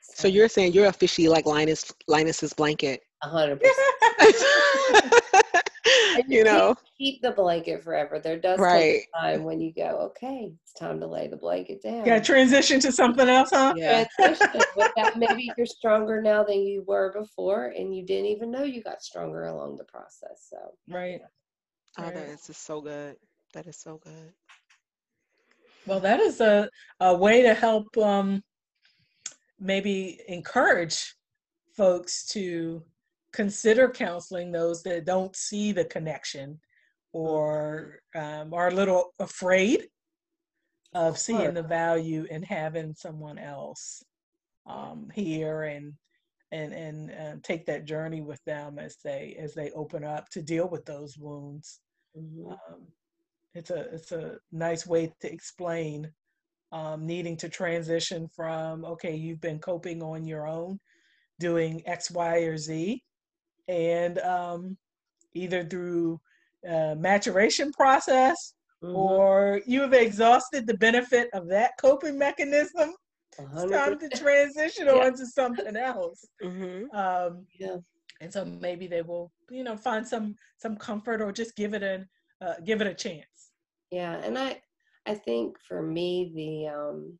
So, 0.00 0.22
so 0.22 0.28
you're 0.28 0.48
saying 0.48 0.72
you're 0.72 0.86
officially 0.86 1.28
like 1.28 1.44
linus 1.44 1.92
linus's 2.06 2.52
blanket. 2.52 3.02
A 3.22 3.28
hundred 3.28 3.56
percent. 3.60 3.97
You 6.26 6.44
know, 6.44 6.74
keep 6.98 7.22
the 7.22 7.30
blanket 7.30 7.82
forever. 7.82 8.18
There 8.18 8.38
does 8.38 8.58
right. 8.58 9.02
come 9.14 9.24
a 9.24 9.26
time 9.26 9.44
when 9.44 9.60
you 9.60 9.72
go, 9.72 10.10
okay, 10.10 10.52
it's 10.62 10.72
time 10.74 11.00
to 11.00 11.06
lay 11.06 11.28
the 11.28 11.36
blanket 11.36 11.82
down. 11.82 12.04
Yeah, 12.04 12.18
transition 12.18 12.80
to 12.80 12.92
something 12.92 13.28
else, 13.28 13.50
huh? 13.52 13.74
Yeah. 13.76 14.04
Transition. 14.18 14.62
but 14.76 14.92
that 14.96 15.16
maybe 15.16 15.50
you're 15.56 15.66
stronger 15.66 16.20
now 16.20 16.44
than 16.44 16.60
you 16.60 16.82
were 16.86 17.12
before, 17.12 17.66
and 17.76 17.94
you 17.94 18.04
didn't 18.04 18.26
even 18.26 18.50
know 18.50 18.64
you 18.64 18.82
got 18.82 19.02
stronger 19.02 19.44
along 19.44 19.76
the 19.76 19.84
process. 19.84 20.48
So 20.50 20.58
right. 20.88 21.20
Oh, 21.98 22.02
that 22.02 22.16
is 22.16 22.46
just 22.46 22.64
so 22.64 22.80
good. 22.80 23.16
That 23.54 23.66
is 23.66 23.76
so 23.76 23.98
good. 24.02 24.32
Well, 25.86 26.00
that 26.00 26.20
is 26.20 26.40
a, 26.40 26.68
a 27.00 27.16
way 27.16 27.42
to 27.42 27.54
help 27.54 27.96
um, 27.96 28.42
maybe 29.58 30.20
encourage 30.28 31.14
folks 31.76 32.26
to 32.26 32.82
consider 33.32 33.90
counseling 33.90 34.52
those 34.52 34.82
that 34.82 35.04
don't 35.04 35.34
see 35.36 35.72
the 35.72 35.84
connection 35.84 36.58
or 37.12 38.00
um, 38.14 38.52
are 38.52 38.68
a 38.68 38.74
little 38.74 39.14
afraid 39.18 39.86
of 40.94 41.18
seeing 41.18 41.54
the 41.54 41.62
value 41.62 42.26
in 42.30 42.42
having 42.42 42.94
someone 42.94 43.38
else 43.38 44.02
um, 44.66 45.08
here 45.14 45.62
and 45.62 45.92
and 46.50 46.72
and 46.72 47.10
uh, 47.10 47.36
take 47.42 47.66
that 47.66 47.84
journey 47.84 48.22
with 48.22 48.42
them 48.44 48.78
as 48.78 48.96
they 49.04 49.36
as 49.38 49.54
they 49.54 49.70
open 49.72 50.02
up 50.04 50.28
to 50.30 50.42
deal 50.42 50.68
with 50.68 50.84
those 50.86 51.18
wounds. 51.18 51.80
Mm-hmm. 52.16 52.52
Um, 52.52 52.86
it's 53.54 53.70
a 53.70 53.80
it's 53.94 54.12
a 54.12 54.38
nice 54.50 54.86
way 54.86 55.12
to 55.20 55.32
explain 55.32 56.10
um, 56.72 57.06
needing 57.06 57.36
to 57.38 57.48
transition 57.48 58.28
from 58.34 58.84
okay 58.84 59.14
you've 59.14 59.40
been 59.40 59.58
coping 59.58 60.02
on 60.02 60.26
your 60.26 60.46
own 60.46 60.78
doing 61.38 61.82
X 61.86 62.10
Y 62.10 62.38
or 62.38 62.56
Z 62.56 63.02
and 63.68 64.18
um, 64.20 64.76
either 65.34 65.64
through 65.64 66.20
uh, 66.68 66.94
maturation 66.96 67.72
process 67.72 68.54
mm-hmm. 68.82 68.96
or 68.96 69.60
you 69.66 69.82
have 69.82 69.92
exhausted 69.92 70.66
the 70.66 70.76
benefit 70.76 71.28
of 71.32 71.48
that 71.48 71.72
coping 71.80 72.18
mechanism. 72.18 72.94
100%. 73.38 73.62
It's 73.62 73.72
time 73.72 73.98
to 73.98 74.08
transition 74.16 74.86
yeah. 74.86 74.92
on 74.92 75.16
to 75.16 75.26
something 75.26 75.76
else. 75.76 76.24
Mm-hmm. 76.42 76.96
Um, 76.96 77.46
yeah. 77.58 77.76
And 78.20 78.32
so 78.32 78.44
maybe 78.44 78.88
they 78.88 79.02
will, 79.02 79.30
you 79.48 79.62
know, 79.62 79.76
find 79.76 80.06
some 80.06 80.34
some 80.56 80.76
comfort 80.76 81.22
or 81.22 81.30
just 81.30 81.54
give 81.54 81.72
it 81.72 81.84
a 81.84 82.04
uh, 82.44 82.54
give 82.64 82.80
it 82.80 82.88
a 82.88 82.94
chance. 82.94 83.52
Yeah, 83.92 84.16
and 84.16 84.36
I 84.36 84.60
I 85.06 85.14
think 85.14 85.56
for 85.60 85.82
me 85.82 86.32
the 86.34 86.74
um, 86.74 87.18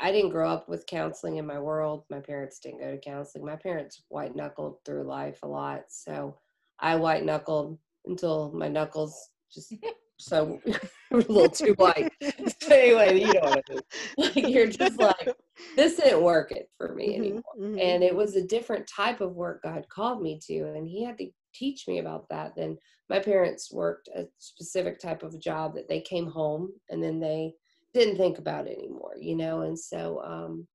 I 0.00 0.12
didn't 0.12 0.30
grow 0.30 0.50
up 0.50 0.68
with 0.68 0.86
counseling 0.86 1.36
in 1.36 1.46
my 1.46 1.58
world. 1.58 2.04
My 2.10 2.20
parents 2.20 2.58
didn't 2.58 2.80
go 2.80 2.90
to 2.90 2.98
counseling. 2.98 3.44
My 3.44 3.56
parents 3.56 4.02
white 4.08 4.36
knuckled 4.36 4.84
through 4.84 5.04
life 5.04 5.38
a 5.42 5.48
lot. 5.48 5.84
So 5.88 6.36
I 6.80 6.96
white 6.96 7.24
knuckled 7.24 7.78
until 8.06 8.52
my 8.52 8.68
knuckles 8.68 9.30
just 9.52 9.72
so 10.18 10.60
a 11.12 11.16
little 11.16 11.48
too 11.48 11.74
white. 11.74 12.12
so 12.22 12.70
anyway, 12.70 13.20
you 13.20 13.32
know 13.32 13.40
what 13.40 13.64
I 13.70 13.72
mean. 13.72 13.80
Like 14.18 14.48
you're 14.48 14.66
just 14.66 15.00
like, 15.00 15.28
this 15.76 15.98
isn't 15.98 16.22
working 16.22 16.64
for 16.76 16.94
me 16.94 17.10
mm-hmm, 17.10 17.22
anymore. 17.22 17.42
Mm-hmm. 17.58 17.78
And 17.78 18.02
it 18.02 18.14
was 18.14 18.36
a 18.36 18.46
different 18.46 18.86
type 18.86 19.20
of 19.20 19.34
work 19.34 19.62
God 19.62 19.86
called 19.88 20.22
me 20.22 20.38
to. 20.46 20.74
And 20.74 20.86
he 20.86 21.04
had 21.04 21.18
to 21.18 21.30
teach 21.54 21.88
me 21.88 21.98
about 21.98 22.28
that. 22.30 22.54
Then 22.56 22.76
my 23.08 23.18
parents 23.18 23.72
worked 23.72 24.08
a 24.08 24.26
specific 24.38 24.98
type 24.98 25.22
of 25.22 25.40
job 25.40 25.74
that 25.74 25.88
they 25.88 26.00
came 26.00 26.26
home 26.26 26.72
and 26.90 27.02
then 27.02 27.20
they 27.20 27.54
didn't 27.94 28.16
think 28.16 28.38
about 28.38 28.66
it 28.66 28.76
anymore, 28.76 29.14
you 29.18 29.36
know. 29.36 29.62
And 29.62 29.78
so 29.78 30.20
um, 30.24 30.66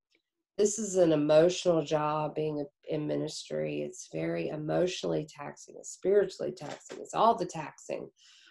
this 0.58 0.78
is 0.78 0.96
an 0.96 1.12
emotional 1.12 1.84
job 1.84 2.34
being 2.34 2.64
in 2.88 3.06
ministry. 3.06 3.82
It's 3.82 4.08
very 4.12 4.48
emotionally 4.48 5.28
taxing, 5.28 5.76
it's 5.78 5.92
spiritually 5.92 6.52
taxing, 6.52 6.98
it's 7.00 7.14
all 7.14 7.36
the 7.36 7.46
taxing. 7.46 8.08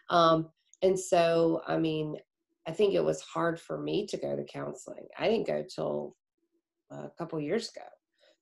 Um, 0.09 0.49
and 0.81 0.97
so, 0.97 1.61
I 1.67 1.77
mean, 1.77 2.15
I 2.67 2.71
think 2.71 2.93
it 2.93 3.03
was 3.03 3.21
hard 3.21 3.59
for 3.59 3.77
me 3.77 4.05
to 4.07 4.17
go 4.17 4.35
to 4.35 4.43
counseling. 4.43 5.07
I 5.17 5.27
didn't 5.27 5.47
go 5.47 5.63
till 5.63 6.15
a 6.91 7.09
couple 7.17 7.39
years 7.39 7.69
ago. 7.69 7.85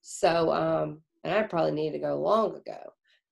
So, 0.01 0.53
um, 0.53 1.01
and 1.23 1.33
I 1.33 1.43
probably 1.43 1.71
needed 1.71 1.93
to 1.93 2.05
go 2.05 2.19
long 2.19 2.55
ago. 2.55 2.79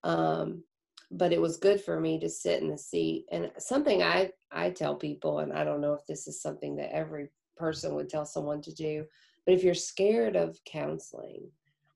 Um, 0.03 0.63
but 1.11 1.31
it 1.31 1.41
was 1.41 1.57
good 1.57 1.81
for 1.81 1.99
me 1.99 2.19
to 2.19 2.29
sit 2.29 2.61
in 2.61 2.69
the 2.69 2.77
seat. 2.77 3.25
And 3.31 3.51
something 3.57 4.01
I 4.03 4.31
I 4.55 4.69
tell 4.69 4.95
people, 4.95 5.39
and 5.39 5.53
I 5.53 5.63
don't 5.63 5.81
know 5.81 5.93
if 5.93 6.05
this 6.07 6.27
is 6.27 6.41
something 6.41 6.75
that 6.77 6.95
every 6.95 7.29
person 7.57 7.93
would 7.95 8.09
tell 8.09 8.25
someone 8.25 8.61
to 8.61 8.73
do, 8.73 9.05
but 9.45 9.53
if 9.53 9.63
you're 9.63 9.73
scared 9.73 10.35
of 10.35 10.57
counseling, 10.65 11.51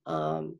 um, 0.05 0.59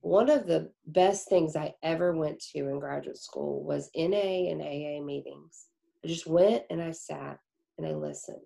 one 0.00 0.28
of 0.30 0.46
the 0.46 0.70
best 0.86 1.28
things 1.28 1.56
I 1.56 1.74
ever 1.82 2.14
went 2.14 2.40
to 2.52 2.68
in 2.68 2.78
graduate 2.78 3.18
school 3.18 3.64
was 3.64 3.90
NA 3.96 4.50
and 4.50 4.60
AA 4.60 5.02
meetings. 5.02 5.66
I 6.04 6.08
just 6.08 6.26
went 6.26 6.64
and 6.70 6.82
I 6.82 6.92
sat 6.92 7.38
and 7.78 7.86
I 7.86 7.92
listened. 7.92 8.42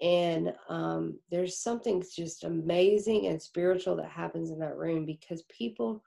And 0.00 0.54
um, 0.68 1.18
there's 1.30 1.58
something 1.58 2.02
just 2.14 2.44
amazing 2.44 3.26
and 3.26 3.40
spiritual 3.40 3.96
that 3.96 4.10
happens 4.10 4.50
in 4.50 4.58
that 4.60 4.76
room 4.76 5.04
because 5.04 5.42
people 5.42 6.02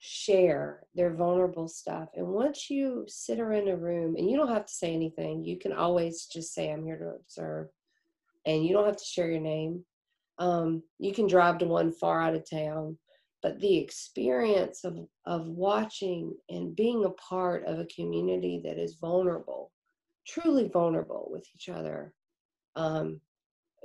share 0.00 0.84
their 0.94 1.14
vulnerable 1.14 1.68
stuff. 1.68 2.08
And 2.14 2.26
once 2.28 2.70
you 2.70 3.04
sit 3.08 3.38
her 3.38 3.52
in 3.52 3.68
a 3.68 3.76
room, 3.76 4.16
and 4.16 4.30
you 4.30 4.36
don't 4.36 4.52
have 4.52 4.66
to 4.66 4.72
say 4.72 4.94
anything, 4.94 5.44
you 5.44 5.58
can 5.58 5.72
always 5.72 6.26
just 6.26 6.54
say, 6.54 6.70
I'm 6.70 6.84
here 6.84 6.98
to 6.98 7.16
observe. 7.20 7.68
And 8.46 8.64
you 8.64 8.72
don't 8.72 8.86
have 8.86 8.96
to 8.96 9.04
share 9.04 9.30
your 9.30 9.40
name. 9.40 9.84
Um, 10.38 10.82
you 10.98 11.12
can 11.12 11.26
drive 11.26 11.58
to 11.58 11.66
one 11.66 11.92
far 11.92 12.22
out 12.22 12.34
of 12.34 12.48
town. 12.48 12.96
But 13.42 13.60
the 13.60 13.76
experience 13.76 14.84
of, 14.84 14.98
of 15.26 15.46
watching 15.46 16.34
and 16.48 16.74
being 16.74 17.04
a 17.04 17.10
part 17.10 17.64
of 17.66 17.78
a 17.78 17.86
community 17.86 18.60
that 18.64 18.78
is 18.78 18.98
vulnerable, 19.00 19.70
truly 20.26 20.68
vulnerable 20.68 21.28
with 21.30 21.46
each 21.54 21.68
other, 21.68 22.12
um, 22.74 23.20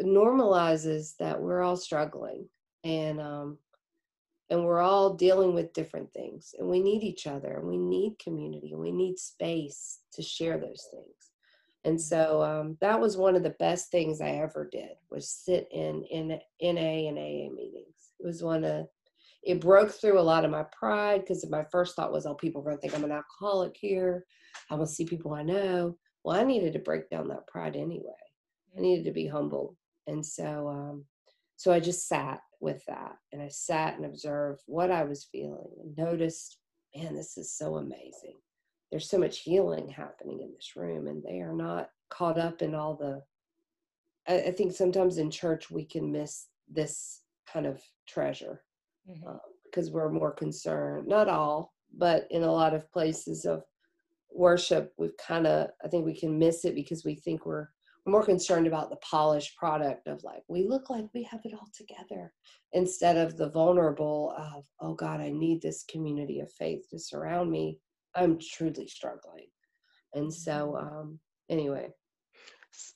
normalizes 0.02 1.16
that 1.20 1.40
we're 1.40 1.62
all 1.62 1.78
struggling. 1.78 2.48
And 2.84 3.22
um, 3.22 3.58
and 4.54 4.66
we're 4.66 4.82
all 4.82 5.16
dealing 5.16 5.56
with 5.56 5.74
different 5.74 6.14
things 6.14 6.56
and 6.60 6.70
we 6.70 6.82
need 6.82 7.04
each 7.04 7.28
other 7.28 7.58
and 7.58 7.68
we 7.68 7.78
need 7.78 8.20
community 8.20 8.72
and 8.74 8.82
we 8.82 8.92
need 8.92 9.20
space 9.20 10.02
to 10.14 10.24
share 10.24 10.60
those 10.60 10.88
things 10.92 11.32
And 11.86 12.00
so 12.02 12.44
um, 12.44 12.78
that 12.82 13.02
was 13.02 13.18
one 13.18 13.36
of 13.36 13.44
the 13.44 13.56
best 13.60 13.92
things 13.92 14.22
I 14.22 14.32
ever 14.32 14.70
did 14.72 14.92
was 15.12 15.30
sit 15.30 15.68
in 15.72 16.04
in 16.12 16.30
NA 16.62 17.10
and 17.10 17.18
AA 17.20 17.50
meetings. 17.54 18.12
It 18.20 18.26
was 18.28 18.44
one 18.44 18.66
of 18.66 18.88
it 19.44 19.62
broke 19.62 19.92
through 19.92 20.20
a 20.20 20.22
lot 20.22 20.46
of 20.46 20.52
my 20.52 20.66
pride 20.80 21.22
because 21.22 21.50
my 21.50 21.66
first 21.72 21.96
thought 21.98 22.14
was, 22.14 22.28
oh, 22.28 22.36
people 22.36 22.62
are 22.62 22.66
going 22.66 22.78
to 22.78 22.82
think 22.82 22.96
I'm 22.96 23.06
an 23.06 23.12
alcoholic 23.12 23.76
here. 23.78 24.26
I 24.72 24.76
will 24.76 24.88
see 24.88 25.06
people 25.06 25.34
I 25.34 25.44
know. 25.44 25.98
Well, 26.24 26.40
I 26.40 26.46
needed 26.46 26.74
to 26.74 26.80
break 26.80 27.10
down 27.10 27.30
that 27.30 27.48
pride 27.48 27.76
anyway. 27.78 28.14
I 28.78 28.82
needed 28.82 29.06
to 29.06 29.14
be 29.14 29.28
humble. 29.28 29.78
And 30.08 30.26
so, 30.26 30.70
um, 30.70 31.06
so 31.64 31.72
I 31.72 31.80
just 31.80 32.10
sat 32.10 32.42
with 32.60 32.84
that 32.90 33.16
and 33.32 33.42
I 33.42 33.48
sat 33.48 33.96
and 33.96 34.04
observed 34.04 34.64
what 34.66 34.92
I 34.92 35.06
was 35.06 35.30
feeling 35.32 35.70
and 35.82 35.98
noticed, 35.98 36.58
man, 36.94 37.16
this 37.16 37.38
is 37.38 37.56
so 37.56 37.78
amazing. 37.78 38.36
There's 38.92 39.10
so 39.10 39.18
much 39.18 39.40
healing 39.40 39.88
happening 39.88 40.42
in 40.42 40.52
this 40.54 40.74
room, 40.76 41.08
and 41.08 41.24
they 41.24 41.40
are 41.40 41.54
not 41.54 41.88
caught 42.10 42.38
up 42.38 42.62
in 42.62 42.76
all 42.76 42.96
the. 42.96 43.22
I, 44.28 44.50
I 44.50 44.52
think 44.52 44.74
sometimes 44.74 45.20
in 45.20 45.32
church 45.32 45.72
we 45.72 45.86
can 45.86 46.12
miss 46.12 46.48
this 46.70 47.22
kind 47.48 47.66
of 47.66 47.82
treasure 48.10 48.62
mm-hmm. 49.10 49.26
uh, 49.26 49.38
because 49.64 49.90
we're 49.90 50.12
more 50.12 50.34
concerned, 50.34 51.08
not 51.08 51.30
all, 51.30 51.72
but 51.98 52.28
in 52.30 52.44
a 52.44 52.52
lot 52.52 52.74
of 52.74 52.92
places 52.92 53.46
of 53.46 53.64
worship, 54.34 54.92
we've 54.98 55.16
kind 55.16 55.48
of, 55.48 55.70
I 55.82 55.88
think 55.88 56.06
we 56.06 56.20
can 56.20 56.38
miss 56.38 56.66
it 56.66 56.76
because 56.76 57.06
we 57.06 57.16
think 57.16 57.46
we're 57.46 57.70
more 58.06 58.24
concerned 58.24 58.68
about 58.68 58.90
the 58.90 58.98
polished 58.98 59.56
product 59.56 60.08
of 60.08 60.24
like 60.24 60.44
we 60.50 60.68
look 60.68 60.90
like 60.90 61.06
we 61.14 61.24
have 61.24 61.40
it 61.46 61.54
all 61.54 61.70
together 61.74 62.34
instead 62.74 63.16
of 63.18 63.38
the 63.38 63.50
vulnerable 63.50 64.36
of 64.38 64.66
oh 64.82 64.94
god 64.94 65.22
i 65.22 65.30
need 65.30 65.62
this 65.62 65.86
community 65.90 66.40
of 66.40 66.52
faith 66.52 66.86
to 66.90 67.00
surround 67.00 67.50
me. 67.50 67.80
I'm 68.16 68.38
truly 68.40 68.88
struggling. 68.88 69.48
And 70.14 70.32
so 70.32 70.76
mm-hmm. 70.78 70.88
um 70.88 71.20
anyway 71.50 71.90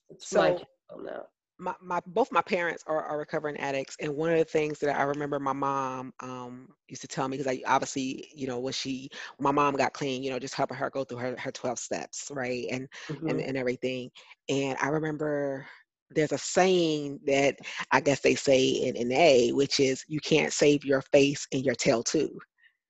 it's 0.09 0.29
so, 0.29 0.39
my 0.39 0.49
on 0.91 1.03
that 1.05 1.27
my, 1.59 1.73
my 1.81 1.99
both 2.07 2.31
my 2.31 2.41
parents 2.41 2.83
are, 2.87 3.03
are 3.03 3.17
recovering 3.17 3.57
addicts 3.57 3.97
and 3.99 4.15
one 4.15 4.31
of 4.31 4.37
the 4.37 4.45
things 4.45 4.79
that 4.79 4.97
i 4.97 5.03
remember 5.03 5.39
my 5.39 5.53
mom 5.53 6.13
um, 6.19 6.67
used 6.87 7.01
to 7.01 7.07
tell 7.07 7.27
me 7.27 7.37
because 7.37 7.51
i 7.51 7.61
obviously 7.67 8.29
you 8.35 8.47
know 8.47 8.59
when 8.59 8.73
she 8.73 9.09
my 9.39 9.51
mom 9.51 9.75
got 9.75 9.93
clean 9.93 10.23
you 10.23 10.29
know 10.29 10.39
just 10.39 10.53
helping 10.53 10.77
her 10.77 10.89
go 10.89 11.03
through 11.03 11.17
her, 11.17 11.35
her 11.37 11.51
12 11.51 11.79
steps 11.79 12.29
right 12.31 12.67
and, 12.71 12.87
mm-hmm. 13.09 13.29
and 13.29 13.41
and 13.41 13.57
everything 13.57 14.09
and 14.49 14.77
i 14.81 14.87
remember 14.87 15.65
there's 16.11 16.31
a 16.31 16.37
saying 16.37 17.19
that 17.25 17.57
i 17.91 17.99
guess 17.99 18.19
they 18.21 18.35
say 18.35 18.67
in, 18.67 18.95
in 18.95 19.11
a 19.11 19.51
which 19.51 19.79
is 19.79 20.03
you 20.07 20.19
can't 20.19 20.53
save 20.53 20.85
your 20.85 21.01
face 21.01 21.47
and 21.53 21.65
your 21.65 21.75
tail 21.75 22.03
too. 22.03 22.37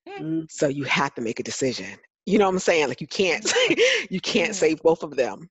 Mm-hmm. 0.08 0.42
so 0.50 0.68
you 0.68 0.86
have 0.86 1.14
to 1.16 1.22
make 1.22 1.40
a 1.42 1.44
decision. 1.44 1.98
You 2.26 2.40
know 2.40 2.46
what 2.46 2.54
i'm 2.54 2.60
saying? 2.60 2.88
Like 2.88 3.02
you 3.02 3.08
can't 3.08 3.46
you 4.10 4.22
can't 4.22 4.56
save 4.56 4.82
both 4.82 5.04
of 5.04 5.16
them 5.16 5.50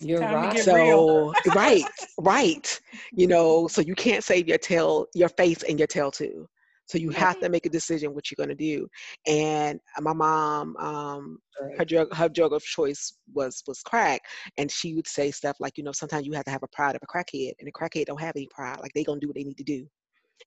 you're 0.00 0.20
right. 0.20 0.58
So 0.58 1.32
right, 1.54 1.84
right. 2.18 2.80
You 3.12 3.26
know, 3.26 3.68
so 3.68 3.80
you 3.80 3.94
can't 3.94 4.22
save 4.22 4.48
your 4.48 4.58
tail, 4.58 5.06
your 5.14 5.28
face 5.30 5.62
and 5.64 5.78
your 5.78 5.88
tail 5.88 6.10
too. 6.10 6.48
So 6.86 6.96
you 6.96 7.10
have 7.10 7.38
to 7.40 7.50
make 7.50 7.66
a 7.66 7.70
decision 7.70 8.14
what 8.14 8.30
you're 8.30 8.36
going 8.36 8.56
to 8.56 8.64
do. 8.64 8.88
And 9.26 9.78
my 10.00 10.14
mom, 10.14 10.74
um, 10.78 11.38
her 11.76 11.84
drug, 11.84 12.14
her 12.14 12.30
drug 12.30 12.54
of 12.54 12.62
choice 12.62 13.12
was 13.34 13.62
was 13.66 13.80
crack, 13.82 14.22
and 14.56 14.70
she 14.70 14.94
would 14.94 15.06
say 15.06 15.30
stuff 15.30 15.56
like, 15.60 15.76
you 15.76 15.84
know, 15.84 15.92
sometimes 15.92 16.26
you 16.26 16.32
have 16.32 16.44
to 16.44 16.50
have 16.50 16.62
a 16.62 16.68
pride 16.68 16.96
of 16.96 17.02
a 17.02 17.06
crackhead, 17.06 17.52
and 17.60 17.68
a 17.68 17.72
crackhead 17.72 18.06
don't 18.06 18.20
have 18.20 18.36
any 18.36 18.48
pride. 18.50 18.78
Like 18.80 18.92
they 18.94 19.04
gonna 19.04 19.20
do 19.20 19.26
what 19.26 19.36
they 19.36 19.44
need 19.44 19.58
to 19.58 19.64
do, 19.64 19.86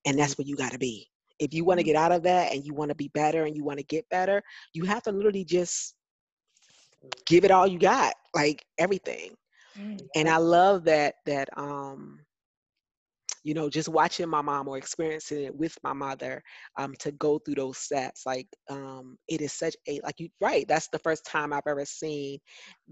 and 0.06 0.18
that's 0.18 0.38
where 0.38 0.48
you 0.48 0.56
got 0.56 0.72
to 0.72 0.80
be. 0.80 1.08
If 1.38 1.54
you 1.54 1.64
want 1.64 1.80
to 1.80 1.84
mm-hmm. 1.84 1.94
get 1.94 2.02
out 2.02 2.12
of 2.12 2.24
that, 2.24 2.54
and 2.54 2.66
you 2.66 2.74
want 2.74 2.90
to 2.90 2.96
be 2.96 3.12
better, 3.14 3.46
and 3.46 3.56
you 3.56 3.64
want 3.64 3.78
to 3.78 3.86
get 3.86 4.10
better, 4.10 4.42
you 4.74 4.84
have 4.86 5.04
to 5.04 5.12
literally 5.12 5.46
just 5.46 5.96
give 7.26 7.44
it 7.46 7.52
all 7.52 7.68
you 7.68 7.80
got, 7.80 8.14
like 8.34 8.66
everything. 8.78 9.36
Mm, 9.78 10.08
and 10.16 10.30
I 10.30 10.38
love 10.38 10.86
that 10.86 11.16
that 11.26 11.50
um 11.58 12.20
you 13.44 13.54
know 13.54 13.70
just 13.70 13.90
watching 13.90 14.30
my 14.30 14.42
mom 14.42 14.68
or 14.68 14.78
experiencing 14.78 15.44
it 15.44 15.56
with 15.56 15.78
my 15.84 15.94
mother 15.94 16.42
um 16.78 16.94
to 17.00 17.12
go 17.14 17.38
through 17.40 17.56
those 17.56 17.78
steps 17.78 18.26
like 18.26 18.48
um 18.70 19.18
it 19.28 19.42
is 19.42 19.54
such 19.54 19.76
a 19.88 20.00
like 20.04 20.20
you 20.20 20.30
right 20.42 20.68
that's 20.68 20.88
the 20.90 21.00
first 21.00 21.26
time 21.26 21.54
I've 21.54 21.68
ever 21.68 21.86
seen 21.86 22.40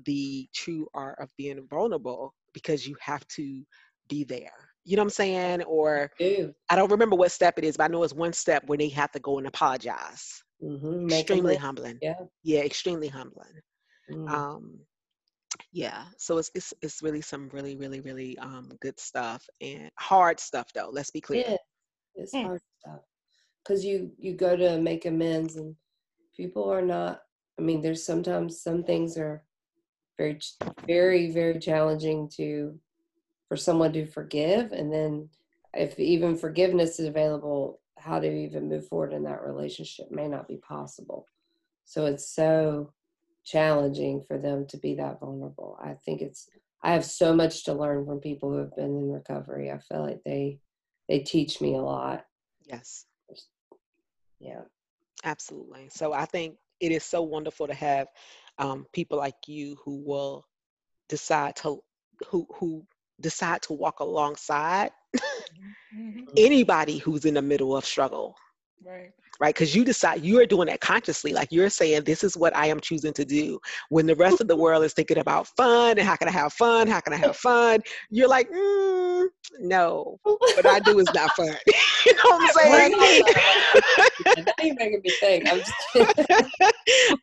the 0.05 0.47
true 0.53 0.87
art 0.93 1.17
of 1.19 1.29
being 1.37 1.65
vulnerable 1.69 2.33
because 2.53 2.87
you 2.87 2.95
have 3.01 3.25
to 3.27 3.63
be 4.09 4.23
there. 4.23 4.51
You 4.85 4.95
know 4.95 5.01
what 5.01 5.05
I'm 5.07 5.09
saying? 5.11 5.63
Or 5.63 6.09
I 6.69 6.75
don't 6.75 6.91
remember 6.91 7.15
what 7.15 7.31
step 7.31 7.57
it 7.57 7.63
is 7.65 7.77
but 7.77 7.85
I 7.85 7.87
know 7.87 8.03
it's 8.03 8.13
one 8.13 8.33
step 8.33 8.63
where 8.67 8.77
they 8.77 8.89
have 8.89 9.11
to 9.11 9.19
go 9.19 9.37
and 9.37 9.47
apologize. 9.47 10.43
Mm-hmm. 10.63 11.05
extremely 11.05 11.55
humbling. 11.55 12.01
Yeah. 12.01 12.25
Yeah 12.43 12.61
extremely 12.61 13.07
humbling 13.07 13.61
mm. 14.11 14.29
um 14.29 14.79
yeah 15.71 16.03
so 16.17 16.37
it's, 16.37 16.51
it's 16.55 16.73
it's 16.81 17.01
really 17.01 17.21
some 17.21 17.49
really 17.53 17.75
really 17.75 18.01
really 18.01 18.37
um 18.39 18.71
good 18.81 18.99
stuff 18.99 19.47
and 19.61 19.89
hard 19.97 20.39
stuff 20.39 20.71
though 20.73 20.89
let's 20.91 21.11
be 21.11 21.21
clear 21.21 21.45
yeah, 21.47 21.55
it's 22.15 22.33
mm. 22.33 22.45
hard 22.45 22.61
stuff 22.79 23.01
because 23.63 23.83
you 23.83 24.11
you 24.17 24.33
go 24.33 24.55
to 24.55 24.79
make 24.79 25.05
amends 25.05 25.55
and 25.55 25.75
people 26.35 26.71
are 26.71 26.81
not 26.81 27.21
i 27.59 27.61
mean 27.61 27.81
there's 27.81 28.05
sometimes 28.05 28.61
some 28.61 28.83
things 28.83 29.17
are 29.17 29.43
very 30.17 30.39
very 30.85 31.31
very 31.31 31.59
challenging 31.59 32.29
to 32.29 32.77
for 33.47 33.57
someone 33.57 33.91
to 33.93 34.05
forgive 34.05 34.71
and 34.71 34.91
then 34.91 35.27
if 35.73 35.99
even 35.99 36.35
forgiveness 36.35 36.99
is 36.99 37.07
available 37.07 37.79
how 37.97 38.19
to 38.19 38.31
even 38.31 38.69
move 38.69 38.87
forward 38.87 39.13
in 39.13 39.23
that 39.23 39.43
relationship 39.43 40.09
may 40.11 40.27
not 40.27 40.47
be 40.47 40.57
possible 40.57 41.25
so 41.85 42.05
it's 42.05 42.33
so 42.33 42.91
challenging 43.49 44.23
for 44.27 44.37
them 44.37 44.65
to 44.67 44.77
be 44.77 44.95
that 44.95 45.19
vulnerable. 45.19 45.77
I 45.81 45.95
think 46.05 46.21
it's 46.21 46.47
I 46.83 46.93
have 46.93 47.05
so 47.05 47.33
much 47.33 47.65
to 47.65 47.73
learn 47.73 48.05
from 48.05 48.19
people 48.19 48.51
who 48.51 48.57
have 48.57 48.75
been 48.75 48.97
in 48.97 49.11
recovery. 49.11 49.71
I 49.71 49.79
feel 49.79 50.01
like 50.01 50.21
they 50.25 50.59
they 51.07 51.19
teach 51.19 51.59
me 51.59 51.75
a 51.75 51.81
lot. 51.81 52.25
Yes. 52.65 53.05
Yeah. 54.39 54.61
Absolutely. 55.23 55.89
So 55.91 56.13
I 56.13 56.25
think 56.25 56.55
it 56.79 56.91
is 56.91 57.03
so 57.03 57.21
wonderful 57.21 57.67
to 57.67 57.73
have 57.73 58.07
um, 58.57 58.85
people 58.93 59.17
like 59.17 59.35
you 59.47 59.77
who 59.83 60.01
will 60.05 60.45
decide 61.09 61.55
to 61.57 61.79
who 62.27 62.47
who 62.53 62.85
decide 63.19 63.61
to 63.63 63.73
walk 63.73 63.99
alongside 63.99 64.91
mm-hmm. 65.15 66.23
anybody 66.37 66.97
who's 66.97 67.25
in 67.25 67.33
the 67.33 67.41
middle 67.41 67.75
of 67.75 67.85
struggle. 67.85 68.35
Right 68.85 69.11
right? 69.39 69.53
Because 69.53 69.75
you 69.75 69.83
decide 69.83 70.23
you 70.23 70.39
are 70.39 70.45
doing 70.45 70.67
that 70.67 70.81
consciously. 70.81 71.33
Like 71.33 71.51
you're 71.51 71.69
saying, 71.69 72.03
this 72.03 72.23
is 72.23 72.35
what 72.35 72.55
I 72.55 72.67
am 72.67 72.79
choosing 72.79 73.13
to 73.13 73.25
do. 73.25 73.59
When 73.89 74.05
the 74.05 74.15
rest 74.15 74.41
of 74.41 74.47
the 74.47 74.55
world 74.55 74.83
is 74.83 74.93
thinking 74.93 75.17
about 75.17 75.47
fun 75.47 75.97
and 75.97 76.07
how 76.07 76.15
can 76.15 76.27
I 76.27 76.31
have 76.31 76.53
fun? 76.53 76.87
How 76.87 76.99
can 76.99 77.13
I 77.13 77.17
have 77.17 77.37
fun? 77.37 77.79
You're 78.09 78.27
like, 78.27 78.49
mm, 78.51 78.98
no, 79.59 80.19
what 80.23 80.65
I 80.65 80.79
do 80.79 80.99
is 80.99 81.07
not 81.13 81.31
fun. 81.31 81.47
you 82.05 82.13
know 82.13 82.37
what 82.37 82.41
I'm 82.41 82.93
saying? 82.95 83.23
you 84.63 84.75
making 84.75 85.01
me 85.03 85.11
think. 85.19 85.47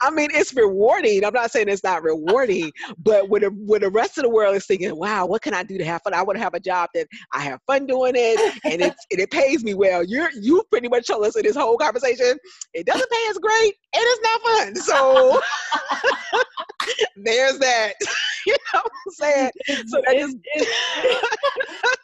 i 0.01 0.11
mean, 0.11 0.29
it's 0.33 0.55
rewarding. 0.55 1.25
I'm 1.25 1.35
not 1.35 1.51
saying 1.51 1.69
it's 1.69 1.85
not 1.85 2.03
rewarding, 2.03 2.73
but 2.99 3.29
when 3.29 3.43
the, 3.43 3.49
when 3.51 3.81
the 3.83 3.91
rest 3.91 4.19
of 4.19 4.25
the 4.25 4.31
world 4.31 4.57
is 4.57 4.67
thinking, 4.67 4.97
wow, 4.97 5.27
what 5.27 5.43
can 5.43 5.55
I 5.55 5.63
do 5.63 5.79
to 5.79 5.85
have 5.85 6.03
fun? 6.03 6.15
I 6.15 6.23
want 6.23 6.37
to 6.37 6.43
have 6.43 6.55
a 6.55 6.61
job 6.61 6.91
that 6.95 7.07
I 7.33 7.41
have 7.41 7.61
fun 7.67 7.87
doing 7.87 8.15
it 8.17 8.39
and, 8.65 8.81
it's, 8.81 9.07
and 9.11 9.21
it 9.21 9.31
pays 9.31 9.65
me 9.65 9.75
well. 9.75 10.03
You're 10.05 10.31
you 10.41 10.63
pretty 10.71 10.89
much 10.89 11.07
told 11.07 11.25
us 11.25 11.37
in 11.37 11.43
this 11.43 11.57
whole 11.57 11.77
conversation 11.77 12.07
conversation. 12.07 12.39
It 12.75 12.87
doesn't 12.87 13.11
pay 13.11 13.27
as 13.31 13.39
great 13.39 13.75
and 13.95 14.03
it's 14.05 14.23
not 14.23 14.41
fun. 14.43 14.75
So 14.77 15.41
there's 17.17 17.59
that. 17.59 17.95
you 18.47 18.57
know 18.73 18.81
what 18.83 18.93
I'm 19.07 19.13
saying? 19.13 19.51
So 19.89 20.03
that 20.07 20.17
just 20.17 20.37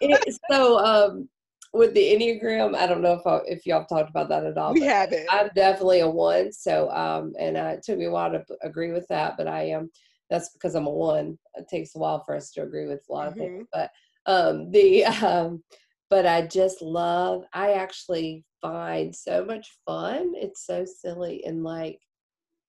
it, 0.01 0.35
so 0.51 0.79
um 0.85 1.29
with 1.75 1.95
the 1.95 2.01
Enneagram, 2.01 2.77
I 2.77 2.87
don't 2.87 3.01
know 3.01 3.15
if 3.15 3.27
I, 3.27 3.41
if 3.47 3.65
y'all 3.65 3.87
talked 3.87 4.11
about 4.11 4.29
that 4.29 4.45
at 4.45 4.59
all. 4.59 4.75
We 4.75 4.83
haven't. 4.83 5.27
I'm 5.31 5.49
definitely 5.55 6.01
a 6.01 6.09
one. 6.09 6.53
So 6.53 6.91
um 6.91 7.33
and 7.39 7.57
uh, 7.57 7.75
it 7.77 7.83
took 7.85 7.99
me 7.99 8.07
a 8.07 8.11
while 8.11 8.31
to 8.31 8.45
agree 8.63 8.93
with 8.93 9.07
that, 9.09 9.37
but 9.37 9.47
I 9.47 9.65
am 9.69 9.83
um, 9.83 9.91
that's 10.31 10.51
because 10.51 10.75
I'm 10.75 10.87
a 10.87 10.91
one. 10.91 11.39
It 11.55 11.67
takes 11.69 11.95
a 11.95 11.99
while 11.99 12.23
for 12.25 12.35
us 12.35 12.51
to 12.53 12.63
agree 12.63 12.87
with 12.87 13.03
a 13.09 13.13
lot 13.13 13.29
of 13.29 13.35
mm-hmm. 13.35 13.43
things. 13.43 13.67
But 13.73 13.91
um 14.27 14.71
the 14.73 15.05
um 15.05 15.63
but 16.11 16.27
I 16.27 16.43
just 16.47 16.83
love, 16.83 17.45
I 17.55 17.73
actually 17.73 18.45
find 18.61 19.15
so 19.15 19.45
much 19.47 19.71
fun. 19.87 20.33
It's 20.35 20.67
so 20.67 20.85
silly 20.85 21.43
and 21.47 21.65
like 21.65 22.01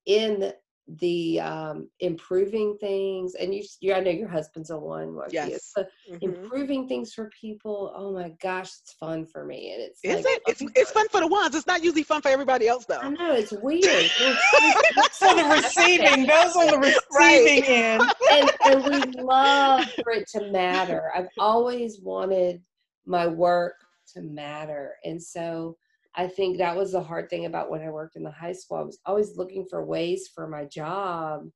in 0.05 0.53
the 0.99 1.39
um 1.39 1.88
improving 2.01 2.77
things 2.77 3.36
and 3.36 3.55
you, 3.55 3.63
you 3.79 3.93
I 3.93 4.01
know 4.01 4.11
your 4.11 4.27
husband's 4.27 4.69
a 4.69 4.77
one 4.77 5.17
yes 5.29 5.73
mm-hmm. 5.77 6.17
improving 6.19 6.89
things 6.89 7.13
for 7.13 7.29
people 7.39 7.93
oh 7.95 8.11
my 8.11 8.34
gosh 8.41 8.69
it's 8.81 8.93
fun 8.99 9.25
for 9.25 9.45
me 9.45 9.71
and 9.71 9.81
it's 9.81 10.01
is 10.03 10.25
like, 10.25 10.25
it 10.25 10.41
it's, 10.45 10.61
it's 10.75 10.91
fun 10.91 11.07
for 11.07 11.21
the 11.21 11.27
ones 11.27 11.55
it's 11.55 11.67
not 11.67 11.84
usually 11.84 12.03
fun 12.03 12.21
for 12.21 12.27
everybody 12.27 12.67
else 12.67 12.86
though 12.86 12.99
I 13.01 13.09
know 13.09 13.31
it's 13.31 13.53
weird 13.53 13.84
so 15.13 15.34
the 15.34 15.45
receiving 15.45 16.27
those 16.27 16.55
on 16.57 16.67
the 16.67 16.79
receiving 16.79 17.63
right. 17.63 17.69
end 17.69 18.03
and, 18.31 18.51
and 18.65 18.84
we 18.84 19.23
love 19.23 19.86
for 20.03 20.11
it 20.11 20.27
to 20.34 20.51
matter 20.51 21.13
I've 21.15 21.29
always 21.39 22.01
wanted 22.01 22.61
my 23.05 23.27
work 23.27 23.75
to 24.13 24.21
matter. 24.21 24.95
And 25.03 25.21
so 25.21 25.77
I 26.16 26.28
think 26.28 26.57
that 26.57 26.76
was 26.76 26.91
the 26.91 27.01
hard 27.01 27.30
thing 27.30 27.45
about 27.45 27.72
when 27.72 27.82
I 27.82 27.89
worked 27.89 28.16
in 28.16 28.24
the 28.24 28.32
high 28.32 28.53
school. 28.53 28.78
I 28.78 28.84
was 28.84 28.99
always 29.05 29.38
looking 29.38 29.66
for 29.70 29.84
ways 29.84 30.30
for 30.34 30.47
my 30.47 30.66
job 30.66 31.49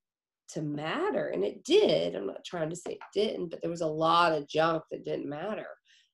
to 0.49 0.62
matter 0.62 1.30
and 1.30 1.43
it 1.43 1.64
did 1.64 2.16
i'm 2.16 2.28
not 2.28 2.43
trying 2.45 2.70
to 2.70 2.76
say 2.76 2.91
it 2.91 2.99
didn't 3.14 3.49
but 3.49 3.62
there 3.62 3.70
was 3.70 3.82
a 3.82 3.88
lot 3.88 4.32
of 4.32 4.47
junk 4.47 4.82
that 4.89 5.03
didn't 5.03 5.28
matter 5.28 5.68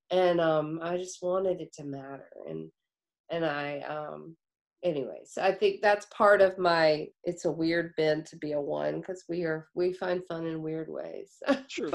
and 0.10 0.42
um 0.42 0.80
i 0.82 0.98
just 0.98 1.22
wanted 1.22 1.62
it 1.62 1.72
to 1.74 1.84
matter 1.84 2.30
and 2.50 2.70
and 3.30 3.46
i 3.46 3.80
um 3.82 4.36
anyways 4.84 5.38
i 5.42 5.52
think 5.52 5.82
that's 5.82 6.06
part 6.08 6.42
of 6.42 6.58
my 6.58 7.08
it's 7.24 7.46
a 7.46 7.52
weird 7.52 7.94
bend 7.96 8.26
to 8.26 8.36
be 8.36 8.52
a 8.52 8.60
one 8.60 9.00
because 9.00 9.24
we 9.30 9.44
are 9.44 9.68
we 9.76 9.94
find 9.94 10.22
fun 10.28 10.46
in 10.46 10.62
weird 10.62 10.90
ways 10.90 11.38
true 11.70 11.92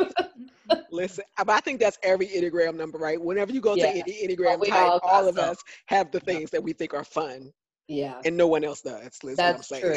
listen 0.91 1.24
i 1.47 1.61
think 1.61 1.78
that's 1.78 1.99
every 2.03 2.28
enneagram 2.28 2.74
number 2.74 2.99
right 2.99 3.20
whenever 3.20 3.53
you 3.53 3.61
go 3.61 3.74
yeah. 3.74 3.93
to 3.93 3.99
any 3.99 4.26
enneagram 4.26 4.59
well, 4.59 4.70
type 4.70 4.72
all, 4.74 5.01
all 5.05 5.28
of 5.28 5.39
us 5.39 5.59
have 5.86 6.11
the 6.11 6.20
things 6.20 6.51
that 6.51 6.62
we 6.62 6.72
think 6.72 6.95
are 6.95 7.05
fun 7.05 7.53
yeah. 7.89 8.20
And 8.26 8.36
no 8.36 8.47
one 8.47 8.64
else 8.64 8.82
does. 8.82 9.18
That's 9.34 9.68
true. 9.68 9.78
You're 9.80 9.93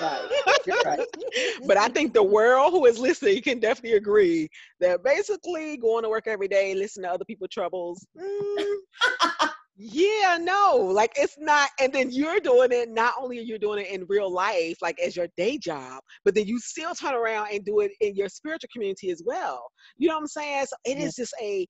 right. 0.00 0.28
You're 0.66 0.80
right. 0.82 1.06
but 1.66 1.76
I 1.76 1.88
think 1.88 2.14
the 2.14 2.22
world 2.22 2.72
who 2.72 2.86
is 2.86 2.98
listening 2.98 3.42
can 3.42 3.60
definitely 3.60 3.98
agree 3.98 4.48
that 4.80 5.04
basically 5.04 5.76
going 5.76 6.04
to 6.04 6.08
work 6.08 6.26
every 6.26 6.48
day, 6.48 6.74
listening 6.74 7.04
to 7.04 7.12
other 7.12 7.24
people's 7.26 7.50
troubles. 7.50 8.06
Mm, 8.18 8.76
yeah, 9.76 10.38
no, 10.40 10.76
like 10.76 11.12
it's 11.16 11.36
not. 11.38 11.68
And 11.80 11.92
then 11.92 12.10
you're 12.10 12.40
doing 12.40 12.70
it. 12.70 12.90
Not 12.90 13.14
only 13.20 13.38
are 13.38 13.42
you 13.42 13.58
doing 13.58 13.84
it 13.84 13.90
in 13.90 14.06
real 14.08 14.32
life, 14.32 14.76
like 14.80 14.98
as 15.00 15.16
your 15.16 15.26
day 15.36 15.58
job, 15.58 16.00
but 16.24 16.34
then 16.34 16.46
you 16.46 16.60
still 16.60 16.94
turn 16.94 17.14
around 17.14 17.48
and 17.52 17.64
do 17.64 17.80
it 17.80 17.92
in 18.00 18.14
your 18.14 18.28
spiritual 18.28 18.68
community 18.72 19.10
as 19.10 19.22
well. 19.24 19.64
You 19.96 20.08
know 20.08 20.14
what 20.14 20.20
I'm 20.20 20.26
saying? 20.28 20.66
So 20.66 20.76
it 20.84 20.98
yeah. 20.98 21.04
is 21.06 21.14
just 21.14 21.34
a 21.42 21.66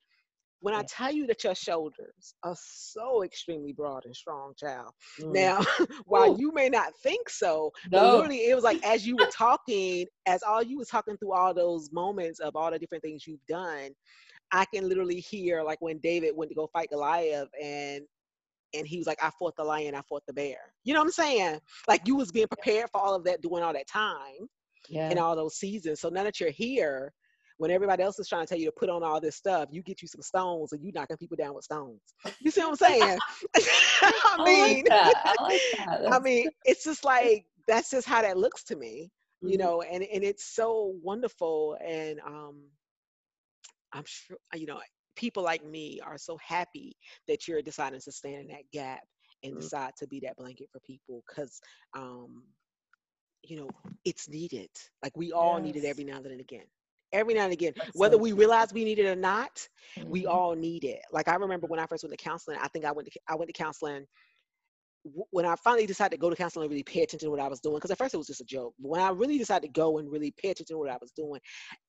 when 0.64 0.74
I 0.74 0.82
tell 0.88 1.12
you 1.12 1.26
that 1.26 1.44
your 1.44 1.54
shoulders 1.54 2.34
are 2.42 2.56
so 2.58 3.22
extremely 3.22 3.74
broad 3.74 4.06
and 4.06 4.16
strong, 4.16 4.54
child. 4.58 4.92
Mm. 5.20 5.34
Now, 5.34 5.60
while 6.06 6.38
you 6.38 6.52
may 6.54 6.70
not 6.70 6.94
think 7.02 7.28
so, 7.28 7.70
no. 7.92 8.00
but 8.00 8.14
literally 8.14 8.48
it 8.48 8.54
was 8.54 8.64
like 8.64 8.82
as 8.84 9.06
you 9.06 9.14
were 9.14 9.28
talking, 9.30 10.06
as 10.24 10.42
all 10.42 10.62
you 10.62 10.78
was 10.78 10.88
talking 10.88 11.18
through 11.18 11.34
all 11.34 11.52
those 11.52 11.92
moments 11.92 12.40
of 12.40 12.56
all 12.56 12.70
the 12.70 12.78
different 12.78 13.02
things 13.02 13.26
you've 13.26 13.44
done, 13.46 13.90
I 14.54 14.64
can 14.72 14.88
literally 14.88 15.18
hear 15.18 15.62
like 15.62 15.80
when 15.80 15.98
David 15.98 16.34
went 16.36 16.50
to 16.50 16.54
go 16.54 16.68
fight 16.72 16.88
Goliath 16.90 17.48
and 17.62 18.04
and 18.72 18.86
he 18.86 18.98
was 18.98 19.06
like, 19.06 19.22
I 19.22 19.30
fought 19.38 19.54
the 19.56 19.64
lion, 19.64 19.94
I 19.94 20.02
fought 20.08 20.22
the 20.26 20.32
bear. 20.32 20.56
You 20.84 20.94
know 20.94 21.00
what 21.00 21.06
I'm 21.06 21.12
saying? 21.12 21.60
Like 21.86 22.02
you 22.06 22.16
was 22.16 22.32
being 22.32 22.48
prepared 22.48 22.88
for 22.90 23.00
all 23.00 23.14
of 23.14 23.24
that, 23.24 23.40
doing 23.40 23.62
all 23.62 23.72
that 23.72 23.86
time 23.86 24.48
yeah. 24.88 25.10
in 25.10 25.18
all 25.18 25.36
those 25.36 25.56
seasons. 25.56 26.00
So 26.00 26.08
now 26.08 26.24
that 26.24 26.40
you're 26.40 26.50
here, 26.50 27.12
when 27.58 27.70
everybody 27.70 28.02
else 28.02 28.18
is 28.18 28.28
trying 28.28 28.42
to 28.42 28.48
tell 28.48 28.58
you 28.58 28.66
to 28.66 28.72
put 28.72 28.88
on 28.88 29.02
all 29.04 29.20
this 29.20 29.36
stuff, 29.36 29.68
you 29.70 29.82
get 29.82 30.02
you 30.02 30.08
some 30.08 30.22
stones 30.22 30.72
and 30.72 30.84
you 30.84 30.90
knocking 30.92 31.16
people 31.16 31.36
down 31.36 31.54
with 31.54 31.64
stones. 31.64 32.00
You 32.40 32.50
see 32.50 32.60
what 32.62 32.70
I'm 32.70 32.76
saying? 32.76 33.18
I 34.02 34.44
mean, 34.44 34.84
I, 34.90 35.04
like 35.04 35.60
I, 35.78 35.96
like 36.02 36.12
I 36.12 36.18
mean, 36.18 36.48
it's 36.64 36.84
just 36.84 37.04
like 37.04 37.44
that's 37.68 37.90
just 37.90 38.08
how 38.08 38.22
that 38.22 38.36
looks 38.36 38.64
to 38.64 38.76
me, 38.76 39.10
mm-hmm. 39.42 39.52
you 39.52 39.58
know, 39.58 39.82
and 39.82 40.02
and 40.02 40.24
it's 40.24 40.54
so 40.54 40.94
wonderful, 41.02 41.76
and 41.84 42.18
um, 42.26 42.60
I'm 43.94 44.04
sure 44.06 44.36
you 44.54 44.66
know 44.66 44.80
people 45.16 45.42
like 45.42 45.64
me 45.64 46.00
are 46.04 46.18
so 46.18 46.38
happy 46.46 46.96
that 47.28 47.46
you're 47.46 47.62
deciding 47.62 48.00
to 48.00 48.12
stand 48.12 48.42
in 48.42 48.48
that 48.48 48.70
gap 48.72 49.00
and 49.42 49.52
mm-hmm. 49.52 49.60
decide 49.60 49.92
to 49.98 50.06
be 50.06 50.20
that 50.20 50.36
blanket 50.36 50.68
for 50.72 50.80
people 50.80 51.22
because 51.28 51.60
um 51.96 52.42
you 53.42 53.56
know 53.56 53.68
it's 54.04 54.28
needed 54.28 54.70
like 55.02 55.16
we 55.16 55.32
all 55.32 55.58
yes. 55.58 55.66
need 55.66 55.76
it 55.76 55.86
every 55.86 56.04
now 56.04 56.16
and 56.16 56.26
then 56.26 56.40
again 56.40 56.64
every 57.14 57.32
now 57.32 57.44
and 57.44 57.52
again, 57.52 57.72
whether 57.94 58.18
we 58.18 58.32
realize 58.32 58.72
we 58.72 58.84
need 58.84 58.98
it 58.98 59.06
or 59.06 59.16
not, 59.16 59.66
mm-hmm. 59.96 60.10
we 60.10 60.26
all 60.26 60.54
need 60.54 60.84
it. 60.84 61.00
Like 61.12 61.28
I 61.28 61.36
remember 61.36 61.66
when 61.66 61.80
I 61.80 61.86
first 61.86 62.02
went 62.02 62.16
to 62.18 62.22
counseling, 62.22 62.58
I 62.60 62.68
think 62.68 62.84
I 62.84 62.92
went 62.92 63.10
to 63.10 63.20
I 63.28 63.36
went 63.36 63.48
to 63.48 63.52
counseling 63.52 64.04
when 65.30 65.44
I 65.44 65.54
finally 65.56 65.86
decided 65.86 66.12
to 66.12 66.20
go 66.20 66.30
to 66.30 66.36
counseling 66.36 66.64
and 66.64 66.70
really 66.70 66.82
pay 66.82 67.02
attention 67.02 67.26
to 67.26 67.30
what 67.30 67.40
I 67.40 67.48
was 67.48 67.60
doing, 67.60 67.76
because 67.76 67.90
at 67.90 67.98
first 67.98 68.14
it 68.14 68.18
was 68.18 68.26
just 68.26 68.40
a 68.40 68.44
joke. 68.44 68.74
But 68.78 68.88
when 68.88 69.00
I 69.00 69.10
really 69.10 69.38
decided 69.38 69.66
to 69.66 69.72
go 69.72 69.98
and 69.98 70.10
really 70.10 70.32
pay 70.38 70.50
attention 70.50 70.74
to 70.74 70.78
what 70.78 70.90
I 70.90 70.96
was 71.00 71.12
doing, 71.12 71.40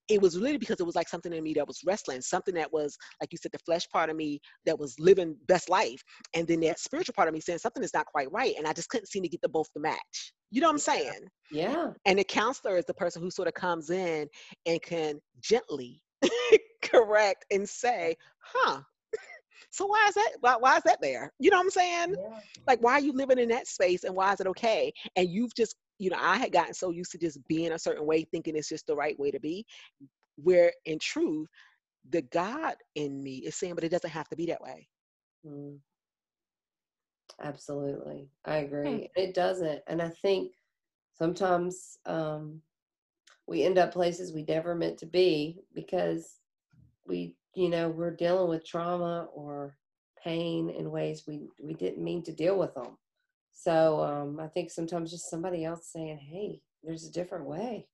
it 0.10 0.22
was 0.22 0.38
really 0.38 0.58
because 0.58 0.80
it 0.80 0.86
was 0.86 0.96
like 0.96 1.08
something 1.08 1.32
in 1.32 1.44
me 1.44 1.54
that 1.54 1.68
was 1.68 1.82
wrestling, 1.86 2.22
something 2.22 2.54
that 2.56 2.72
was, 2.72 2.98
like 3.22 3.32
you 3.32 3.38
said, 3.38 3.52
the 3.54 3.60
flesh 3.60 3.88
part 3.90 4.10
of 4.10 4.16
me 4.16 4.40
that 4.66 4.78
was 4.78 5.00
living 5.00 5.38
best 5.48 5.70
life. 5.70 6.04
And 6.34 6.48
then 6.48 6.60
that 6.62 6.80
spiritual 6.80 7.14
part 7.14 7.28
of 7.28 7.34
me 7.34 7.40
saying 7.40 7.60
something 7.60 7.84
is 7.84 7.94
not 7.94 8.06
quite 8.06 8.32
right. 8.32 8.56
And 8.58 8.68
I 8.68 8.74
just 8.74 8.90
couldn't 8.90 9.08
seem 9.08 9.24
to 9.24 9.30
get 9.30 9.42
the 9.42 9.50
both 9.50 9.72
to 9.74 9.80
match. 9.80 10.34
You 10.52 10.62
know 10.62 10.68
what 10.68 10.74
I'm 10.74 10.80
saying? 10.80 11.28
Yeah. 11.52 11.92
And 12.06 12.20
the 12.20 12.24
counselor 12.24 12.78
is 12.78 12.86
the 12.86 12.94
person 12.94 13.22
who 13.22 13.32
sort 13.32 13.48
of 13.48 13.54
comes 13.54 13.90
in 13.90 14.28
and 14.66 14.82
can 14.82 15.20
gently 15.42 16.02
correct 16.84 17.46
and 17.52 17.68
say, 17.68 18.16
huh, 18.40 18.82
so 19.72 19.86
why 19.86 20.06
is 20.08 20.16
that 20.16 20.32
why, 20.42 20.56
why 20.60 20.78
is 20.78 20.84
that 20.84 21.00
there? 21.02 21.32
You 21.40 21.52
know 21.52 21.58
what 21.58 21.64
i'm 21.66 21.70
saying? 21.72 22.16
Yeah. 22.18 22.40
like 22.68 22.80
why 22.82 22.94
are 22.94 23.02
you 23.02 23.14
living 23.14 23.40
in 23.40 23.50
that 23.50 23.68
space 23.68 24.04
and 24.04 24.16
why 24.16 24.34
is 24.34 24.40
it 24.40 24.48
okay? 24.48 24.92
And 25.16 25.30
you've 25.30 25.56
just 25.56 25.76
you 26.00 26.10
know 26.10 26.18
i 26.20 26.38
had 26.38 26.52
gotten 26.52 26.74
so 26.74 26.90
used 26.92 27.12
to 27.12 27.18
just 27.18 27.46
being 27.48 27.72
a 27.72 27.80
certain 27.80 28.06
way 28.06 28.26
thinking 28.26 28.56
it's 28.56 28.70
just 28.70 28.88
the 28.88 28.96
right 28.96 29.18
way 29.20 29.32
to 29.32 29.40
be 29.40 29.66
where 30.36 30.72
in 30.86 31.00
truth 31.00 31.48
the 32.10 32.22
god 32.24 32.76
in 32.96 33.24
me 33.24 33.38
is 33.38 33.56
saying 33.56 33.76
but 33.76 33.84
it 33.84 33.90
doesn't 33.92 34.10
have 34.10 34.28
to 34.30 34.36
be 34.36 34.46
that 34.48 34.62
way. 34.62 34.88
Mm. 35.48 35.78
absolutely. 37.42 38.30
I 38.46 38.58
agree. 38.58 39.10
It 39.16 39.34
doesn't. 39.34 39.82
And 39.88 40.02
i 40.02 40.10
think 40.10 40.52
sometimes 41.18 41.98
um 42.06 42.62
we 43.48 43.64
end 43.64 43.78
up 43.78 43.94
places 43.94 44.34
we 44.34 44.44
never 44.44 44.76
meant 44.76 44.98
to 45.00 45.06
be 45.06 45.60
because 45.74 46.40
we 47.08 47.36
you 47.56 47.70
know 47.70 47.90
we're 47.90 48.16
dealing 48.16 48.50
with 48.50 48.66
trauma 48.66 49.28
or 49.34 49.78
pain 50.24 50.70
in 50.70 50.92
ways 50.92 51.24
we 51.28 51.48
we 51.62 51.74
didn't 51.74 52.04
mean 52.04 52.24
to 52.24 52.32
deal 52.32 52.58
with 52.58 52.74
them 52.76 52.98
so 53.52 54.02
um 54.02 54.40
i 54.40 54.48
think 54.48 54.70
sometimes 54.70 55.12
just 55.12 55.30
somebody 55.30 55.64
else 55.64 55.90
saying 55.92 56.18
hey 56.18 56.60
there's 56.84 57.06
a 57.06 57.12
different 57.12 57.46
way 57.46 57.88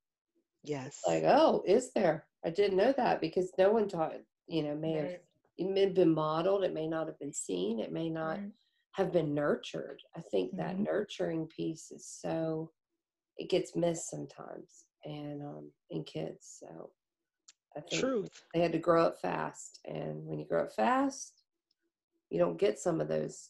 yes 0.64 0.99
like 1.07 1.24
oh 1.24 1.64
is 1.66 1.91
there 1.93 2.26
i 2.45 2.49
didn't 2.49 2.78
know 2.78 2.93
that 2.97 3.22
because 3.22 3.51
no 3.57 3.72
one 3.72 3.88
taught 3.88 4.14
you 4.47 4.64
know 4.64 4.76
may 4.76 4.95
right. 4.95 5.12
have 5.12 5.20
it 5.57 5.70
may 5.70 5.82
have 5.82 5.93
been 5.93 6.14
modeled 6.14 6.64
it 6.64 6.74
may 6.74 6.88
not 6.88 7.07
have 7.07 7.20
been 7.20 7.34
seen 7.34 7.80
it 7.80 7.91
may 7.91 8.09
not 8.09 8.38
right. 8.38 8.51
have 8.93 9.12
been 9.12 9.34
nurtured 9.34 10.01
i 10.16 10.22
think 10.32 10.49
mm-hmm. 10.49 10.57
that 10.57 10.80
nurturing 10.80 11.47
piece 11.47 11.91
is 11.91 12.07
so 12.07 12.72
it 13.38 13.49
gets 13.49 13.76
missed 13.76 14.09
sometimes 14.09 14.86
and 15.05 15.41
um 15.41 15.72
in 15.89 16.03
kids 16.03 16.59
so 16.59 16.89
I 17.76 17.82
think 17.82 18.01
Truth. 18.01 18.43
They 18.53 18.61
had 18.61 18.72
to 18.74 18.78
grow 18.80 19.05
up 19.05 19.19
fast. 19.22 19.80
And 19.86 20.26
when 20.26 20.39
you 20.39 20.45
grow 20.45 20.63
up 20.63 20.74
fast, 20.74 21.43
you 22.30 22.39
don't 22.39 22.59
get 22.59 22.80
some 22.80 22.99
of 23.01 23.07
those 23.07 23.49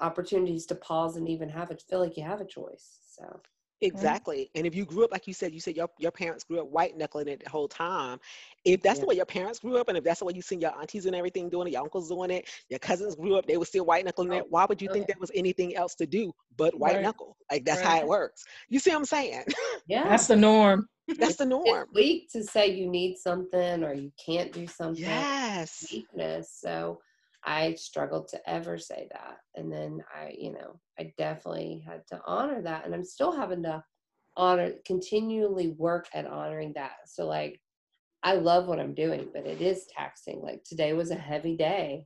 opportunities 0.00 0.66
to 0.66 0.74
pause 0.74 1.16
and 1.16 1.28
even 1.28 1.48
have 1.48 1.70
it 1.70 1.82
feel 1.88 2.00
like 2.00 2.16
you 2.16 2.22
have 2.22 2.40
a 2.40 2.46
choice. 2.46 2.98
So 3.16 3.40
Mm-hmm. 3.82 3.94
Exactly. 3.94 4.50
And 4.54 4.66
if 4.66 4.74
you 4.74 4.84
grew 4.86 5.04
up, 5.04 5.12
like 5.12 5.26
you 5.26 5.34
said, 5.34 5.52
you 5.52 5.60
said 5.60 5.76
your, 5.76 5.88
your 5.98 6.10
parents 6.10 6.44
grew 6.44 6.60
up 6.60 6.68
white 6.68 6.96
knuckling 6.96 7.28
it 7.28 7.42
the 7.44 7.50
whole 7.50 7.68
time. 7.68 8.18
If 8.64 8.82
that's 8.82 8.98
yeah. 8.98 9.02
the 9.02 9.06
way 9.08 9.14
your 9.16 9.26
parents 9.26 9.58
grew 9.58 9.76
up, 9.76 9.88
and 9.88 9.98
if 9.98 10.04
that's 10.04 10.20
the 10.20 10.24
way 10.24 10.32
you 10.34 10.42
seen 10.42 10.60
your 10.60 10.76
aunties 10.78 11.06
and 11.06 11.14
everything 11.14 11.50
doing 11.50 11.68
it, 11.68 11.72
your 11.72 11.82
uncles 11.82 12.08
doing 12.08 12.30
it, 12.30 12.48
your 12.70 12.78
cousins 12.78 13.14
grew 13.14 13.36
up, 13.36 13.46
they 13.46 13.58
were 13.58 13.66
still 13.66 13.84
white 13.84 14.04
knuckling 14.04 14.32
oh, 14.32 14.38
it. 14.38 14.44
Why 14.48 14.64
would 14.64 14.80
you 14.80 14.88
okay. 14.88 15.00
think 15.00 15.08
there 15.08 15.16
was 15.20 15.30
anything 15.34 15.76
else 15.76 15.94
to 15.96 16.06
do 16.06 16.32
but 16.56 16.78
white 16.78 16.94
right. 16.94 17.02
knuckle? 17.02 17.36
Like 17.50 17.64
that's 17.64 17.82
right. 17.82 17.90
how 17.90 18.00
it 18.00 18.08
works. 18.08 18.44
You 18.68 18.78
see 18.78 18.90
what 18.90 18.98
I'm 18.98 19.04
saying? 19.04 19.44
Yeah. 19.88 20.08
That's 20.08 20.26
the 20.26 20.34
norm. 20.34 20.88
That's 21.16 21.36
the 21.36 21.46
norm. 21.46 21.64
It's 21.64 21.94
weak 21.94 22.28
to 22.32 22.42
say 22.42 22.72
you 22.72 22.90
need 22.90 23.18
something 23.18 23.84
or 23.84 23.94
you 23.94 24.10
can't 24.24 24.52
do 24.52 24.66
something. 24.66 25.04
Yes. 25.04 25.86
Weakness. 25.92 26.58
So 26.60 26.98
I 27.46 27.74
struggled 27.74 28.28
to 28.28 28.50
ever 28.50 28.76
say 28.76 29.08
that. 29.12 29.38
And 29.54 29.72
then 29.72 30.02
I, 30.14 30.34
you 30.36 30.52
know, 30.52 30.80
I 30.98 31.12
definitely 31.16 31.84
had 31.86 32.02
to 32.08 32.20
honor 32.26 32.60
that. 32.62 32.84
And 32.84 32.94
I'm 32.94 33.04
still 33.04 33.32
having 33.32 33.62
to 33.62 33.82
honor, 34.36 34.72
continually 34.84 35.68
work 35.78 36.06
at 36.12 36.26
honoring 36.26 36.72
that. 36.74 36.96
So, 37.06 37.26
like, 37.26 37.60
I 38.24 38.34
love 38.34 38.66
what 38.66 38.80
I'm 38.80 38.94
doing, 38.94 39.28
but 39.32 39.46
it 39.46 39.60
is 39.60 39.86
taxing. 39.96 40.42
Like, 40.42 40.64
today 40.64 40.92
was 40.92 41.12
a 41.12 41.16
heavy 41.16 41.56
day 41.56 42.04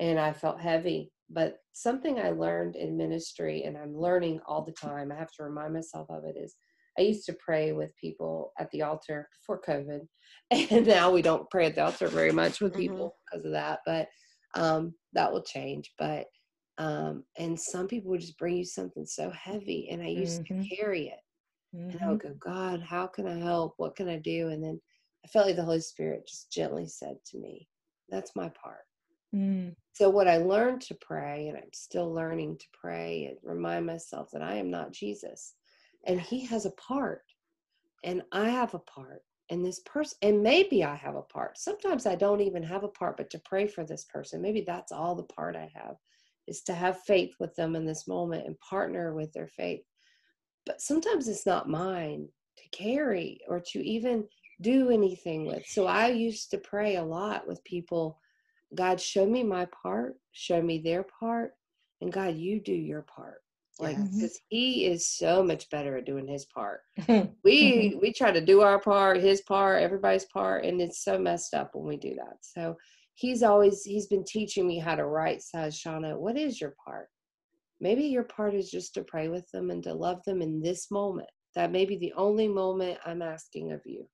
and 0.00 0.18
I 0.18 0.32
felt 0.32 0.60
heavy. 0.60 1.12
But 1.30 1.58
something 1.72 2.18
I 2.18 2.30
learned 2.30 2.76
in 2.76 2.96
ministry, 2.96 3.62
and 3.62 3.78
I'm 3.78 3.96
learning 3.96 4.40
all 4.46 4.64
the 4.64 4.72
time, 4.72 5.10
I 5.10 5.14
have 5.14 5.32
to 5.38 5.44
remind 5.44 5.72
myself 5.72 6.10
of 6.10 6.24
it, 6.24 6.36
is 6.36 6.54
I 6.98 7.02
used 7.02 7.24
to 7.26 7.36
pray 7.42 7.72
with 7.72 7.96
people 7.96 8.52
at 8.58 8.70
the 8.70 8.82
altar 8.82 9.28
before 9.38 9.60
COVID. 9.60 10.00
And 10.70 10.86
now 10.86 11.10
we 11.10 11.22
don't 11.22 11.48
pray 11.48 11.66
at 11.66 11.76
the 11.76 11.84
altar 11.84 12.08
very 12.08 12.32
much 12.32 12.60
with 12.60 12.72
mm-hmm. 12.72 12.80
people 12.82 13.06
mm-hmm. 13.06 13.38
because 13.38 13.46
of 13.46 13.52
that. 13.52 13.78
But 13.86 14.08
um, 14.54 14.94
that 15.12 15.32
will 15.32 15.42
change. 15.42 15.92
But 15.98 16.26
um, 16.78 17.24
and 17.38 17.58
some 17.58 17.86
people 17.86 18.10
would 18.10 18.20
just 18.20 18.38
bring 18.38 18.56
you 18.56 18.64
something 18.64 19.06
so 19.06 19.30
heavy, 19.30 19.88
and 19.90 20.02
I 20.02 20.08
used 20.08 20.42
mm-hmm. 20.42 20.62
to 20.62 20.76
carry 20.76 21.08
it, 21.08 21.76
mm-hmm. 21.76 21.90
and 21.90 22.00
I 22.02 22.08
would 22.10 22.20
mm-hmm. 22.20 22.28
go, 22.28 22.52
God, 22.52 22.80
how 22.80 23.06
can 23.06 23.26
I 23.26 23.38
help? 23.38 23.74
What 23.76 23.94
can 23.94 24.08
I 24.08 24.18
do? 24.18 24.48
And 24.48 24.62
then 24.62 24.80
I 25.24 25.28
felt 25.28 25.46
like 25.46 25.56
the 25.56 25.64
Holy 25.64 25.80
Spirit 25.80 26.26
just 26.26 26.50
gently 26.50 26.86
said 26.86 27.16
to 27.26 27.38
me, 27.38 27.68
"That's 28.08 28.34
my 28.34 28.50
part." 28.50 28.84
Mm. 29.34 29.74
So 29.92 30.10
what 30.10 30.28
I 30.28 30.38
learned 30.38 30.80
to 30.82 30.96
pray, 31.00 31.48
and 31.48 31.56
I'm 31.56 31.72
still 31.72 32.12
learning 32.12 32.58
to 32.58 32.66
pray 32.72 33.26
and 33.26 33.36
remind 33.42 33.86
myself 33.86 34.30
that 34.32 34.42
I 34.42 34.54
am 34.54 34.70
not 34.70 34.92
Jesus, 34.92 35.54
and 36.06 36.20
He 36.20 36.44
has 36.46 36.66
a 36.66 36.72
part, 36.72 37.22
and 38.04 38.22
I 38.32 38.48
have 38.48 38.74
a 38.74 38.80
part, 38.80 39.22
and 39.52 39.64
this 39.64 39.80
person 39.80 40.16
and 40.22 40.42
maybe 40.42 40.82
i 40.82 40.94
have 40.94 41.14
a 41.14 41.22
part 41.22 41.56
sometimes 41.56 42.06
i 42.06 42.14
don't 42.14 42.40
even 42.40 42.62
have 42.62 42.84
a 42.84 42.88
part 42.88 43.16
but 43.16 43.30
to 43.30 43.38
pray 43.44 43.66
for 43.66 43.84
this 43.84 44.04
person 44.04 44.42
maybe 44.42 44.64
that's 44.66 44.92
all 44.92 45.14
the 45.14 45.22
part 45.24 45.54
i 45.54 45.70
have 45.74 45.94
is 46.48 46.62
to 46.62 46.74
have 46.74 47.00
faith 47.02 47.34
with 47.38 47.54
them 47.54 47.76
in 47.76 47.86
this 47.86 48.08
moment 48.08 48.46
and 48.46 48.58
partner 48.58 49.14
with 49.14 49.32
their 49.32 49.48
faith 49.48 49.82
but 50.66 50.80
sometimes 50.80 51.28
it's 51.28 51.46
not 51.46 51.68
mine 51.68 52.28
to 52.56 52.68
carry 52.76 53.40
or 53.48 53.60
to 53.60 53.78
even 53.86 54.24
do 54.60 54.90
anything 54.90 55.44
with. 55.46 55.66
So 55.66 55.86
I 55.86 56.08
used 56.08 56.50
to 56.50 56.58
pray 56.58 56.96
a 56.96 57.04
lot 57.04 57.46
with 57.46 57.62
people 57.64 58.18
God, 58.74 58.98
show 58.98 59.26
me 59.26 59.42
my 59.42 59.66
part, 59.66 60.14
show 60.30 60.62
me 60.62 60.78
their 60.78 61.04
part, 61.20 61.52
and 62.00 62.10
God, 62.10 62.36
you 62.36 62.58
do 62.58 62.72
your 62.72 63.02
part. 63.02 63.42
Like, 63.78 63.96
because 63.96 64.38
He 64.48 64.86
is 64.86 65.06
so 65.06 65.42
much 65.42 65.68
better 65.70 65.96
at 65.96 66.06
doing 66.06 66.26
His 66.26 66.46
part. 66.46 66.80
We 67.44 67.98
we 68.00 68.12
try 68.12 68.30
to 68.30 68.44
do 68.44 68.60
our 68.60 68.78
part, 68.80 69.18
His 69.20 69.40
part, 69.42 69.82
everybody's 69.82 70.26
part, 70.26 70.64
and 70.64 70.80
it's 70.80 71.02
so 71.02 71.18
messed 71.18 71.54
up 71.54 71.70
when 71.74 71.86
we 71.88 71.96
do 71.96 72.14
that. 72.16 72.36
So 72.42 72.76
He's 73.14 73.42
always 73.42 73.82
He's 73.82 74.06
been 74.06 74.24
teaching 74.24 74.66
me 74.66 74.78
how 74.78 74.94
to 74.94 75.06
right 75.06 75.42
size. 75.42 75.76
Shauna, 75.78 76.16
what 76.18 76.36
is 76.38 76.60
your 76.60 76.74
part? 76.84 77.08
Maybe 77.80 78.04
your 78.04 78.22
part 78.24 78.54
is 78.54 78.70
just 78.70 78.94
to 78.94 79.02
pray 79.02 79.28
with 79.28 79.50
them 79.50 79.70
and 79.70 79.82
to 79.82 79.92
love 79.92 80.22
them 80.24 80.40
in 80.40 80.60
this 80.60 80.90
moment. 80.90 81.28
That 81.56 81.72
may 81.72 81.84
be 81.84 81.96
the 81.96 82.12
only 82.16 82.46
moment 82.46 82.98
I'm 83.04 83.22
asking 83.22 83.72
of 83.72 83.80
you. 83.84 84.08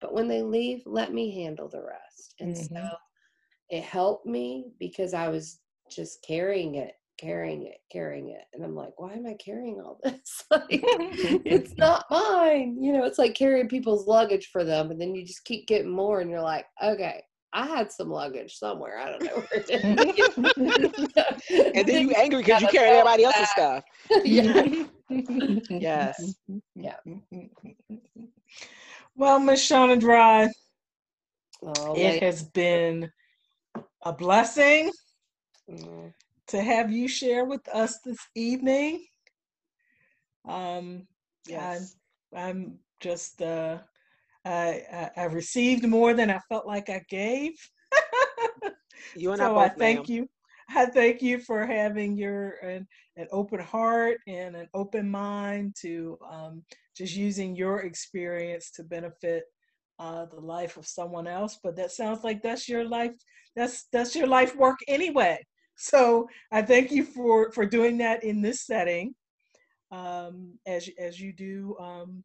But 0.00 0.12
when 0.12 0.26
they 0.28 0.42
leave, 0.42 0.82
let 0.84 1.12
me 1.12 1.30
handle 1.42 1.68
the 1.68 1.82
rest. 1.82 2.34
And 2.40 2.56
so 2.56 2.64
Mhm. 2.74 2.96
it 3.70 3.84
helped 3.84 4.26
me 4.26 4.72
because 4.80 5.14
I 5.14 5.28
was 5.28 5.60
just 5.90 6.22
carrying 6.22 6.74
it, 6.74 6.94
carrying 7.18 7.66
it, 7.66 7.78
carrying 7.90 8.30
it. 8.30 8.42
And 8.54 8.64
I'm 8.64 8.74
like, 8.74 8.98
why 8.98 9.12
am 9.12 9.26
I 9.26 9.34
carrying 9.34 9.80
all 9.80 10.00
this? 10.02 10.44
like, 10.50 10.66
it's 10.70 11.76
not 11.76 12.06
mine. 12.10 12.82
You 12.82 12.92
know, 12.92 13.04
it's 13.04 13.18
like 13.18 13.34
carrying 13.34 13.68
people's 13.68 14.06
luggage 14.06 14.48
for 14.50 14.64
them. 14.64 14.90
And 14.90 15.00
then 15.00 15.14
you 15.14 15.24
just 15.24 15.44
keep 15.44 15.66
getting 15.66 15.90
more 15.90 16.20
and 16.20 16.30
you're 16.30 16.40
like, 16.40 16.66
okay, 16.82 17.22
I 17.52 17.66
had 17.66 17.90
some 17.90 18.10
luggage 18.10 18.56
somewhere. 18.56 18.98
I 18.98 19.10
don't 19.10 19.22
know 19.24 19.36
where 19.36 19.46
it 19.52 19.70
is. 19.70 21.34
And 21.74 21.88
then 21.88 22.08
you 22.08 22.10
angry 22.12 22.42
because 22.42 22.60
you 22.60 22.66
gotta 22.66 22.76
carrying 22.78 23.02
throw 23.02 23.10
everybody 23.10 23.22
it 23.22 23.26
else's 23.26 23.50
stuff. 23.50 23.84
yeah. 24.24 24.84
Yes. 25.68 26.34
Yeah. 26.74 26.96
Well, 29.16 29.40
Miss 29.40 29.66
Shauna 29.66 29.98
Dry, 29.98 30.48
Oh, 31.62 31.94
it 31.96 32.22
has 32.22 32.44
been 32.44 33.10
a 34.02 34.12
blessing 34.12 34.92
Mm. 35.70 36.12
To 36.48 36.62
have 36.62 36.90
you 36.90 37.08
share 37.08 37.44
with 37.44 37.66
us 37.68 37.98
this 38.04 38.18
evening. 38.34 39.04
Um, 40.48 41.06
Yes. 41.46 41.96
I'm 42.34 42.78
just 43.00 43.40
uh, 43.42 43.78
I, 44.44 44.82
I 44.92 45.10
I 45.16 45.24
received 45.24 45.86
more 45.86 46.14
than 46.14 46.30
I 46.30 46.40
felt 46.48 46.66
like 46.66 46.88
I 46.90 47.02
gave. 47.08 47.52
You 49.14 49.32
and 49.32 49.42
I 49.42 49.48
both, 49.48 49.58
I 49.58 49.68
thank 49.70 49.98
ma'am. 49.98 50.04
you. 50.08 50.28
I 50.76 50.86
thank 50.86 51.22
you 51.22 51.38
for 51.40 51.66
having 51.66 52.16
your 52.16 52.50
an, 52.62 52.86
an 53.16 53.26
open 53.32 53.60
heart 53.60 54.18
and 54.26 54.54
an 54.54 54.68
open 54.74 55.10
mind 55.10 55.74
to 55.80 56.18
um, 56.30 56.62
just 56.96 57.16
using 57.16 57.56
your 57.56 57.80
experience 57.80 58.70
to 58.72 58.84
benefit 58.84 59.44
uh, 59.98 60.26
the 60.26 60.40
life 60.40 60.76
of 60.76 60.86
someone 60.86 61.26
else. 61.26 61.58
But 61.62 61.76
that 61.76 61.90
sounds 61.90 62.22
like 62.22 62.42
that's 62.42 62.68
your 62.68 62.84
life. 62.84 63.12
That's 63.56 63.86
that's 63.92 64.14
your 64.14 64.26
life 64.26 64.54
work 64.56 64.78
anyway. 64.86 65.38
So 65.78 66.28
I 66.52 66.62
thank 66.62 66.90
you 66.90 67.04
for 67.04 67.52
for 67.52 67.64
doing 67.64 67.98
that 67.98 68.24
in 68.24 68.42
this 68.42 68.66
setting, 68.66 69.14
um, 69.92 70.58
as 70.66 70.90
as 70.98 71.20
you 71.20 71.32
do 71.32 71.76
um, 71.80 72.24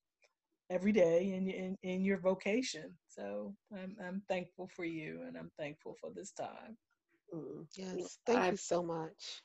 every 0.71 0.91
day 0.91 1.33
in, 1.33 1.47
in 1.49 1.77
in 1.83 2.03
your 2.03 2.19
vocation. 2.19 2.91
So 3.07 3.53
I'm 3.71 3.95
I'm 4.03 4.23
thankful 4.27 4.67
for 4.75 4.85
you, 4.85 5.21
and 5.27 5.37
I'm 5.37 5.51
thankful 5.57 5.95
for 6.01 6.09
this 6.13 6.31
time. 6.31 6.77
Mm. 7.33 7.65
Yes. 7.75 8.17
Thank 8.25 8.39
I 8.39 8.49
you 8.51 8.57
so 8.57 8.81
much. 8.81 9.41